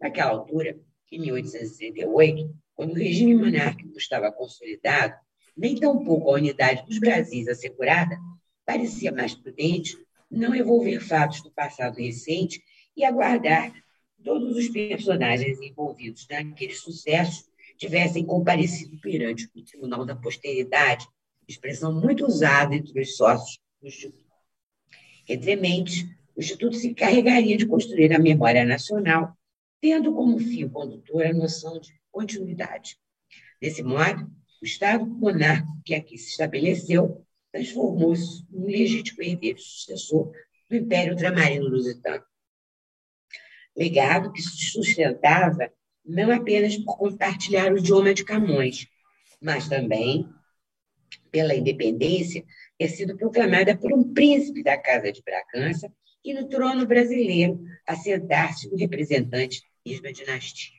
Naquela 0.00 0.30
altura, 0.30 0.78
em 1.10 1.20
1868, 1.20 2.54
quando 2.78 2.92
o 2.92 2.94
regime 2.94 3.34
monárquico 3.34 3.98
estava 3.98 4.30
consolidado, 4.30 5.12
nem 5.56 5.74
tampouco 5.74 6.30
a 6.30 6.34
unidade 6.34 6.86
dos 6.86 7.00
Brasis 7.00 7.48
assegurada, 7.48 8.16
parecia 8.64 9.10
mais 9.10 9.34
prudente 9.34 9.98
não 10.30 10.54
envolver 10.54 11.00
fatos 11.00 11.42
do 11.42 11.50
passado 11.50 11.96
recente 11.96 12.62
e 12.96 13.04
aguardar 13.04 13.72
todos 14.22 14.56
os 14.56 14.68
personagens 14.68 15.60
envolvidos 15.60 16.24
naqueles 16.30 16.80
sucessos 16.80 17.48
tivessem 17.76 18.24
comparecido 18.24 18.96
perante 19.00 19.50
o 19.56 19.64
Tribunal 19.64 20.06
da 20.06 20.14
Posteridade, 20.14 21.04
expressão 21.48 21.92
muito 21.92 22.26
usada 22.26 22.76
entre 22.76 23.00
os 23.00 23.16
sócios 23.16 23.58
do 23.82 23.88
Instituto. 23.88 24.24
Entre 25.28 25.56
mentes, 25.56 26.04
o 26.36 26.40
Instituto 26.40 26.76
se 26.76 26.86
encarregaria 26.86 27.56
de 27.56 27.66
construir 27.66 28.14
a 28.14 28.20
memória 28.20 28.64
nacional, 28.64 29.36
tendo 29.80 30.14
como 30.14 30.38
fio 30.38 30.70
condutor 30.70 31.26
a 31.26 31.32
noção 31.32 31.80
de 31.80 31.98
continuidade. 32.18 32.98
Desse 33.60 33.80
modo, 33.80 34.28
o 34.60 34.64
Estado 34.64 35.06
monárquico 35.06 35.82
que 35.84 35.94
aqui 35.94 36.18
se 36.18 36.30
estabeleceu 36.30 37.24
transformou-se 37.52 38.44
no 38.50 38.66
legítimo 38.66 39.22
herdeiro 39.22 39.60
sucessor 39.60 40.32
do 40.68 40.76
Império 40.76 41.12
Ultramarino 41.12 41.68
Lusitano 41.68 42.24
legado 43.76 44.32
que 44.32 44.42
se 44.42 44.72
sustentava 44.72 45.72
não 46.04 46.32
apenas 46.32 46.76
por 46.76 46.96
compartilhar 46.98 47.72
o 47.72 47.78
idioma 47.78 48.12
de 48.12 48.24
Camões, 48.24 48.88
mas 49.40 49.68
também 49.68 50.28
pela 51.30 51.54
independência 51.54 52.44
ter 52.76 52.88
sido 52.88 53.16
proclamada 53.16 53.76
por 53.76 53.92
um 53.92 54.12
príncipe 54.12 54.64
da 54.64 54.76
Casa 54.76 55.12
de 55.12 55.22
Bragança 55.22 55.92
e 56.24 56.34
no 56.34 56.48
trono 56.48 56.84
brasileiro 56.84 57.60
assentar-se 57.86 58.68
um 58.68 58.76
representante 58.76 59.60
da 59.60 59.92
mesma 59.92 60.12
dinastia. 60.12 60.77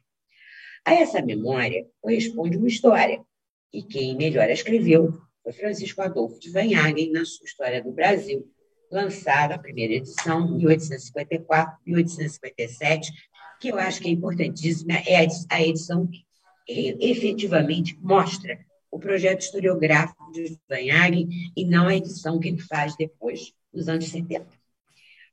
A 0.86 0.94
essa 0.94 1.22
memória 1.22 1.86
corresponde 2.02 2.58
uma 2.58 2.68
história, 2.68 3.24
e 3.72 3.84
quem 3.84 4.16
melhor 4.16 4.50
a 4.50 4.54
escreveu 4.54 5.20
foi 5.44 5.54
Francisco 5.54 6.02
Adolfo 6.02 6.40
de 6.40 6.50
Vanhagen 6.50 7.12
na 7.12 7.26
sua 7.26 7.46
História 7.46 7.84
do 7.84 7.92
Brasil, 7.92 8.48
lançada 8.92 9.56
a 9.56 9.60
primeira 9.60 9.94
edição, 9.94 10.48
em 10.48 10.58
1854, 10.58 11.78
1857, 11.86 13.12
que 13.60 13.70
eu 13.70 13.78
acho 13.78 14.02
que 14.02 14.10
é 14.10 14.12
importantíssima, 14.12 14.94
é 15.06 15.18
a 15.50 15.62
edição 15.62 16.08
que 16.08 16.26
efetivamente 16.68 17.98
mostra 18.02 18.60
o 18.92 19.00
projeto 19.00 19.42
historiográfico 19.42 20.32
de 20.32 20.58
Vanhagen 20.68 21.28
e 21.56 21.66
não 21.66 21.88
a 21.88 21.96
edição 21.96 22.40
que 22.40 22.48
ele 22.48 22.60
faz 22.60 22.96
depois, 22.96 23.54
nos 23.72 23.88
anos 23.88 24.08
70. 24.08 24.48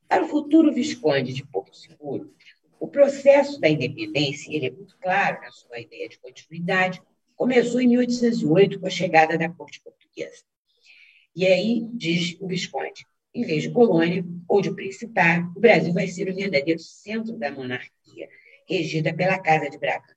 Para 0.07 0.23
o 0.23 0.27
futuro 0.27 0.73
Visconde 0.73 1.33
de 1.33 1.45
Porto 1.45 1.75
Seguro, 1.75 2.31
o 2.79 2.87
processo 2.87 3.59
da 3.59 3.69
independência, 3.69 4.53
ele 4.53 4.67
é 4.67 4.71
muito 4.71 4.97
claro 4.99 5.41
na 5.41 5.51
sua 5.51 5.79
ideia 5.79 6.07
de 6.07 6.19
continuidade, 6.19 7.01
começou 7.35 7.81
em 7.81 7.87
1808 7.87 8.79
com 8.79 8.87
a 8.87 8.89
chegada 8.89 9.37
da 9.37 9.49
corte 9.49 9.81
portuguesa. 9.81 10.43
E 11.35 11.45
aí, 11.45 11.87
diz 11.93 12.35
o 12.39 12.47
Visconde, 12.47 13.05
em 13.33 13.43
vez 13.43 13.63
de 13.63 13.71
colônia 13.71 14.25
ou 14.47 14.61
de 14.61 14.73
principado, 14.73 15.51
o 15.55 15.59
Brasil 15.59 15.93
vai 15.93 16.07
ser 16.07 16.29
o 16.29 16.35
verdadeiro 16.35 16.79
centro 16.79 17.37
da 17.37 17.51
monarquia, 17.51 18.27
regida 18.67 19.13
pela 19.13 19.39
Casa 19.39 19.69
de 19.69 19.77
Bragança. 19.77 20.15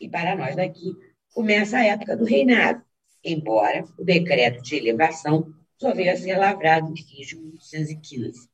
E 0.00 0.08
para 0.08 0.34
nós 0.34 0.56
daqui, 0.56 0.94
começa 1.34 1.76
a 1.76 1.84
época 1.84 2.16
do 2.16 2.24
reinado, 2.24 2.82
embora 3.22 3.84
o 3.98 4.04
decreto 4.04 4.62
de 4.62 4.76
elevação 4.76 5.52
só 5.78 5.92
veio 5.92 6.12
a 6.12 6.16
ser 6.16 6.36
lavrado 6.36 6.90
em 6.90 6.96
fins 6.96 7.26
de 7.26 7.36
1815. 7.36 8.51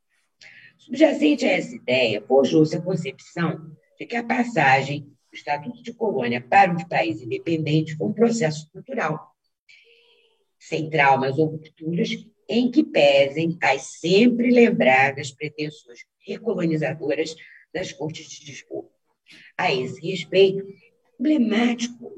Subjacente 0.88 1.44
a 1.44 1.52
essa 1.52 1.76
ideia, 1.76 2.24
forjou-se 2.26 2.74
a 2.74 2.80
concepção 2.80 3.76
de 3.98 4.06
que 4.06 4.16
a 4.16 4.24
passagem 4.24 5.02
do 5.02 5.34
Estatuto 5.34 5.82
de 5.82 5.92
Colônia 5.92 6.40
para 6.40 6.72
um 6.72 6.88
país 6.88 7.20
independente 7.20 7.94
foi 7.94 8.06
um 8.06 8.12
processo 8.14 8.70
cultural, 8.72 9.34
sem 10.58 10.88
traumas 10.88 11.36
ou 11.36 11.44
rupturas 11.44 12.08
em 12.48 12.70
que 12.70 12.82
pesem 12.82 13.58
as 13.62 13.82
sempre 13.98 14.50
lembradas 14.50 15.30
pretensões 15.30 15.98
recolonizadoras 16.26 17.36
das 17.70 17.92
cortes 17.92 18.26
de 18.26 18.46
Lisboa. 18.46 18.88
A 19.58 19.70
esse 19.70 20.00
respeito, 20.00 20.66
emblemático 21.20 22.14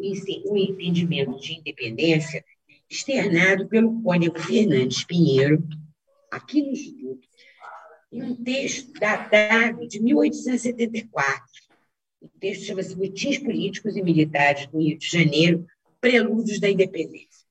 o 0.47 0.57
entendimento 0.57 1.41
de 1.41 1.55
independência 1.55 2.45
externado 2.89 3.67
pelo 3.67 4.01
cônego 4.01 4.39
Fernandes 4.39 5.03
Pinheiro, 5.03 5.61
aqui 6.31 6.63
no 6.63 6.71
Instituto, 6.71 7.30
em 8.13 8.23
um 8.23 8.35
texto 8.35 8.93
datado 8.99 9.87
de 9.87 10.01
1874. 10.03 11.45
O 12.21 12.29
texto 12.41 12.65
chama-se 12.65 12.97
Motins 12.97 13.39
Políticos 13.39 13.97
e 13.97 14.03
Militares 14.03 14.67
do 14.67 14.79
Rio 14.79 14.99
de 14.99 15.07
Janeiro, 15.07 15.67
Prelúdios 16.01 16.59
da 16.59 16.69
Independência. 16.69 17.47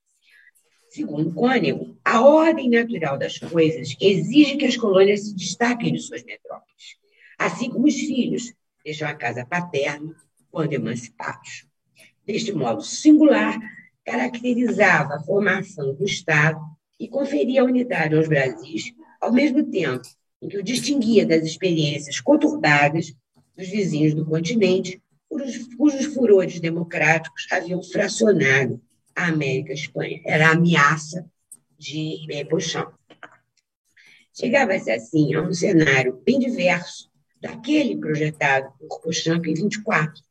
Segundo 0.89 1.33
Cônego, 1.33 1.97
a 2.03 2.21
ordem 2.21 2.69
natural 2.69 3.17
das 3.17 3.37
coisas 3.37 3.95
exige 4.01 4.57
que 4.57 4.65
as 4.65 4.75
colônias 4.75 5.21
se 5.21 5.35
destaquem 5.35 5.93
de 5.93 5.99
suas 5.99 6.23
metrópoles, 6.23 6.97
assim 7.37 7.69
como 7.69 7.87
os 7.87 7.95
filhos 7.95 8.53
deixam 8.83 9.07
a 9.07 9.13
casa 9.13 9.45
paterna 9.45 10.15
quando 10.51 10.73
emancipados. 10.73 11.67
Deste 12.25 12.51
modo 12.51 12.81
singular, 12.81 13.57
caracterizava 14.03 15.15
a 15.15 15.23
formação 15.23 15.93
do 15.93 16.03
Estado 16.03 16.59
e 16.99 17.07
conferia 17.07 17.63
unidade 17.63 18.15
aos 18.15 18.27
Brasis, 18.27 18.91
ao 19.21 19.31
mesmo 19.31 19.63
tempo 19.69 20.07
em 20.41 20.47
que 20.47 20.57
o 20.57 20.63
distinguia 20.63 21.25
das 21.25 21.43
experiências 21.43 22.19
conturbadas 22.19 23.13
dos 23.55 23.67
vizinhos 23.67 24.13
do 24.13 24.25
continente, 24.25 25.01
cujos 25.77 26.05
furores 26.13 26.59
democráticos 26.59 27.45
haviam 27.51 27.83
fracionado 27.83 28.81
a 29.15 29.27
América 29.27 29.73
Espanha. 29.73 30.21
Era 30.25 30.47
a 30.47 30.51
ameaça 30.51 31.25
de 31.77 32.25
Pochão. 32.49 32.91
Chegava-se 34.33 34.89
assim 34.89 35.33
a 35.33 35.41
um 35.41 35.53
cenário 35.53 36.21
bem 36.25 36.39
diverso 36.39 37.09
daquele 37.41 37.97
projetado 37.97 38.71
por 38.79 39.01
Pochamp 39.01 39.45
em 39.45 39.53
24, 39.53 40.21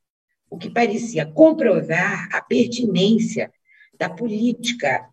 o 0.51 0.57
que 0.57 0.71
parecia 0.71 1.27
comprovar 1.27 2.29
a 2.33 2.41
pertinência 2.41 3.53
da 3.99 4.09
política, 4.09 5.07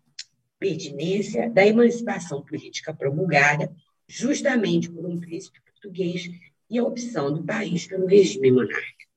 pertinência 0.59 1.49
da 1.49 1.65
emancipação 1.65 2.41
política 2.43 2.93
promulgada 2.93 3.73
justamente 4.07 4.89
por 4.89 5.05
um 5.05 5.19
príncipe 5.19 5.61
português 5.61 6.29
e 6.69 6.79
a 6.79 6.83
opção 6.83 7.33
do 7.33 7.43
país 7.43 7.87
pelo 7.87 8.05
regime 8.05 8.51
monárquico. 8.51 9.11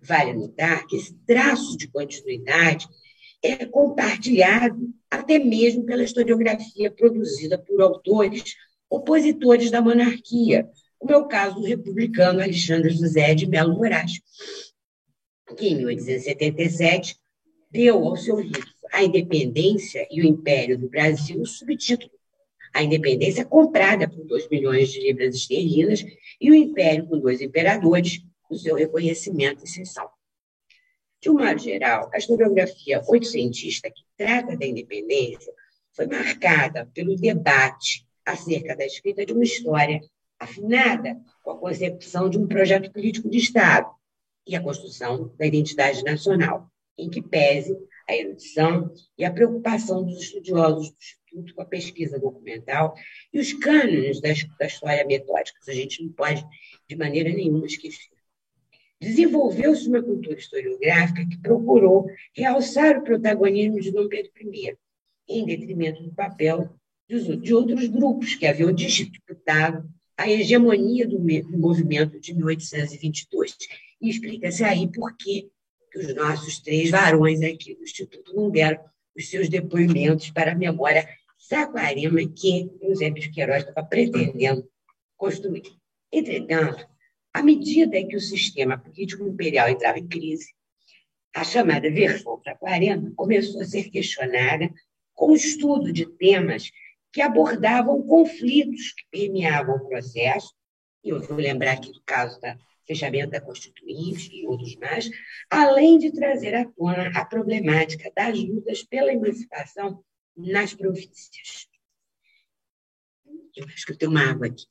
Vale 0.00 0.32
notar 0.32 0.86
que 0.86 0.96
esse 0.96 1.14
traço 1.26 1.76
de 1.76 1.88
continuidade 1.88 2.86
é 3.42 3.66
compartilhado 3.66 4.92
até 5.10 5.38
mesmo 5.38 5.84
pela 5.84 6.04
historiografia 6.04 6.90
produzida 6.90 7.58
por 7.58 7.80
autores 7.82 8.54
opositores 8.88 9.70
da 9.70 9.82
monarquia, 9.82 10.68
como 10.98 11.12
é 11.12 11.16
o 11.16 11.26
caso 11.26 11.56
do 11.56 11.66
republicano 11.66 12.40
Alexandre 12.40 12.90
José 12.90 13.34
de 13.34 13.46
Melo 13.46 13.74
Moraes, 13.74 14.20
que 15.56 15.68
em 15.68 15.76
1877 15.76 17.16
deu 17.70 18.06
ao 18.06 18.16
seu 18.16 18.38
livro 18.38 18.62
A 18.92 19.02
Independência 19.02 20.06
e 20.10 20.20
o 20.22 20.26
Império 20.26 20.78
do 20.78 20.88
Brasil 20.88 21.40
o 21.40 21.46
subtítulo 21.46 22.12
A 22.74 22.82
Independência 22.82 23.44
comprada 23.44 24.08
por 24.08 24.24
2 24.24 24.48
milhões 24.48 24.90
de 24.90 25.00
libras 25.00 25.34
esterlinas 25.34 26.04
e 26.40 26.50
o 26.50 26.54
Império 26.54 27.06
com 27.06 27.18
dois 27.18 27.40
imperadores, 27.40 28.22
o 28.48 28.56
seu 28.56 28.74
reconhecimento 28.74 29.60
e 29.60 29.64
exceção. 29.64 30.08
De 31.20 31.30
um 31.30 31.34
modo 31.34 31.58
geral, 31.58 32.10
a 32.12 32.18
historiografia 32.18 33.02
oitocentista 33.06 33.90
que 33.90 34.02
trata 34.16 34.56
da 34.56 34.66
independência 34.66 35.52
foi 35.94 36.06
marcada 36.06 36.90
pelo 36.92 37.14
debate 37.14 38.06
acerca 38.26 38.74
da 38.74 38.84
escrita 38.84 39.24
de 39.24 39.32
uma 39.32 39.44
história 39.44 40.00
afinada 40.38 41.16
com 41.42 41.52
a 41.52 41.58
concepção 41.58 42.28
de 42.28 42.38
um 42.38 42.46
projeto 42.46 42.90
político 42.90 43.28
de 43.30 43.38
Estado 43.38 43.88
e 44.46 44.56
a 44.56 44.62
construção 44.62 45.32
da 45.38 45.46
identidade 45.46 46.02
nacional, 46.02 46.68
em 46.98 47.08
que 47.08 47.22
pese 47.22 47.76
a 48.12 48.16
erudição 48.16 48.92
e 49.16 49.24
a 49.24 49.32
preocupação 49.32 50.04
dos 50.04 50.20
estudiosos 50.20 50.90
do 50.90 50.96
Instituto 50.96 51.54
com 51.54 51.62
a 51.62 51.66
pesquisa 51.66 52.18
documental 52.18 52.94
e 53.32 53.40
os 53.40 53.52
cânones 53.54 54.20
da, 54.20 54.30
história 54.30 55.04
metódica, 55.06 55.58
a 55.66 55.72
gente 55.72 56.04
não 56.04 56.12
pode, 56.12 56.44
de 56.88 56.96
maneira 56.96 57.30
nenhuma, 57.30 57.66
esquecer. 57.66 58.12
Desenvolveu-se 59.00 59.88
uma 59.88 60.02
cultura 60.02 60.38
historiográfica 60.38 61.26
que 61.26 61.38
procurou 61.38 62.06
realçar 62.36 62.98
o 62.98 63.02
protagonismo 63.02 63.80
de 63.80 63.90
Dom 63.90 64.08
Pedro 64.08 64.30
I, 64.40 64.76
em 65.28 65.44
detrimento 65.44 66.02
do 66.02 66.12
papel 66.12 66.70
de 67.08 67.54
outros 67.54 67.88
grupos 67.88 68.34
que 68.34 68.46
haviam 68.46 68.72
disputado 68.72 69.88
a 70.16 70.30
hegemonia 70.30 71.06
do 71.06 71.18
movimento 71.58 72.20
de 72.20 72.34
1822. 72.34 73.56
E 74.00 74.08
explica-se 74.08 74.62
aí 74.62 74.90
por 74.90 75.16
que 75.16 75.50
os 75.98 76.14
nossos 76.14 76.58
três 76.60 76.90
varões 76.90 77.42
aqui 77.42 77.74
do 77.74 77.82
Instituto 77.82 78.34
não 78.34 78.50
deram 78.50 78.82
os 79.16 79.28
seus 79.28 79.48
depoimentos 79.48 80.30
para 80.30 80.52
a 80.52 80.56
memória 80.56 81.08
saquarema 81.38 82.20
que 82.34 82.70
Eusébio 82.80 83.22
de 83.22 83.30
Queiroz 83.30 83.64
estava 83.64 83.86
pretendendo 83.86 84.66
construir. 85.16 85.64
Entretanto, 86.10 86.86
à 87.32 87.42
medida 87.42 88.02
que 88.04 88.16
o 88.16 88.20
sistema 88.20 88.78
político 88.78 89.26
imperial 89.26 89.68
entrava 89.68 89.98
em 89.98 90.06
crise, 90.06 90.54
a 91.34 91.44
chamada 91.44 91.90
versão 91.90 92.40
saquarema 92.42 93.12
começou 93.16 93.60
a 93.60 93.64
ser 93.64 93.90
questionada 93.90 94.70
com 95.14 95.32
o 95.32 95.36
estudo 95.36 95.92
de 95.92 96.06
temas 96.06 96.70
que 97.12 97.20
abordavam 97.20 98.02
conflitos 98.02 98.92
que 98.92 99.04
permeavam 99.10 99.76
o 99.76 99.88
processo, 99.88 100.54
e 101.04 101.10
eu 101.10 101.20
vou 101.20 101.36
lembrar 101.36 101.72
aqui 101.72 101.92
do 101.92 102.02
caso 102.04 102.40
do 102.40 102.46
fechamento 102.86 103.30
da 103.30 103.40
Constituinte 103.40 104.34
e 104.34 104.46
outros 104.46 104.76
mais, 104.76 105.08
além 105.50 105.98
de 105.98 106.12
trazer 106.12 106.54
à 106.54 106.64
tona 106.64 107.08
a 107.14 107.24
problemática 107.24 108.10
das 108.14 108.38
lutas 108.38 108.82
pela 108.82 109.12
emancipação 109.12 110.04
nas 110.36 110.74
províncias. 110.74 111.68
Eu 113.54 113.66
acho 113.66 113.86
que 113.86 113.92
eu 113.92 113.98
tenho 113.98 114.10
uma 114.10 114.30
água 114.30 114.46
aqui. 114.46 114.64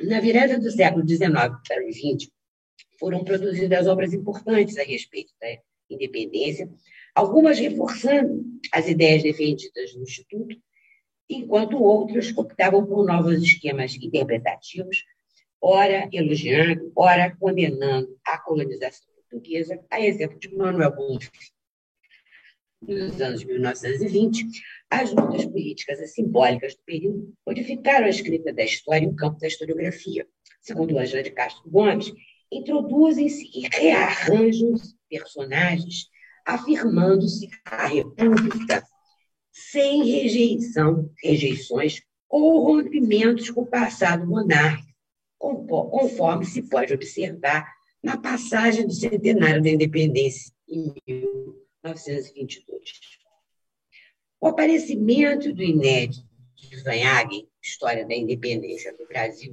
Na 0.00 0.20
virada 0.20 0.58
do 0.58 0.70
século 0.70 1.06
XIX 1.08 1.30
para 1.66 1.86
o 1.86 1.92
XX, 1.92 2.30
foram 2.98 3.24
produzidas 3.24 3.86
obras 3.86 4.12
importantes 4.12 4.76
a 4.76 4.82
respeito 4.82 5.32
da 5.40 5.48
independência, 5.88 6.70
algumas 7.14 7.58
reforçando 7.58 8.44
as 8.72 8.88
ideias 8.88 9.22
defendidas 9.22 9.94
no 9.94 10.02
Instituto, 10.02 10.60
enquanto 11.34 11.82
outras 11.82 12.36
optavam 12.36 12.84
por 12.84 13.04
novos 13.06 13.42
esquemas 13.42 13.94
interpretativos, 13.96 15.04
ora 15.60 16.08
elogiando, 16.12 16.92
ora 16.96 17.34
condenando 17.38 18.18
a 18.26 18.38
colonização 18.38 19.06
portuguesa, 19.14 19.80
a 19.90 20.00
exemplo 20.00 20.38
de 20.38 20.54
Manuel 20.54 20.94
Bonfim. 20.94 21.30
Nos 22.82 23.20
anos 23.20 23.44
1920, 23.44 24.44
as 24.90 25.12
lutas 25.12 25.46
políticas 25.46 26.00
e 26.00 26.08
simbólicas 26.08 26.74
do 26.74 26.82
período 26.84 27.32
modificaram 27.46 28.06
a 28.06 28.10
escrita 28.10 28.52
da 28.52 28.64
história 28.64 29.06
no 29.06 29.14
campo 29.14 29.38
da 29.38 29.46
historiografia. 29.46 30.26
Segundo 30.60 30.98
Angela 30.98 31.22
de 31.22 31.30
Castro 31.30 31.70
Gomes, 31.70 32.12
introduzem-se 32.50 33.50
e 33.54 33.68
rearranjam 33.72 34.74
personagens 35.08 36.10
afirmando-se 36.44 37.48
a 37.64 37.86
República 37.86 38.82
sem 39.52 40.04
rejeição, 40.04 41.10
rejeições 41.22 42.00
ou 42.28 42.64
rompimentos 42.64 43.50
com 43.50 43.60
o 43.62 43.66
passado 43.66 44.26
monárquico, 44.26 44.90
conforme 45.38 46.46
se 46.46 46.62
pode 46.62 46.94
observar 46.94 47.70
na 48.02 48.16
passagem 48.16 48.86
do 48.86 48.92
centenário 48.92 49.62
da 49.62 49.68
independência 49.68 50.52
em 50.68 50.94
1922. 51.06 52.82
O 54.40 54.46
aparecimento 54.46 55.52
do 55.52 55.62
inédito 55.62 56.26
de 56.56 56.82
Van 56.82 57.04
Hagen, 57.04 57.48
História 57.62 58.06
da 58.06 58.14
Independência 58.14 58.96
do 58.96 59.06
Brasil, 59.06 59.50